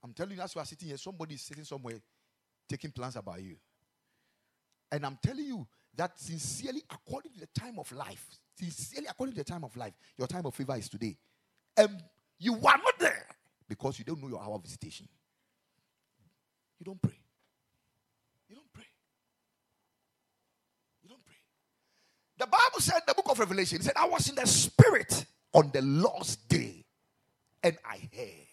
I'm 0.03 0.13
telling 0.13 0.35
you, 0.35 0.41
as 0.41 0.55
you 0.55 0.59
are 0.59 0.65
sitting 0.65 0.87
here, 0.87 0.97
somebody 0.97 1.35
is 1.35 1.43
sitting 1.43 1.63
somewhere 1.63 2.01
taking 2.67 2.89
plans 2.89 3.15
about 3.15 3.43
you. 3.43 3.55
And 4.91 5.05
I'm 5.05 5.19
telling 5.21 5.45
you 5.45 5.67
that 5.95 6.19
sincerely, 6.19 6.81
according 6.89 7.33
to 7.33 7.39
the 7.41 7.47
time 7.59 7.77
of 7.77 7.91
life, 7.91 8.25
sincerely, 8.55 9.05
according 9.07 9.35
to 9.35 9.43
the 9.43 9.49
time 9.49 9.63
of 9.63 9.77
life, 9.77 9.93
your 10.17 10.27
time 10.27 10.47
of 10.47 10.55
favor 10.55 10.75
is 10.75 10.89
today. 10.89 11.15
And 11.77 12.01
you 12.39 12.55
are 12.55 12.77
not 12.77 12.97
there 12.97 13.27
because 13.69 13.99
you 13.99 14.05
don't 14.05 14.19
know 14.21 14.29
your 14.29 14.41
hour 14.41 14.55
of 14.55 14.63
visitation. 14.63 15.07
You 16.79 16.85
don't 16.85 17.01
pray. 17.01 17.19
You 18.49 18.55
don't 18.55 18.73
pray. 18.73 18.87
You 21.03 21.09
don't 21.09 21.23
pray. 21.23 21.35
The 22.39 22.47
Bible 22.47 22.79
said, 22.79 23.01
the 23.07 23.13
book 23.13 23.29
of 23.29 23.37
Revelation, 23.37 23.79
it 23.79 23.83
said, 23.83 23.93
I 23.95 24.07
was 24.07 24.27
in 24.29 24.35
the 24.35 24.47
spirit 24.47 25.25
on 25.55 25.71
the 25.73 25.83
Lord's 25.83 26.37
day, 26.37 26.85
and 27.63 27.77
I 27.85 27.97
heard. 28.15 28.47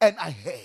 And 0.00 0.16
I 0.18 0.32
heard. 0.32 0.60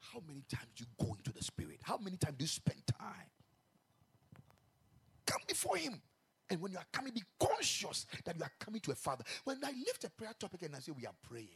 How 0.00 0.22
many 0.26 0.42
times 0.52 0.68
do 0.76 0.84
you 0.84 1.06
go 1.06 1.14
into 1.14 1.32
the 1.32 1.44
spirit? 1.44 1.80
How 1.82 1.98
many 1.98 2.16
times 2.18 2.36
do 2.38 2.44
you 2.44 2.48
spend 2.48 2.82
time? 3.00 3.28
Come 5.26 5.42
before 5.48 5.78
him. 5.78 6.00
And 6.50 6.60
when 6.62 6.72
you 6.72 6.78
are 6.78 6.86
coming, 6.92 7.14
be 7.14 7.24
conscious 7.40 8.06
that 8.24 8.36
you 8.36 8.44
are 8.44 8.52
coming 8.60 8.80
to 8.82 8.92
a 8.92 8.96
father. 8.96 9.24
When 9.44 9.58
I 9.64 9.72
lift 9.86 10.04
a 10.04 10.10
prayer 10.10 10.34
topic 10.38 10.62
and 10.62 10.76
I 10.76 10.80
say 10.80 10.92
we 10.92 11.06
are 11.06 11.14
praying, 11.28 11.48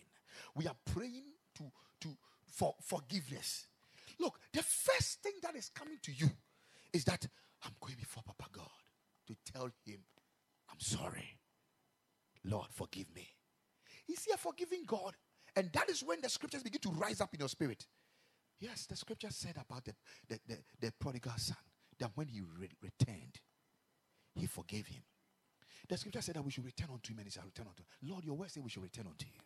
we 0.57 0.66
are 0.66 0.76
praying 0.95 1.24
to, 1.57 1.64
to 2.03 2.09
for 2.53 2.74
forgiveness. 2.82 3.66
Look, 4.20 4.40
the 4.53 4.62
first 4.62 5.22
thing 5.22 5.34
that 5.42 5.57
is 5.57 5.70
coming 5.74 5.99
to 6.03 6.12
you 6.12 6.30
is 6.95 7.05
that 7.05 7.26
I'm 7.64 7.72
going 7.80 7.97
before 7.99 8.22
Papa 8.24 8.49
God 8.53 8.68
to 9.26 9.36
tell 9.53 9.68
him, 9.84 10.01
I'm 10.70 10.80
sorry. 10.80 11.38
Lord, 12.45 12.68
forgive 12.72 13.14
me. 13.14 13.28
Is 14.09 14.24
he 14.24 14.32
a 14.32 14.36
forgiving 14.38 14.84
God? 14.86 15.14
And 15.57 15.70
that 15.72 15.90
is 15.90 16.03
when 16.03 16.20
the 16.22 16.28
scriptures 16.28 16.62
begin 16.62 16.80
to 16.82 16.90
rise 16.90 17.20
up 17.20 17.34
in 17.34 17.40
your 17.40 17.49
spirit. 17.49 17.86
Yes, 18.61 18.86
the 18.86 18.97
scripture 18.97 19.30
said 19.30 19.57
about 19.61 19.84
the, 19.84 19.95
the, 20.28 20.38
the, 20.47 20.59
the 20.80 20.92
prodigal 21.01 21.32
son 21.36 21.57
that 21.99 22.11
when 22.14 22.28
he 22.28 22.40
re- 22.40 22.70
returned, 22.82 23.40
he 24.34 24.47
forgave 24.47 24.86
him. 24.86 25.03
The 25.88 25.97
scripture 25.97 26.22
said 26.22 26.36
that 26.36 26.45
we 26.45 26.51
should 26.51 26.64
return 26.64 26.88
unto 26.92 27.12
him 27.12 27.18
and 27.18 27.26
he 27.26 27.30
shall 27.30 27.45
return 27.45 27.66
unto 27.68 27.82
us. 27.82 27.88
Lord, 28.03 28.24
your 28.24 28.36
word 28.36 28.51
said 28.51 28.62
we 28.62 28.70
should 28.70 28.82
return 28.82 29.07
unto 29.07 29.26
you 29.26 29.40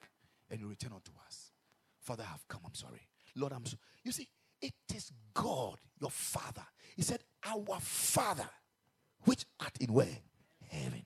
and 0.50 0.60
you 0.60 0.68
return 0.68 0.92
unto 0.94 1.12
us. 1.26 1.52
Father, 2.00 2.24
I 2.26 2.30
have 2.32 2.46
come. 2.48 2.60
I'm 2.64 2.74
sorry. 2.74 3.08
Lord, 3.34 3.52
I'm 3.52 3.66
so. 3.66 3.76
You 4.04 4.12
see, 4.12 4.28
it 4.60 4.74
is 4.94 5.12
God, 5.34 5.78
your 6.00 6.10
Father. 6.10 6.64
He 6.96 7.02
said, 7.02 7.17
Our 7.48 7.80
Father, 7.80 8.48
which 9.24 9.44
art 9.58 9.76
in 9.80 9.92
where? 9.92 10.18
Heaven. 10.68 11.04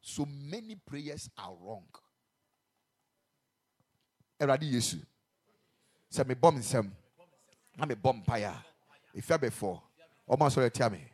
So 0.00 0.26
many 0.26 0.74
prayers 0.74 1.28
are 1.36 1.54
wrong. 1.60 1.84
Eradi 4.40 4.72
Yesu. 4.72 4.98
Say 6.08 6.24
me 6.24 6.34
bomb 6.34 6.58
nsem. 6.58 6.90
Na 7.76 7.84
me 7.86 7.94
bomb 7.94 8.22
paya. 8.26 8.54
If 9.14 9.28
you 9.28 9.38
before. 9.38 9.82
Omo 10.28 10.50
sorry 10.50 10.70
tell 10.70 10.90
me. 10.90 11.04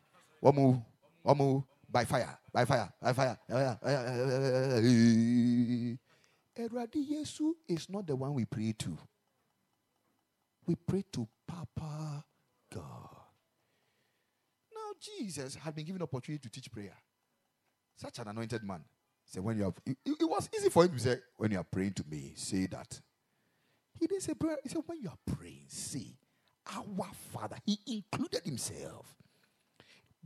Omo 0.42 0.82
omo 1.24 1.64
by 1.90 2.04
fire, 2.04 2.38
by 2.52 2.64
fire, 2.64 2.92
by 3.02 3.12
fire. 3.12 3.38
Eradi 6.56 7.10
Yesu 7.10 7.52
is 7.68 7.88
not 7.90 8.06
the 8.06 8.14
one 8.14 8.32
we 8.34 8.44
pray 8.44 8.72
to. 8.78 8.96
We 10.66 10.74
pray 10.74 11.04
to 11.12 11.28
Papa 11.46 12.24
God. 12.72 13.16
Now 14.74 14.92
Jesus 15.00 15.56
had 15.56 15.74
been 15.74 15.84
given 15.84 16.02
opportunity 16.02 16.42
to 16.42 16.50
teach 16.50 16.70
prayer. 16.70 16.96
Such 17.96 18.18
an 18.18 18.28
anointed 18.28 18.62
man. 18.62 18.84
Said, 19.24 19.42
when 19.42 19.56
you 19.56 19.64
have, 19.64 19.74
it, 19.84 19.96
it 20.04 20.28
was 20.28 20.48
easy 20.56 20.68
for 20.68 20.84
him 20.84 20.92
to 20.92 20.98
say, 20.98 21.16
when 21.36 21.50
you 21.50 21.58
are 21.58 21.64
praying 21.64 21.94
to 21.94 22.04
me, 22.08 22.32
say 22.36 22.66
that. 22.66 23.00
He 23.98 24.06
didn't 24.06 24.22
say 24.22 24.34
prayer. 24.34 24.58
He 24.62 24.68
said, 24.68 24.82
when 24.86 25.00
you 25.02 25.08
are 25.08 25.34
praying, 25.34 25.64
say, 25.68 26.16
our 26.74 27.08
Father. 27.32 27.56
He 27.64 27.78
included 27.86 28.42
himself. 28.44 29.14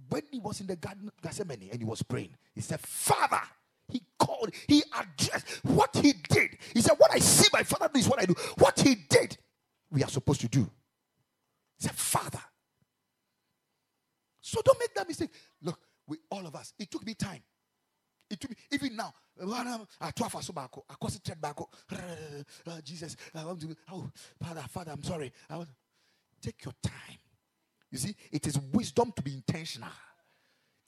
When 0.08 0.22
he 0.30 0.38
was 0.38 0.60
in 0.60 0.66
the 0.66 0.76
garden 0.76 1.10
Gethsemane 1.22 1.68
and 1.70 1.78
he 1.78 1.84
was 1.84 2.02
praying, 2.02 2.34
he 2.54 2.60
said, 2.60 2.80
Father. 2.80 3.40
He 3.88 4.02
called, 4.18 4.50
he 4.68 4.82
addressed 4.96 5.64
what 5.64 5.94
he 5.96 6.12
did. 6.28 6.56
He 6.72 6.80
said, 6.80 6.94
What 6.96 7.12
I 7.12 7.18
see 7.18 7.48
my 7.52 7.64
father 7.64 7.90
do 7.92 7.98
is 7.98 8.08
what 8.08 8.20
I 8.20 8.24
do. 8.24 8.34
What 8.58 8.78
he 8.78 8.94
did, 8.94 9.36
we 9.90 10.04
are 10.04 10.08
supposed 10.08 10.40
to 10.42 10.48
do. 10.48 10.70
He 11.80 11.88
said, 11.88 11.96
Father. 11.96 12.40
So 14.40 14.60
don't 14.64 14.78
make 14.78 14.94
that 14.94 15.08
mistake. 15.08 15.30
Look, 15.62 15.78
we 16.06 16.18
all 16.30 16.46
of 16.46 16.54
us, 16.56 16.74
it 16.78 16.90
took 16.90 17.06
me 17.06 17.14
time. 17.14 17.42
It 18.30 18.40
took 18.40 18.50
me, 18.50 18.56
even 18.72 18.96
now, 18.96 19.12
back. 21.40 21.58
Oh, 22.66 22.80
Jesus, 22.84 23.16
oh, 23.92 24.10
Father, 24.42 24.62
Father, 24.70 24.92
I'm 24.92 25.02
sorry. 25.02 25.32
Take 26.42 26.64
your 26.64 26.74
time. 26.82 27.18
You 27.90 27.98
see, 27.98 28.14
it 28.32 28.46
is 28.46 28.58
wisdom 28.72 29.12
to 29.16 29.22
be 29.22 29.34
intentional. 29.34 29.90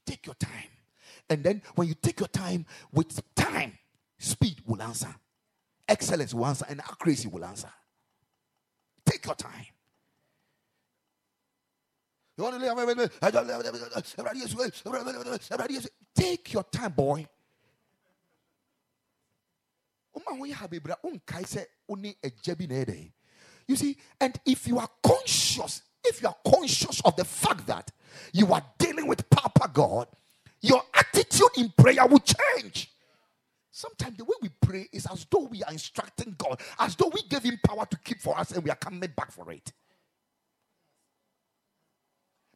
Take 0.07 0.27
your 0.27 0.35
time. 0.37 0.71
And 1.29 1.43
then 1.45 1.63
when 1.75 1.89
you 1.89 1.95
take 1.95 2.21
your 2.21 2.29
time, 2.29 2.67
with 2.93 3.21
time, 3.35 3.79
speed 4.19 4.61
will 4.67 4.83
answer, 4.83 5.15
excellence 5.89 6.35
will 6.35 6.47
answer, 6.47 6.67
and 6.69 6.81
accuracy 6.81 7.29
will 7.29 7.45
answer. 7.45 7.71
Take 9.05 9.27
your 9.27 9.35
time. 9.35 9.67
Take 16.15 16.53
your 16.53 16.65
time, 16.65 16.93
boy. 16.93 17.27
Um 20.31 20.43
you 23.69 23.77
see, 23.77 23.97
and 24.21 24.41
if 24.45 24.67
you 24.67 24.79
are 24.79 24.89
conscious, 25.03 25.83
if 26.05 26.23
you 26.23 26.29
are 26.29 26.37
conscious 26.47 27.01
of 27.05 27.17
the 27.17 27.25
fact 27.25 27.67
that 27.67 27.91
you 28.33 28.53
are 28.53 28.63
dealing 28.79 29.07
with 29.07 29.29
Papa 29.31 29.71
God, 29.73 30.09
your 30.61 30.83
attitude 30.95 31.51
in 31.57 31.73
prayer 31.77 32.07
will 32.07 32.21
change. 32.21 32.91
Sometimes 33.71 34.17
the 34.19 34.25
way 34.25 34.35
we 34.43 34.51
pray 34.61 34.89
is 34.93 35.07
as 35.07 35.27
though 35.31 35.49
we 35.51 35.63
are 35.63 35.73
instructing 35.73 36.35
God, 36.39 36.61
as 36.79 36.95
though 36.97 37.11
we 37.13 37.23
gave 37.23 37.43
Him 37.43 37.59
power 37.65 37.87
to 37.87 37.99
keep 37.99 38.21
for 38.21 38.39
us 38.39 38.53
and 38.53 38.63
we 38.65 38.71
are 38.71 38.77
coming 38.77 39.01
back 39.17 39.33
for 39.33 39.51
it. 39.53 39.73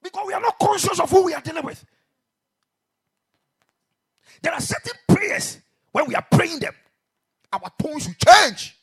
Because 0.06 0.26
we 0.26 0.32
are 0.34 0.40
not 0.40 0.58
conscious 0.58 1.00
of 1.00 1.10
who 1.10 1.24
we 1.24 1.34
are 1.34 1.40
dealing 1.40 1.64
with. 1.64 1.84
There 4.40 4.52
are 4.52 4.60
certain 4.60 4.92
prayers 5.08 5.58
when 5.90 6.06
we 6.06 6.14
are 6.14 6.26
praying 6.30 6.60
them, 6.60 6.74
our 7.52 7.72
tones 7.80 8.06
will 8.06 8.14
change. 8.14 8.76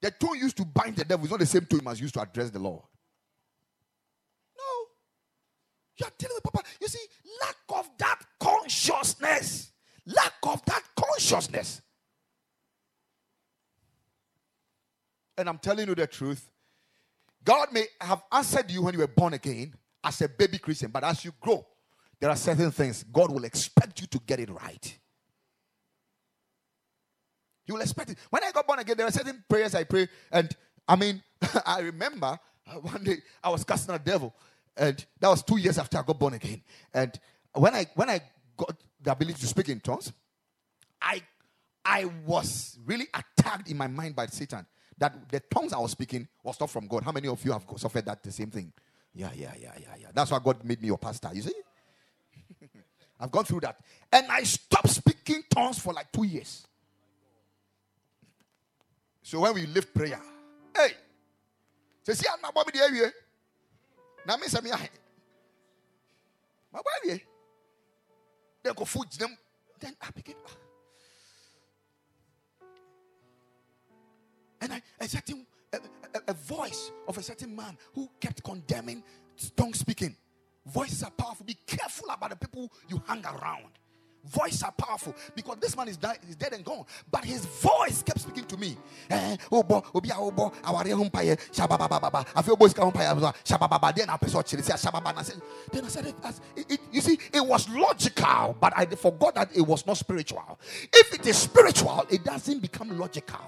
The 0.00 0.10
tone 0.10 0.36
used 0.36 0.56
to 0.56 0.64
bind 0.64 0.96
the 0.96 1.04
devil 1.04 1.24
is 1.24 1.30
not 1.30 1.40
the 1.40 1.46
same 1.46 1.64
tone 1.64 1.86
as 1.86 2.00
used 2.00 2.14
to 2.14 2.20
address 2.20 2.50
the 2.50 2.58
Lord. 2.58 2.82
No. 4.58 4.64
You 5.96 6.06
are 6.06 6.12
dealing 6.18 6.34
with 6.34 6.52
Papa. 6.52 6.68
You 6.80 6.88
see, 6.88 7.06
lack 7.40 7.56
of 7.78 7.88
that 7.98 8.18
consciousness. 8.40 9.70
Lack 10.06 10.34
of 10.42 10.64
that 10.66 10.82
consciousness. 10.96 11.80
And 15.38 15.48
I'm 15.48 15.58
telling 15.58 15.88
you 15.88 15.94
the 15.94 16.08
truth. 16.08 16.51
God 17.44 17.72
may 17.72 17.86
have 18.00 18.22
answered 18.30 18.70
you 18.70 18.82
when 18.82 18.94
you 18.94 19.00
were 19.00 19.08
born 19.08 19.34
again 19.34 19.74
as 20.04 20.20
a 20.20 20.28
baby 20.28 20.58
Christian, 20.58 20.90
but 20.90 21.04
as 21.04 21.24
you 21.24 21.32
grow, 21.40 21.66
there 22.20 22.30
are 22.30 22.36
certain 22.36 22.70
things 22.70 23.04
God 23.04 23.32
will 23.32 23.44
expect 23.44 24.00
you 24.00 24.06
to 24.08 24.20
get 24.26 24.40
it 24.40 24.50
right. 24.50 24.98
You 27.66 27.74
will 27.74 27.80
expect 27.80 28.10
it. 28.10 28.18
When 28.30 28.42
I 28.44 28.50
got 28.52 28.66
born 28.66 28.78
again, 28.78 28.96
there 28.96 29.06
are 29.06 29.12
certain 29.12 29.44
prayers 29.48 29.74
I 29.74 29.84
pray, 29.84 30.08
and 30.30 30.54
I 30.86 30.96
mean, 30.96 31.22
I 31.66 31.80
remember 31.80 32.38
uh, 32.66 32.74
one 32.74 33.02
day 33.04 33.16
I 33.42 33.50
was 33.50 33.64
casting 33.64 33.94
a 33.94 33.98
devil, 33.98 34.34
and 34.76 35.04
that 35.20 35.28
was 35.28 35.42
two 35.42 35.58
years 35.58 35.78
after 35.78 35.98
I 35.98 36.02
got 36.02 36.18
born 36.18 36.34
again. 36.34 36.62
And 36.94 37.18
when 37.54 37.74
I 37.74 37.86
when 37.94 38.10
I 38.10 38.20
got 38.56 38.76
the 39.00 39.12
ability 39.12 39.40
to 39.40 39.46
speak 39.46 39.68
in 39.68 39.80
tongues, 39.80 40.12
I 41.00 41.22
I 41.84 42.04
was 42.26 42.78
really 42.84 43.06
attacked 43.14 43.68
in 43.68 43.76
my 43.76 43.88
mind 43.88 44.14
by 44.14 44.26
Satan 44.26 44.66
that 45.02 45.28
the 45.28 45.40
tongues 45.40 45.72
I 45.72 45.78
was 45.78 45.90
speaking 45.90 46.28
was 46.44 46.60
not 46.60 46.70
from 46.70 46.86
God. 46.86 47.02
How 47.02 47.10
many 47.10 47.26
of 47.26 47.44
you 47.44 47.50
have 47.50 47.64
suffered 47.76 48.06
that 48.06 48.22
the 48.22 48.30
same 48.30 48.52
thing? 48.52 48.72
Yeah, 49.12 49.30
yeah, 49.34 49.52
yeah, 49.60 49.72
yeah, 49.80 49.94
yeah. 50.00 50.06
That's 50.14 50.30
why 50.30 50.38
God 50.38 50.62
made 50.62 50.80
me 50.80 50.86
your 50.86 50.96
pastor. 50.96 51.28
You 51.34 51.42
see? 51.42 51.54
I've 53.20 53.32
gone 53.32 53.44
through 53.44 53.60
that. 53.62 53.80
And 54.12 54.30
I 54.30 54.44
stopped 54.44 54.90
speaking 54.90 55.42
tongues 55.50 55.80
for 55.80 55.92
like 55.92 56.12
two 56.12 56.22
years. 56.22 56.64
So 59.24 59.40
when 59.40 59.54
we 59.54 59.66
lift 59.66 59.92
prayer, 59.92 60.20
hey, 60.76 60.92
sɛ 62.06 62.14
si 62.14 62.24
ana 62.28 62.52
bɔ 62.52 62.64
me 62.66 62.72
deɛ 62.72 62.88
awie 62.88 63.12
na 64.24 64.36
me 64.36 64.46
sɛ 64.46 64.62
me 64.62 64.70
ahe 64.70 64.88
mabɔ 66.72 66.90
awie 67.02 67.20
dɛ 68.62 68.70
nkɔfo 68.72 69.18
them. 69.18 69.36
then 69.80 69.96
I 70.00 70.10
begin 70.12 70.36
ah, 70.46 70.56
and 74.62 74.72
I, 74.72 74.82
a 75.00 75.08
certain 75.08 75.46
a, 75.74 75.76
a, 75.76 76.20
a 76.28 76.32
voice 76.32 76.90
of 77.06 77.18
a 77.18 77.22
certain 77.22 77.54
man 77.54 77.76
who 77.94 78.08
kept 78.20 78.42
condemning 78.42 79.02
tongue 79.56 79.74
speaking 79.74 80.16
voices 80.66 81.02
are 81.02 81.10
powerful 81.10 81.44
be 81.44 81.56
careful 81.66 82.08
about 82.10 82.30
the 82.30 82.36
people 82.36 82.70
you 82.88 83.02
hang 83.06 83.24
around 83.26 83.68
Voices 84.24 84.62
are 84.62 84.72
powerful 84.72 85.14
because 85.34 85.56
this 85.60 85.76
man 85.76 85.88
is, 85.88 85.96
died, 85.96 86.18
is 86.28 86.36
dead 86.36 86.52
and 86.52 86.64
gone. 86.64 86.84
But 87.10 87.24
his 87.24 87.44
voice 87.44 88.04
kept 88.04 88.20
speaking 88.20 88.44
to 88.44 88.56
me. 88.56 88.76
Eh. 89.10 89.36
Then 89.50 89.82
I 95.84 95.88
said, 95.88 96.06
it, 96.06 96.14
it, 96.56 96.70
it, 96.70 96.80
You 96.92 97.00
see, 97.00 97.18
it 97.32 97.44
was 97.44 97.68
logical, 97.68 98.56
but 98.60 98.72
I 98.76 98.86
forgot 98.86 99.34
that 99.34 99.56
it 99.56 99.62
was 99.62 99.84
not 99.86 99.96
spiritual. 99.96 100.56
If 100.92 101.14
it 101.14 101.26
is 101.26 101.36
spiritual, 101.36 102.06
it 102.08 102.22
doesn't 102.24 102.60
become 102.60 102.96
logical. 102.96 103.40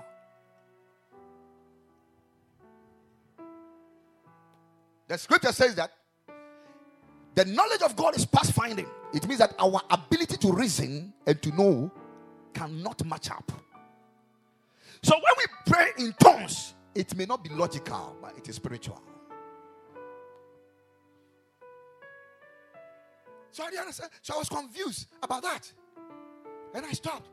The 5.08 5.18
scripture 5.18 5.52
says 5.52 5.74
that 5.74 5.92
the 7.34 7.44
knowledge 7.44 7.82
of 7.82 7.96
God 7.96 8.16
is 8.16 8.24
past 8.24 8.52
finding. 8.52 8.86
It 9.12 9.26
means 9.26 9.38
that 9.38 9.54
our 9.58 9.80
ability 9.90 10.36
to 10.38 10.52
reason 10.52 11.12
and 11.26 11.42
to 11.42 11.50
know 11.54 11.90
cannot 12.52 13.04
match 13.04 13.30
up. 13.30 13.50
So 15.02 15.14
when 15.14 15.34
we 15.38 15.72
pray 15.72 15.88
in 15.98 16.12
tongues, 16.14 16.74
it 16.94 17.14
may 17.16 17.26
not 17.26 17.42
be 17.42 17.50
logical, 17.50 18.16
but 18.22 18.36
it 18.38 18.48
is 18.48 18.56
spiritual. 18.56 19.02
So 23.50 23.64
I 23.64 23.80
understand. 23.80 24.10
So 24.22 24.34
I 24.34 24.38
was 24.38 24.48
confused 24.48 25.08
about 25.22 25.42
that. 25.42 25.72
And 26.74 26.84
I 26.86 26.92
stopped. 26.92 27.28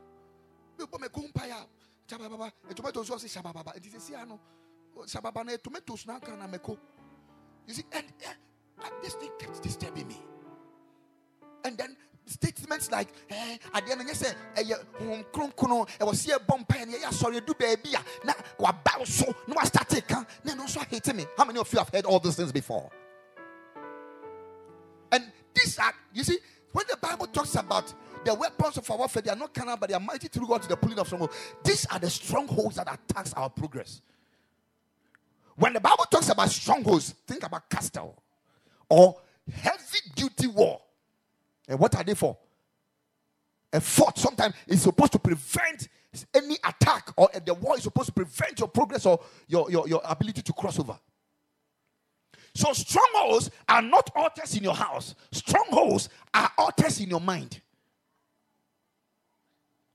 You 7.66 7.74
see, 7.74 7.84
and 7.92 8.04
and 8.84 8.92
this 9.02 9.14
thing 9.14 9.30
keeps 9.38 9.60
disturbing 9.60 10.08
me. 10.08 10.20
And 11.64 11.78
then 11.78 11.96
statements 12.26 12.90
like, 12.90 13.08
eh, 13.30 13.58
at 13.74 13.86
the 13.86 13.92
end 13.92 14.00
the 14.00 14.14
day, 14.14 14.32
eh, 14.56 14.74
home 14.98 15.24
kronkrono, 15.32 15.88
I 16.00 16.04
was 16.04 16.24
here 16.24 16.38
bomb 16.46 16.64
pen, 16.64 16.90
yeah, 16.90 17.10
sorry, 17.10 17.40
do 17.40 17.54
baby, 17.54 17.90
now, 18.24 18.34
what 18.56 18.82
bow 18.82 19.04
so, 19.04 19.32
no, 19.46 19.56
I 19.58 19.64
start 19.64 19.88
taking, 19.88 20.26
then 20.42 20.58
also 20.60 20.80
hating 20.80 21.16
me. 21.16 21.26
How 21.36 21.44
many 21.44 21.58
of 21.58 21.72
you 21.72 21.78
have 21.78 21.88
heard 21.90 22.04
all 22.04 22.18
these 22.18 22.36
things 22.36 22.52
before? 22.52 22.90
And 25.10 25.30
these 25.54 25.78
are, 25.78 25.92
you 26.12 26.24
see, 26.24 26.38
when 26.72 26.86
the 26.88 26.96
Bible 26.96 27.26
talks 27.26 27.54
about 27.54 27.92
the 28.24 28.34
weapons 28.34 28.78
of 28.78 28.90
our 28.90 28.98
warfare, 28.98 29.22
they 29.22 29.30
are 29.30 29.36
not 29.36 29.52
carnal, 29.52 29.76
but 29.76 29.88
they 29.88 29.94
are 29.94 30.00
mighty 30.00 30.28
through 30.28 30.46
God 30.46 30.62
to 30.62 30.68
the 30.68 30.76
pulling 30.76 30.98
of 30.98 31.06
strongholds. 31.06 31.34
These 31.62 31.86
are 31.86 31.98
the 31.98 32.08
strongholds 32.08 32.76
that 32.76 32.88
attacks 32.88 33.34
our 33.34 33.50
progress. 33.50 34.00
When 35.56 35.72
the 35.72 35.80
Bible 35.80 36.04
talks 36.10 36.28
about 36.28 36.50
strongholds, 36.50 37.10
think 37.26 37.44
about 37.44 37.68
castle 37.68 38.22
or 38.88 39.16
heavy 39.52 39.98
duty 40.14 40.46
war. 40.46 40.80
And 41.68 41.78
what 41.78 41.94
are 41.96 42.04
they 42.04 42.14
for? 42.14 42.36
A 43.72 43.80
fort 43.80 44.18
sometimes 44.18 44.54
is 44.66 44.82
supposed 44.82 45.12
to 45.12 45.18
prevent 45.18 45.88
any 46.34 46.56
attack, 46.64 47.10
or 47.16 47.30
the 47.44 47.54
war 47.54 47.76
is 47.76 47.84
supposed 47.84 48.08
to 48.08 48.12
prevent 48.12 48.58
your 48.58 48.68
progress 48.68 49.06
or 49.06 49.18
your, 49.48 49.70
your, 49.70 49.88
your 49.88 50.02
ability 50.04 50.42
to 50.42 50.52
cross 50.52 50.78
over. 50.78 50.98
So, 52.54 52.72
strongholds 52.74 53.50
are 53.66 53.80
not 53.80 54.10
altars 54.14 54.54
in 54.56 54.62
your 54.62 54.74
house, 54.74 55.14
strongholds 55.32 56.10
are 56.34 56.50
altars 56.58 57.00
in 57.00 57.08
your 57.08 57.20
mind. 57.20 57.62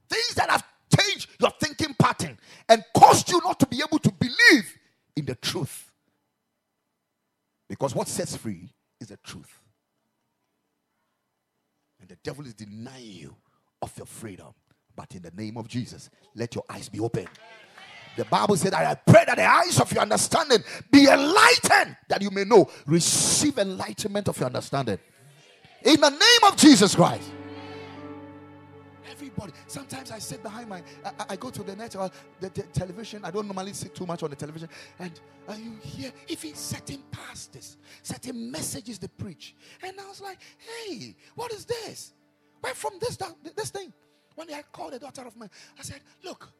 Things 0.09 0.33
that 0.35 0.49
have 0.49 0.63
changed 0.99 1.29
your 1.39 1.51
thinking 1.59 1.95
pattern 1.99 2.39
and 2.67 2.83
caused 2.95 3.29
you 3.29 3.39
not 3.43 3.59
to 3.59 3.67
be 3.67 3.81
able 3.85 3.99
to 3.99 4.11
believe 4.11 4.76
in 5.18 5.26
the 5.26 5.36
truth. 5.36 5.91
Because 7.68 7.93
what 7.93 8.07
sets 8.07 8.38
free 8.38 8.70
is 9.01 9.07
the 9.07 9.18
truth. 9.18 9.59
And 11.99 12.07
the 12.07 12.18
devil 12.24 12.45
is 12.45 12.53
denying 12.53 13.11
you 13.11 13.36
of 13.82 13.91
your 13.97 14.05
freedom. 14.05 14.53
But 14.95 15.13
in 15.15 15.24
the 15.24 15.32
name 15.32 15.57
of 15.57 15.68
Jesus, 15.68 16.09
let 16.36 16.55
your 16.55 16.63
eyes 16.70 16.88
be 16.88 16.99
open. 16.99 17.28
The 18.15 18.26
Bible 18.26 18.55
said, 18.55 18.74
I 18.74 18.95
pray 18.95 19.26
that 19.26 19.38
the 19.38 19.45
eyes 19.45 19.80
of 19.80 19.91
your 19.91 20.01
understanding 20.01 20.59
be 20.91 21.07
enlightened, 21.07 21.97
that 22.07 22.22
you 22.22 22.32
may 22.32 22.45
know. 22.45 22.70
Receive 22.86 23.57
enlightenment 23.57 24.28
of 24.28 24.38
your 24.39 24.47
understanding. 24.47 24.97
In 25.84 25.99
the 25.99 26.09
name 26.09 26.51
of 26.51 26.55
Jesus 26.57 26.95
Christ. 26.95 27.32
Everybody. 29.09 29.53
Sometimes 29.67 30.11
I 30.11 30.19
sit 30.19 30.43
behind 30.43 30.69
my, 30.69 30.81
I, 31.03 31.11
I 31.29 31.35
go 31.35 31.49
to 31.49 31.63
the 31.63 31.75
net 31.75 31.95
or 31.95 32.09
the, 32.39 32.49
the, 32.49 32.63
television. 32.63 33.23
I 33.23 33.31
don't 33.31 33.45
normally 33.47 33.73
sit 33.73 33.95
too 33.95 34.05
much 34.05 34.23
on 34.23 34.29
the 34.29 34.35
television. 34.35 34.69
And 34.99 35.19
uh, 35.47 35.55
you 35.57 35.77
hear 35.81 36.11
even 36.27 36.55
certain 36.55 37.03
pastors, 37.11 37.77
certain 38.03 38.51
messages 38.51 38.99
they 38.99 39.07
preach. 39.07 39.55
And 39.81 39.99
I 39.99 40.07
was 40.07 40.21
like, 40.21 40.39
hey, 40.57 41.15
what 41.35 41.51
is 41.53 41.65
this? 41.65 42.13
Where 42.61 42.73
from 42.73 42.93
this, 42.99 43.17
this 43.55 43.69
thing? 43.69 43.93
When 44.35 44.53
I 44.53 44.61
called 44.71 44.93
the 44.93 44.99
daughter 44.99 45.23
of 45.25 45.35
man, 45.37 45.49
I 45.79 45.83
said, 45.83 46.01
look, 46.23 46.51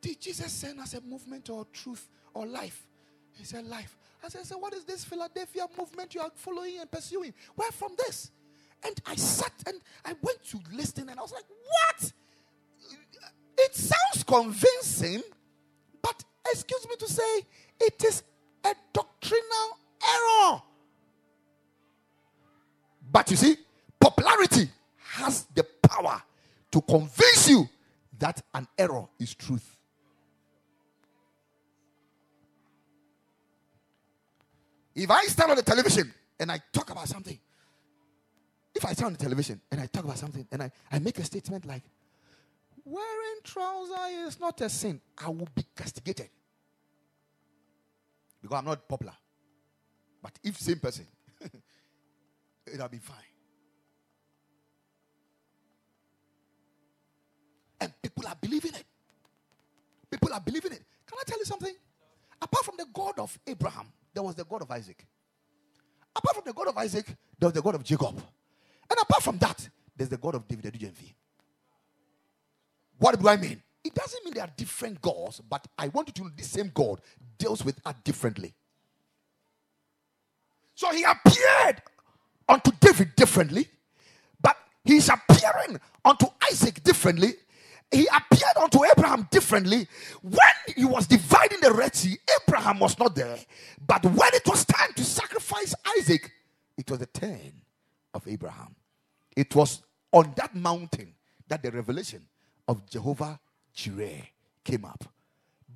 did 0.00 0.20
Jesus 0.20 0.52
send 0.52 0.80
us 0.80 0.94
a 0.94 1.00
movement 1.00 1.48
or 1.48 1.66
truth 1.72 2.08
or 2.34 2.44
life? 2.46 2.86
He 3.32 3.44
said, 3.44 3.66
life. 3.66 3.96
I 4.22 4.28
said, 4.28 4.46
so 4.46 4.58
what 4.58 4.74
is 4.74 4.84
this 4.84 5.04
Philadelphia 5.04 5.66
movement 5.78 6.14
you 6.14 6.20
are 6.20 6.30
following 6.34 6.78
and 6.80 6.90
pursuing? 6.90 7.32
Where 7.54 7.70
from 7.72 7.94
this? 7.98 8.30
And 8.84 9.00
I 9.06 9.14
sat 9.16 9.52
and 9.66 9.80
I 10.04 10.14
went 10.22 10.44
to 10.50 10.60
listen 10.72 11.08
and 11.08 11.18
I 11.18 11.22
was 11.22 11.32
like, 11.32 11.44
what? 11.48 12.12
It 13.58 13.74
sounds 13.74 14.24
convincing, 14.26 15.22
but 16.02 16.22
excuse 16.50 16.86
me 16.88 16.96
to 16.96 17.08
say, 17.08 17.42
it 17.80 18.04
is 18.04 18.22
a 18.64 18.74
doctrinal 18.92 19.78
error. 20.02 20.62
But 23.10 23.30
you 23.30 23.36
see, 23.36 23.56
popularity 23.98 24.68
has 24.98 25.44
the 25.54 25.64
power 25.82 26.20
to 26.72 26.80
convince 26.82 27.48
you 27.48 27.68
that 28.18 28.42
an 28.52 28.66
error 28.76 29.06
is 29.18 29.34
truth. 29.34 29.76
If 34.94 35.10
I 35.10 35.22
stand 35.22 35.50
on 35.50 35.56
the 35.56 35.62
television 35.62 36.12
and 36.38 36.52
I 36.52 36.60
talk 36.72 36.90
about 36.90 37.08
something, 37.08 37.38
if 38.74 38.84
I 38.84 38.92
stand 38.92 39.06
on 39.06 39.12
the 39.12 39.18
television 39.18 39.60
and 39.70 39.80
I 39.80 39.86
talk 39.86 40.04
about 40.04 40.18
something 40.18 40.46
and 40.50 40.62
I, 40.62 40.70
I 40.90 40.98
make 40.98 41.18
a 41.18 41.24
statement 41.24 41.64
like, 41.64 41.82
wearing 42.84 43.40
trousers 43.42 44.34
is 44.34 44.40
not 44.40 44.60
a 44.60 44.68
sin, 44.68 45.00
I 45.16 45.28
will 45.28 45.48
be 45.54 45.64
castigated. 45.76 46.28
Because 48.42 48.58
I'm 48.58 48.64
not 48.64 48.86
popular. 48.86 49.14
But 50.22 50.32
if 50.42 50.58
same 50.58 50.78
person, 50.78 51.06
it'll 52.66 52.88
be 52.88 52.98
fine. 52.98 53.16
And 57.80 57.92
people 58.02 58.26
are 58.26 58.36
believing 58.40 58.74
it. 58.74 58.84
People 60.10 60.32
are 60.32 60.40
believing 60.40 60.72
it. 60.72 60.82
Can 61.06 61.18
I 61.20 61.22
tell 61.26 61.38
you 61.38 61.44
something? 61.44 61.74
Apart 62.40 62.64
from 62.64 62.74
the 62.76 62.86
God 62.92 63.18
of 63.18 63.38
Abraham, 63.46 63.86
there 64.12 64.22
was 64.22 64.34
the 64.34 64.44
God 64.44 64.62
of 64.62 64.70
Isaac. 64.70 65.06
Apart 66.16 66.36
from 66.36 66.44
the 66.46 66.52
God 66.52 66.68
of 66.68 66.76
Isaac, 66.78 67.06
there 67.38 67.48
was 67.48 67.54
the 67.54 67.62
God 67.62 67.74
of 67.74 67.84
Jacob. 67.84 68.22
And 68.94 69.02
apart 69.02 69.24
from 69.24 69.38
that, 69.38 69.68
there's 69.96 70.08
the 70.08 70.16
God 70.16 70.36
of 70.36 70.46
David 70.46 70.72
Adu-Gyamfi. 70.72 71.14
What 72.98 73.20
do 73.20 73.28
I 73.28 73.36
mean? 73.36 73.60
It 73.82 73.92
doesn't 73.92 74.24
mean 74.24 74.34
they 74.34 74.40
are 74.40 74.52
different 74.56 75.02
gods, 75.02 75.40
but 75.40 75.66
I 75.76 75.88
want 75.88 76.06
you 76.08 76.12
to 76.12 76.22
know 76.22 76.30
the 76.36 76.44
same 76.44 76.70
God 76.72 77.00
deals 77.36 77.64
with 77.64 77.80
us 77.84 77.96
differently. 78.04 78.54
So 80.76 80.92
he 80.92 81.02
appeared 81.02 81.82
unto 82.48 82.70
David 82.78 83.16
differently, 83.16 83.66
but 84.40 84.56
he's 84.84 85.08
appearing 85.08 85.80
unto 86.04 86.26
Isaac 86.52 86.84
differently. 86.84 87.32
He 87.90 88.06
appeared 88.06 88.56
unto 88.62 88.84
Abraham 88.84 89.26
differently. 89.28 89.88
When 90.22 90.38
he 90.76 90.84
was 90.84 91.08
dividing 91.08 91.58
the 91.60 91.72
Red 91.72 91.96
Sea, 91.96 92.16
Abraham 92.42 92.78
was 92.78 92.96
not 92.96 93.16
there. 93.16 93.38
But 93.84 94.04
when 94.04 94.34
it 94.34 94.46
was 94.46 94.64
time 94.64 94.92
to 94.94 95.04
sacrifice 95.04 95.74
Isaac, 95.98 96.30
it 96.78 96.88
was 96.88 97.00
the 97.00 97.06
turn 97.06 97.62
of 98.14 98.26
Abraham. 98.28 98.76
It 99.36 99.54
was 99.54 99.82
on 100.12 100.32
that 100.36 100.54
mountain 100.54 101.14
that 101.48 101.62
the 101.62 101.70
revelation 101.70 102.22
of 102.68 102.88
Jehovah 102.88 103.38
Jireh 103.72 104.28
came 104.62 104.84
up. 104.84 105.04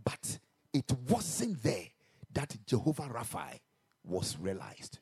But 0.04 0.38
it 0.72 0.90
wasn't 1.08 1.62
there 1.62 1.86
that 2.32 2.56
Jehovah 2.66 3.02
Rapha 3.02 3.58
was 4.04 4.36
realized. 4.38 4.98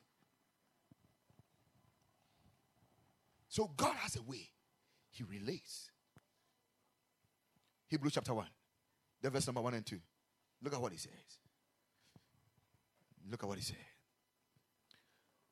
So 3.49 3.71
God 3.75 3.95
has 3.97 4.15
a 4.15 4.21
way, 4.21 4.49
He 5.09 5.23
relates. 5.23 5.91
Hebrews 7.87 8.13
chapter 8.13 8.33
1, 8.33 8.45
the 9.21 9.29
verse 9.29 9.47
number 9.47 9.61
1 9.61 9.73
and 9.75 9.85
2. 9.85 9.99
Look 10.63 10.73
at 10.73 10.81
what 10.81 10.91
He 10.91 10.97
says. 10.97 11.39
Look 13.29 13.43
at 13.43 13.49
what 13.49 13.57
he 13.57 13.63
said. 13.63 13.77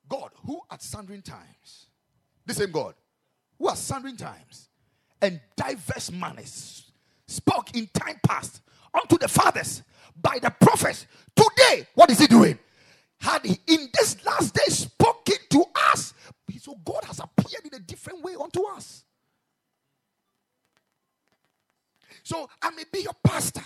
God, 0.08 0.32
who 0.45 0.62
at 0.72 0.82
sundry 0.82 1.22
times, 1.22 1.88
the 2.46 2.54
same 2.54 2.72
God, 2.72 2.96
who 3.58 3.70
at 3.70 3.78
sundry 3.78 4.16
times 4.16 4.70
and 5.22 5.39
diverse 5.56 6.12
manners 6.12 6.91
spoke 7.28 7.76
in 7.76 7.88
time 7.93 8.20
past 8.24 8.62
unto 8.93 9.18
the 9.18 9.28
fathers 9.28 9.84
by 10.22 10.39
the 10.41 10.50
prophets. 10.50 11.08
Today, 11.36 11.88
what 11.96 12.10
is 12.12 12.20
he 12.20 12.28
doing? 12.28 12.58
Had 13.20 13.46
he 13.46 13.60
in 13.68 13.89
this 13.93 14.24
last 14.26 14.54
day 14.54 14.66
spoken 14.68 15.38
to 15.52 15.66
us? 15.91 16.14
So 16.60 16.76
God 16.84 17.04
has 17.04 17.20
appeared 17.20 17.66
in 17.66 17.76
a 17.76 17.80
different 17.80 18.24
way 18.24 18.34
unto 18.41 18.64
us. 18.66 19.04
So 22.24 22.50
I 22.62 22.72
may 22.72 22.84
be 22.91 23.02
your 23.02 23.14
pastor. 23.24 23.64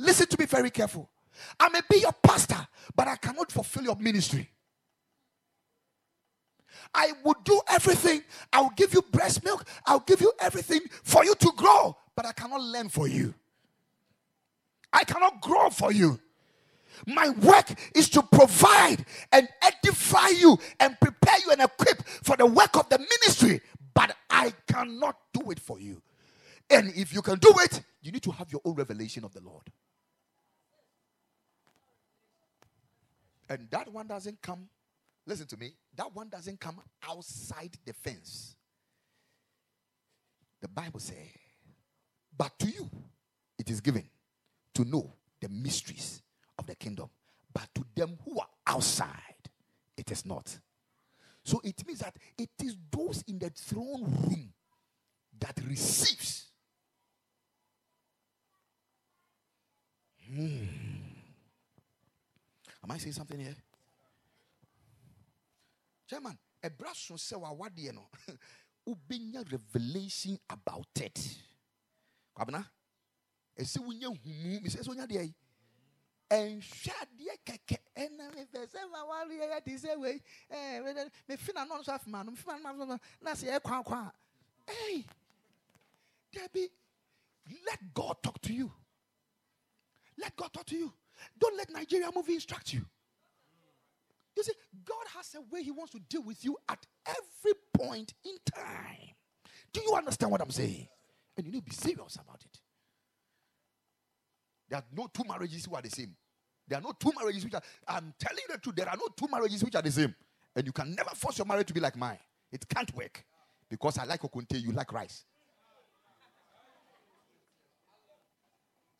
Listen 0.00 0.26
to 0.26 0.36
me 0.40 0.46
very 0.46 0.70
careful. 0.70 1.08
I 1.60 1.68
may 1.68 1.80
be 1.88 1.98
your 1.98 2.12
pastor, 2.12 2.66
but 2.96 3.06
I 3.06 3.16
cannot 3.16 3.52
fulfill 3.52 3.84
your 3.84 3.96
ministry. 3.96 4.50
I 6.94 7.12
will 7.24 7.36
do 7.44 7.60
everything. 7.68 8.22
I 8.52 8.60
will 8.60 8.72
give 8.76 8.94
you 8.94 9.02
breast 9.02 9.44
milk. 9.44 9.66
I'll 9.84 10.00
give 10.00 10.20
you 10.20 10.32
everything 10.40 10.80
for 11.02 11.24
you 11.24 11.34
to 11.34 11.52
grow, 11.56 11.96
but 12.14 12.24
I 12.24 12.32
cannot 12.32 12.60
learn 12.62 12.88
for 12.88 13.08
you. 13.08 13.34
I 14.92 15.04
cannot 15.04 15.40
grow 15.40 15.70
for 15.70 15.92
you. 15.92 16.20
My 17.06 17.30
work 17.30 17.74
is 17.94 18.08
to 18.10 18.22
provide 18.22 19.04
and 19.32 19.48
edify 19.62 20.28
you 20.28 20.56
and 20.78 20.98
prepare 21.00 21.38
you 21.44 21.50
and 21.50 21.60
equip 21.60 22.02
for 22.22 22.36
the 22.36 22.46
work 22.46 22.76
of 22.76 22.88
the 22.88 22.98
ministry, 22.98 23.60
but 23.92 24.16
I 24.30 24.52
cannot 24.68 25.16
do 25.32 25.50
it 25.50 25.58
for 25.58 25.80
you. 25.80 26.00
And 26.70 26.92
if 26.94 27.12
you 27.12 27.20
can 27.20 27.38
do 27.40 27.52
it, 27.58 27.82
you 28.02 28.12
need 28.12 28.22
to 28.22 28.30
have 28.30 28.50
your 28.52 28.60
own 28.64 28.74
revelation 28.74 29.24
of 29.24 29.34
the 29.34 29.40
Lord. 29.40 29.64
And 33.48 33.68
that 33.70 33.92
one 33.92 34.06
doesn't 34.06 34.40
come, 34.40 34.68
listen 35.26 35.46
to 35.48 35.56
me, 35.56 35.72
that 35.96 36.14
one 36.14 36.28
doesn't 36.28 36.60
come 36.60 36.80
outside 37.08 37.70
the 37.84 37.92
fence. 37.92 38.56
The 40.60 40.68
Bible 40.68 41.00
says, 41.00 41.16
but 42.36 42.58
to 42.58 42.66
you 42.66 42.90
it 43.58 43.70
is 43.70 43.80
given 43.80 44.08
to 44.74 44.84
know 44.84 45.12
the 45.40 45.48
mysteries 45.48 46.22
of 46.58 46.66
the 46.66 46.74
kingdom. 46.74 47.08
But 47.52 47.68
to 47.74 47.84
them 47.94 48.18
who 48.24 48.40
are 48.40 48.48
outside, 48.66 49.48
it 49.96 50.10
is 50.10 50.26
not. 50.26 50.58
So 51.44 51.60
it 51.62 51.86
means 51.86 52.00
that 52.00 52.16
it 52.38 52.50
is 52.62 52.76
those 52.90 53.22
in 53.28 53.38
the 53.38 53.50
throne 53.50 54.02
room 54.02 54.52
that 55.38 55.58
receives. 55.68 56.46
Hmm. 60.26 60.64
Am 62.82 62.90
I 62.90 62.98
saying 62.98 63.12
something 63.12 63.38
here? 63.38 63.54
Chairman, 66.14 66.38
a 66.62 66.70
brush 66.70 67.10
on 67.10 67.18
say 67.18 67.34
what 67.36 67.72
you 67.76 67.92
know. 67.92 68.06
Ubinya 68.88 69.50
revelation 69.50 70.38
about 70.48 70.86
it. 71.00 71.38
Kwabena, 72.36 72.64
ɛsɛ 73.58 73.78
wonya 73.78 74.08
humu 74.08 74.60
mesɛ 74.60 74.82
sɛ 74.82 74.88
wonya 74.88 75.06
deɛ 75.06 75.34
ɛnhwɛ 76.30 76.92
adeɛ 77.02 77.36
kɛkɛ 77.46 77.78
ɛna 77.96 78.34
mefɛ 78.34 78.66
sɛ 78.70 78.90
ma 78.90 79.04
wareɛ 79.04 79.48
yɛ 79.50 79.64
te 79.64 79.74
sɛ 79.74 79.98
wei 79.98 80.20
mefi 81.28 81.54
na 81.54 81.64
no 81.64 81.78
nso 81.80 81.92
afema 81.98 82.24
no 82.24 82.32
mefi 82.32 82.46
na 82.62 82.72
no 82.72 82.98
na 83.20 83.32
sɛ 83.32 83.58
yɛkwa 83.58 83.84
kwa 83.84 84.12
a 84.68 84.72
ei 84.88 85.06
Debbie, 86.32 86.68
let 87.64 87.94
God 87.94 88.16
talk 88.22 88.40
to 88.42 88.52
you. 88.52 88.72
Let 90.18 90.34
God 90.34 90.52
talk 90.52 90.66
to 90.66 90.76
you. 90.76 90.92
Don't 91.38 91.56
let 91.56 91.70
Nigeria 91.70 92.10
movie 92.12 92.34
instruct 92.34 92.72
you. 92.72 92.84
God 94.94 95.16
has 95.16 95.34
a 95.34 95.40
way 95.52 95.62
He 95.62 95.70
wants 95.70 95.92
to 95.92 95.98
deal 95.98 96.22
with 96.22 96.44
you 96.44 96.56
at 96.68 96.84
every 97.06 97.52
point 97.72 98.14
in 98.24 98.36
time. 98.54 99.14
Do 99.72 99.80
you 99.80 99.94
understand 99.94 100.30
what 100.30 100.40
I'm 100.40 100.50
saying? 100.50 100.86
And 101.36 101.46
you 101.46 101.52
need 101.52 101.64
to 101.66 101.70
be 101.70 101.74
serious 101.74 102.14
about 102.14 102.40
it. 102.44 102.60
There 104.68 104.78
are 104.78 104.84
no 104.96 105.08
two 105.12 105.24
marriages 105.28 105.64
who 105.64 105.74
are 105.74 105.82
the 105.82 105.90
same. 105.90 106.14
There 106.68 106.78
are 106.78 106.82
no 106.82 106.92
two 106.92 107.10
marriages 107.18 107.44
which 107.44 107.54
are, 107.54 107.62
I'm 107.88 108.14
telling 108.18 108.42
you 108.48 108.54
the 108.54 108.60
truth, 108.60 108.76
there 108.76 108.88
are 108.88 108.96
no 108.96 109.08
two 109.16 109.26
marriages 109.30 109.64
which 109.64 109.74
are 109.74 109.82
the 109.82 109.90
same. 109.90 110.14
And 110.54 110.64
you 110.64 110.72
can 110.72 110.94
never 110.94 111.10
force 111.10 111.38
your 111.38 111.46
marriage 111.46 111.66
to 111.66 111.74
be 111.74 111.80
like 111.80 111.96
mine. 111.96 112.18
It 112.52 112.66
can't 112.68 112.94
work. 112.94 113.24
Because 113.68 113.98
I 113.98 114.04
like 114.04 114.22
kokonte, 114.22 114.60
you 114.62 114.70
like 114.72 114.92
rice. 114.92 115.24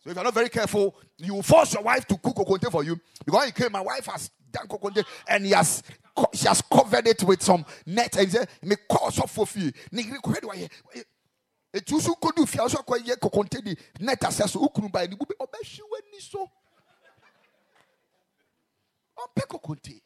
So 0.01 0.11
if 0.11 0.17
you're 0.17 0.25
not 0.25 0.35
very 0.35 0.49
careful, 0.49 0.97
you 1.17 1.41
force 1.41 1.73
your 1.73 1.83
wife 1.83 2.05
to 2.09 2.19
cook 2.19 2.35
kokonte 2.35 2.71
for 2.71 2.83
you. 2.83 3.01
Because 3.25 3.47
he 3.47 3.53
came, 3.53 3.73
my 3.73 3.81
wife 3.81 4.07
has 4.07 4.31
and 5.29 5.47
he 5.47 5.53
has 5.53 5.83
she 6.33 6.47
has 6.47 6.63
covered 6.63 7.07
it 7.09 7.23
with 7.25 7.43
some 7.43 7.65
net. 7.87 8.17
And 8.17 8.31
said, 8.31 8.49
"Me 8.63 8.77
call 8.89 9.11
so 9.11 9.27
for 9.27 9.47
fee." 9.47 9.73
etu 11.75 11.97
nso 11.97 12.15
kodu 12.15 12.47
fia 12.47 12.65
nso 12.65 12.79
akɔ 12.79 12.95
yɛ 13.07 13.15
kɔkɔnte 13.19 13.59
di 13.65 13.77
net 14.01 14.21
asɛ 14.23 14.49
so 14.49 14.61
okunu 14.61 14.91
ba 14.93 15.01
ɛni 15.05 15.19
bubi 15.19 15.35
ɔbɛhwi 15.41 15.81
w'ani 15.91 16.21
so. 16.21 16.51
Ɔpɛ 19.19 19.43
kɔkɔnte 19.51 20.01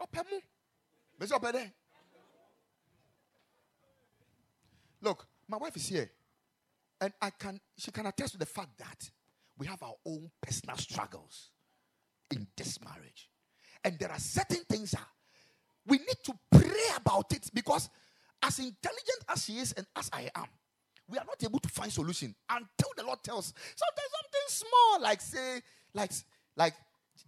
ɔpɛ 0.00 0.30
mu. 0.30 0.40
Bɛsɛ 1.18 1.32
ɔpɛ 1.38 1.52
dɛ 1.52 1.72
look 5.00 5.26
my 5.48 5.56
wife 5.56 5.76
is 5.76 5.88
here. 5.88 6.10
And 7.00 7.12
I 7.20 7.30
can 7.30 7.58
she 7.78 7.90
can 7.90 8.06
attest 8.06 8.32
to 8.32 8.38
the 8.38 8.46
fact 8.46 8.76
that 8.78 9.10
we 9.56 9.66
have 9.66 9.82
our 9.82 9.96
own 10.04 10.30
personal 10.42 10.76
struggles 10.76 11.50
in 12.34 12.46
this 12.56 12.82
marriage 12.82 13.28
and 13.84 13.98
there 13.98 14.10
are 14.10 14.18
certain 14.18 14.64
things 14.68 14.92
that 14.92 15.06
we 15.86 15.98
need 15.98 16.16
to 16.24 16.32
pray 16.50 16.96
about 16.96 17.32
it 17.32 17.50
because 17.52 17.90
as 18.42 18.58
intelligent 18.58 19.24
as 19.28 19.44
she 19.44 19.58
is 19.58 19.72
and 19.72 19.86
as 19.96 20.10
I 20.12 20.30
am, 20.34 20.46
we 21.08 21.18
are 21.18 21.24
not 21.24 21.42
able 21.42 21.58
to 21.58 21.68
find 21.68 21.92
solution 21.92 22.34
until 22.48 22.90
the 22.96 23.04
Lord 23.04 23.22
tells 23.22 23.46
sometimes 23.46 24.10
something 24.10 24.46
small, 24.48 25.02
like 25.02 25.20
say, 25.20 25.60
like 25.92 26.12
like 26.56 26.74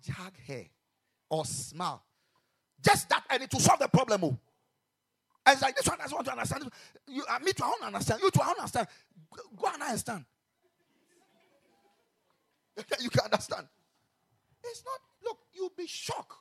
jag 0.02 0.32
hair 0.46 0.64
or 1.28 1.44
smile. 1.44 2.02
Just 2.82 3.08
that, 3.10 3.24
and 3.30 3.42
it 3.42 3.52
will 3.52 3.60
solve 3.60 3.78
the 3.78 3.88
problem. 3.88 4.24
Oh. 4.24 4.38
And 5.44 5.52
it's 5.54 5.62
like 5.62 5.76
this 5.76 5.86
one 5.86 5.98
doesn't 5.98 6.14
want 6.14 6.26
to 6.26 6.32
understand. 6.32 6.70
You, 7.06 7.24
uh, 7.28 7.38
me 7.40 7.50
I 7.50 7.52
don't 7.52 7.82
understand. 7.84 8.20
You 8.22 8.30
too, 8.30 8.40
I 8.40 8.46
don't 8.46 8.58
understand. 8.58 8.88
Go 9.56 9.68
and 9.72 9.82
understand. 9.82 10.24
you 13.00 13.10
can 13.10 13.24
understand. 13.24 13.66
It's 14.70 14.82
not. 14.84 15.00
Look, 15.24 15.38
you'll 15.52 15.72
be 15.76 15.86
shocked. 15.86 16.34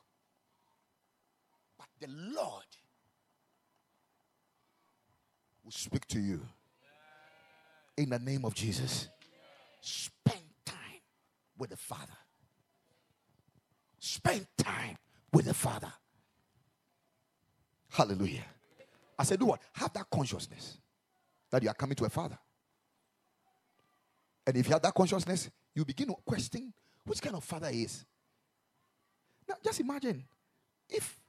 But 1.78 1.88
the 2.00 2.08
Lord 2.08 2.66
will 5.64 5.72
speak 5.72 6.08
to 6.08 6.20
you 6.20 6.42
in 7.98 8.10
the 8.10 8.20
name 8.20 8.46
of 8.46 8.54
Jesus. 8.54 9.08
Spend 9.82 10.42
time 10.66 11.02
with 11.58 11.72
the 11.72 11.78
Father. 11.78 12.14
Spend 14.00 14.46
time 14.58 14.98
with 15.32 15.46
the 15.46 15.54
Father. 15.54 15.92
Hallelujah. 17.90 18.46
I 19.18 19.24
said, 19.24 19.40
do 19.40 19.46
what? 19.46 19.62
Have 19.74 19.94
that 19.94 20.10
consciousness 20.10 20.78
that 21.50 21.64
you 21.64 21.70
are 21.70 21.74
coming 21.74 21.96
to 21.96 22.06
a 22.06 22.10
Father. 22.10 22.38
And 24.46 24.58
if 24.58 24.68
you 24.68 24.74
have 24.74 24.82
that 24.82 24.94
consciousness, 24.94 25.50
you 25.74 25.86
begin 25.86 26.08
to 26.08 26.16
question 26.26 26.74
which 27.06 27.22
kind 27.22 27.36
of 27.36 27.44
Father 27.44 27.70
he 27.70 27.84
is. 27.84 28.06
Now, 29.48 29.56
just 29.64 29.80
imagine 29.80 30.24
if 30.90 31.20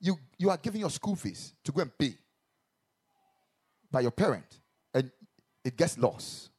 you, 0.00 0.18
you 0.38 0.50
are 0.50 0.56
giving 0.56 0.80
your 0.80 0.90
school 0.90 1.16
fees 1.16 1.54
to 1.64 1.72
go 1.72 1.82
and 1.82 1.96
pay 1.96 2.14
by 3.90 4.00
your 4.00 4.10
parent 4.10 4.60
and 4.92 5.10
it 5.64 5.76
gets 5.76 5.96
lost. 5.98 6.50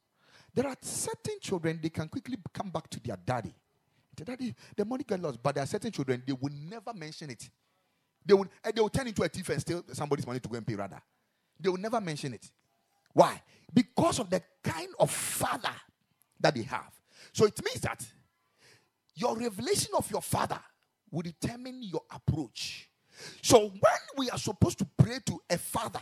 There 0.54 0.66
are 0.66 0.76
certain 0.80 1.38
children, 1.40 1.80
they 1.82 1.90
can 1.90 2.08
quickly 2.08 2.36
come 2.52 2.70
back 2.70 2.88
to 2.90 3.00
their 3.00 3.16
daddy. 3.16 3.52
The 4.16 4.24
daddy, 4.24 4.54
the 4.76 4.84
money 4.84 5.04
get 5.06 5.20
lost, 5.20 5.42
but 5.42 5.54
there 5.56 5.64
are 5.64 5.66
certain 5.66 5.90
children, 5.90 6.22
they 6.24 6.32
will 6.32 6.52
never 6.70 6.94
mention 6.94 7.30
it. 7.30 7.50
They 8.24 8.34
will, 8.34 8.46
they 8.72 8.80
will 8.80 8.88
turn 8.88 9.08
into 9.08 9.22
a 9.22 9.28
thief 9.28 9.48
and 9.50 9.60
steal 9.60 9.84
somebody's 9.92 10.26
money 10.26 10.40
to 10.40 10.48
go 10.48 10.56
and 10.56 10.66
pay 10.66 10.76
rather. 10.76 11.02
They 11.60 11.68
will 11.68 11.78
never 11.78 12.00
mention 12.00 12.34
it. 12.34 12.50
Why? 13.12 13.42
Because 13.72 14.20
of 14.20 14.30
the 14.30 14.42
kind 14.62 14.88
of 14.98 15.10
father 15.10 15.74
that 16.40 16.54
they 16.54 16.62
have. 16.62 16.92
So 17.32 17.44
it 17.46 17.60
means 17.64 17.80
that 17.82 18.04
your 19.14 19.36
revelation 19.36 19.92
of 19.96 20.10
your 20.10 20.22
father 20.22 20.60
will 21.14 21.22
determine 21.22 21.82
your 21.82 22.02
approach. 22.10 22.88
So 23.42 23.68
when 23.68 24.00
we 24.16 24.28
are 24.30 24.38
supposed 24.38 24.78
to 24.78 24.86
pray 24.98 25.18
to 25.26 25.40
a 25.48 25.56
father, 25.56 26.00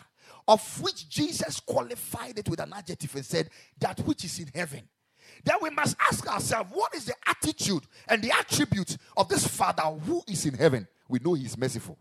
of 0.49 0.81
which 0.81 1.09
Jesus 1.09 1.61
qualified 1.61 2.39
it 2.39 2.49
with 2.49 2.61
an 2.61 2.73
adjective 2.75 3.15
and 3.15 3.25
said, 3.25 3.51
That 3.79 4.01
which 4.01 4.25
is 4.25 4.39
in 4.39 4.49
heaven. 4.55 4.89
Then 5.45 5.57
we 5.61 5.71
must 5.71 5.97
ask 6.01 6.27
ourselves, 6.27 6.71
what 6.73 6.95
is 6.95 7.07
the 7.07 7.15
attitude 7.27 7.85
and 8.09 8.23
the 8.23 8.33
attribute 8.33 8.97
of 9.17 9.29
this 9.29 9.47
Father 9.47 9.83
who 9.83 10.23
is 10.29 10.47
in 10.47 10.55
heaven? 10.55 10.87
We 11.09 11.21
know 11.21 11.35
He's 11.35 11.57
merciful, 11.59 11.99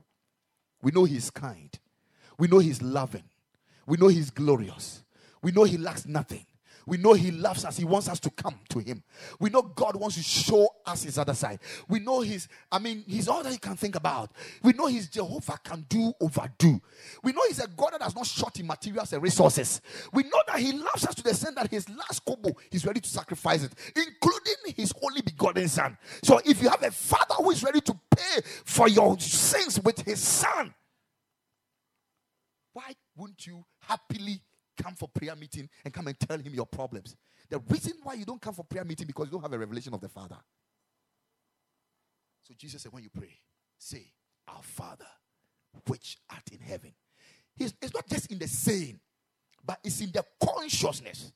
we 0.81 0.91
know 0.91 1.03
He's 1.03 1.29
kind, 1.29 1.77
we 2.37 2.47
know 2.47 2.59
He's 2.59 2.81
loving, 2.81 3.23
we 3.85 3.97
know 3.97 4.07
He's 4.07 4.29
glorious, 4.29 5.03
we 5.41 5.51
know 5.51 5.63
He 5.63 5.77
lacks 5.77 6.05
nothing. 6.05 6.45
We 6.85 6.97
know 6.97 7.13
He 7.13 7.31
loves 7.31 7.65
us. 7.65 7.77
He 7.77 7.85
wants 7.85 8.09
us 8.09 8.19
to 8.21 8.29
come 8.29 8.59
to 8.69 8.79
Him. 8.79 9.03
We 9.39 9.49
know 9.49 9.61
God 9.61 9.95
wants 9.95 10.15
to 10.17 10.23
show 10.23 10.67
us 10.85 11.03
His 11.03 11.17
other 11.17 11.33
side. 11.33 11.59
We 11.87 11.99
know 11.99 12.21
He's, 12.21 12.47
I 12.71 12.79
mean, 12.79 13.03
He's 13.07 13.27
all 13.27 13.43
that 13.43 13.51
He 13.51 13.57
can 13.57 13.75
think 13.75 13.95
about. 13.95 14.31
We 14.63 14.73
know 14.73 14.87
He's 14.87 15.07
Jehovah 15.07 15.57
can 15.63 15.85
do, 15.89 16.13
overdo. 16.19 16.81
We 17.23 17.33
know 17.33 17.41
He's 17.47 17.59
a 17.59 17.67
God 17.67 17.91
that 17.93 18.01
has 18.01 18.15
not 18.15 18.25
short 18.25 18.59
in 18.59 18.67
materials 18.67 19.13
and 19.13 19.21
resources. 19.21 19.81
We 20.13 20.23
know 20.23 20.41
that 20.47 20.59
He 20.59 20.71
loves 20.73 21.05
us 21.05 21.15
to 21.15 21.23
the 21.23 21.29
extent 21.29 21.55
that 21.55 21.69
His 21.69 21.87
last 21.89 22.25
kobo, 22.25 22.51
He's 22.69 22.85
ready 22.85 22.99
to 22.99 23.09
sacrifice 23.09 23.63
it, 23.63 23.73
including 23.95 24.75
His 24.75 24.93
only 25.01 25.21
begotten 25.21 25.67
Son. 25.67 25.97
So 26.23 26.39
if 26.45 26.61
you 26.61 26.69
have 26.69 26.83
a 26.83 26.91
Father 26.91 27.35
who 27.35 27.51
is 27.51 27.63
ready 27.63 27.81
to 27.81 27.99
pay 28.15 28.41
for 28.65 28.87
your 28.87 29.17
sins 29.19 29.79
with 29.81 29.99
His 30.01 30.19
Son, 30.19 30.73
why 32.73 32.93
wouldn't 33.15 33.45
you 33.45 33.65
happily 33.81 34.41
come 34.81 34.95
for 34.95 35.07
prayer 35.07 35.35
meeting 35.35 35.69
and 35.83 35.93
come 35.93 36.07
and 36.07 36.19
tell 36.19 36.37
him 36.37 36.53
your 36.53 36.65
problems. 36.65 37.15
The 37.49 37.59
reason 37.69 37.93
why 38.03 38.13
you 38.13 38.25
don't 38.25 38.41
come 38.41 38.53
for 38.53 38.63
prayer 38.63 38.85
meeting 38.85 39.07
because 39.07 39.27
you 39.27 39.31
don't 39.31 39.41
have 39.41 39.53
a 39.53 39.59
revelation 39.59 39.93
of 39.93 40.01
the 40.01 40.09
Father. 40.09 40.37
So 42.43 42.53
Jesus 42.57 42.81
said, 42.81 42.91
when 42.91 43.03
you 43.03 43.09
pray, 43.09 43.37
say, 43.77 44.11
Our 44.47 44.63
Father, 44.63 45.05
which 45.87 46.17
art 46.29 46.43
in 46.51 46.59
heaven. 46.59 46.93
It's, 47.57 47.73
it's 47.81 47.93
not 47.93 48.07
just 48.07 48.31
in 48.31 48.39
the 48.39 48.47
saying, 48.47 48.99
but 49.65 49.79
it's 49.83 50.01
in 50.01 50.11
the 50.11 50.25
consciousness, 50.43 51.31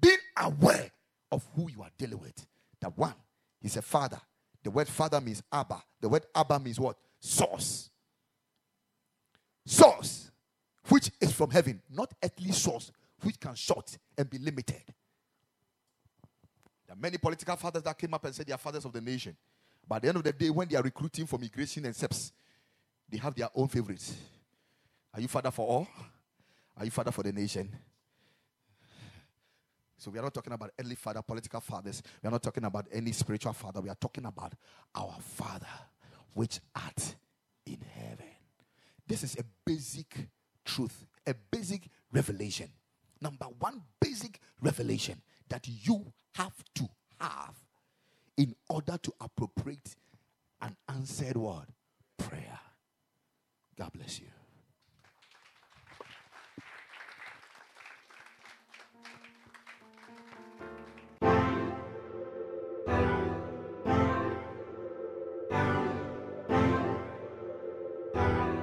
being 0.00 0.18
aware 0.36 0.90
of 1.30 1.46
who 1.54 1.70
you 1.70 1.82
are 1.82 1.90
dealing 1.98 2.20
with. 2.20 2.46
That 2.80 2.96
one, 2.96 3.14
he's 3.60 3.76
a 3.76 3.82
father. 3.82 4.20
The 4.62 4.70
word 4.70 4.88
father 4.88 5.20
means 5.20 5.42
Abba. 5.52 5.82
The 6.00 6.08
word 6.08 6.26
Abba 6.34 6.58
means 6.60 6.80
what? 6.80 6.96
Source. 7.20 7.90
Source 9.64 10.25
which 10.88 11.10
is 11.20 11.32
from 11.32 11.50
heaven, 11.50 11.80
not 11.90 12.12
earthly 12.22 12.52
source, 12.52 12.92
which 13.22 13.38
can 13.40 13.54
short 13.54 13.96
and 14.16 14.28
be 14.28 14.38
limited. 14.38 14.82
There 16.86 16.94
are 16.94 17.00
many 17.00 17.18
political 17.18 17.56
fathers 17.56 17.82
that 17.82 17.98
came 17.98 18.14
up 18.14 18.24
and 18.24 18.34
said 18.34 18.46
they 18.46 18.52
are 18.52 18.58
fathers 18.58 18.84
of 18.84 18.92
the 18.92 19.00
nation. 19.00 19.36
But 19.88 19.96
at 19.96 20.02
the 20.02 20.08
end 20.08 20.16
of 20.18 20.24
the 20.24 20.32
day, 20.32 20.50
when 20.50 20.68
they 20.68 20.76
are 20.76 20.82
recruiting 20.82 21.26
for 21.26 21.38
migration 21.38 21.84
and 21.84 21.94
SEPs, 21.94 22.32
they 23.08 23.18
have 23.18 23.34
their 23.34 23.48
own 23.54 23.68
favorites. 23.68 24.14
Are 25.14 25.20
you 25.20 25.28
father 25.28 25.50
for 25.50 25.66
all? 25.66 25.88
Are 26.76 26.84
you 26.84 26.90
father 26.90 27.10
for 27.10 27.22
the 27.22 27.32
nation? 27.32 27.74
So 29.98 30.10
we 30.10 30.18
are 30.18 30.22
not 30.22 30.34
talking 30.34 30.52
about 30.52 30.70
earthly 30.78 30.94
father, 30.94 31.22
political 31.22 31.60
fathers. 31.60 32.02
We 32.22 32.28
are 32.28 32.30
not 32.30 32.42
talking 32.42 32.64
about 32.64 32.86
any 32.92 33.12
spiritual 33.12 33.54
father. 33.54 33.80
We 33.80 33.88
are 33.88 33.96
talking 33.96 34.26
about 34.26 34.52
our 34.94 35.16
Father, 35.20 35.66
which 36.34 36.60
art 36.74 37.14
in 37.64 37.78
heaven. 37.94 38.26
This 39.06 39.22
is 39.22 39.36
a 39.38 39.44
basic 39.64 40.28
truth, 40.66 41.06
a 41.26 41.34
basic 41.50 41.88
revelation. 42.12 42.68
Number 43.20 43.46
one 43.58 43.80
basic 44.00 44.40
revelation 44.60 45.22
that 45.48 45.66
you 45.66 46.12
have 46.34 46.52
to 46.74 46.88
have 47.18 47.54
in 48.36 48.54
order 48.68 48.98
to 48.98 49.12
appropriate 49.20 49.96
an 50.60 50.76
answered 50.88 51.36
word 51.36 51.66
prayer. 52.18 52.58
God 53.78 53.92
bless 53.92 54.20
you. 54.20 54.26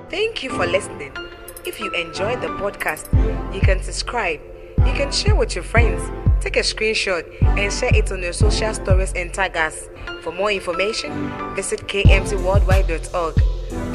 Thank 0.10 0.44
you 0.44 0.52
for 0.52 0.68
listening. 0.68 1.12
If 1.74 1.80
you 1.80 1.92
enjoyed 1.94 2.40
the 2.40 2.50
podcast, 2.50 3.10
you 3.52 3.60
can 3.60 3.82
subscribe, 3.82 4.40
you 4.86 4.94
can 4.94 5.12
share 5.12 5.34
with 5.34 5.56
your 5.56 5.64
friends, 5.64 6.04
take 6.40 6.56
a 6.56 6.60
screenshot, 6.60 7.26
and 7.58 7.74
share 7.74 7.90
it 7.96 8.12
on 8.12 8.22
your 8.22 8.32
social 8.32 8.76
stories 8.76 9.12
and 9.16 9.34
tag 9.34 9.58
us. 9.58 9.90
For 10.22 10.32
more 10.32 10.52
information, 10.52 11.32
visit 11.56 11.88
kmcworldwide.org. 11.88 13.34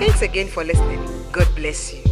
Thanks 0.01 0.23
again 0.23 0.49
for 0.49 0.65
listening. 0.65 1.07
God 1.31 1.47
bless 1.55 1.95
you. 1.95 2.08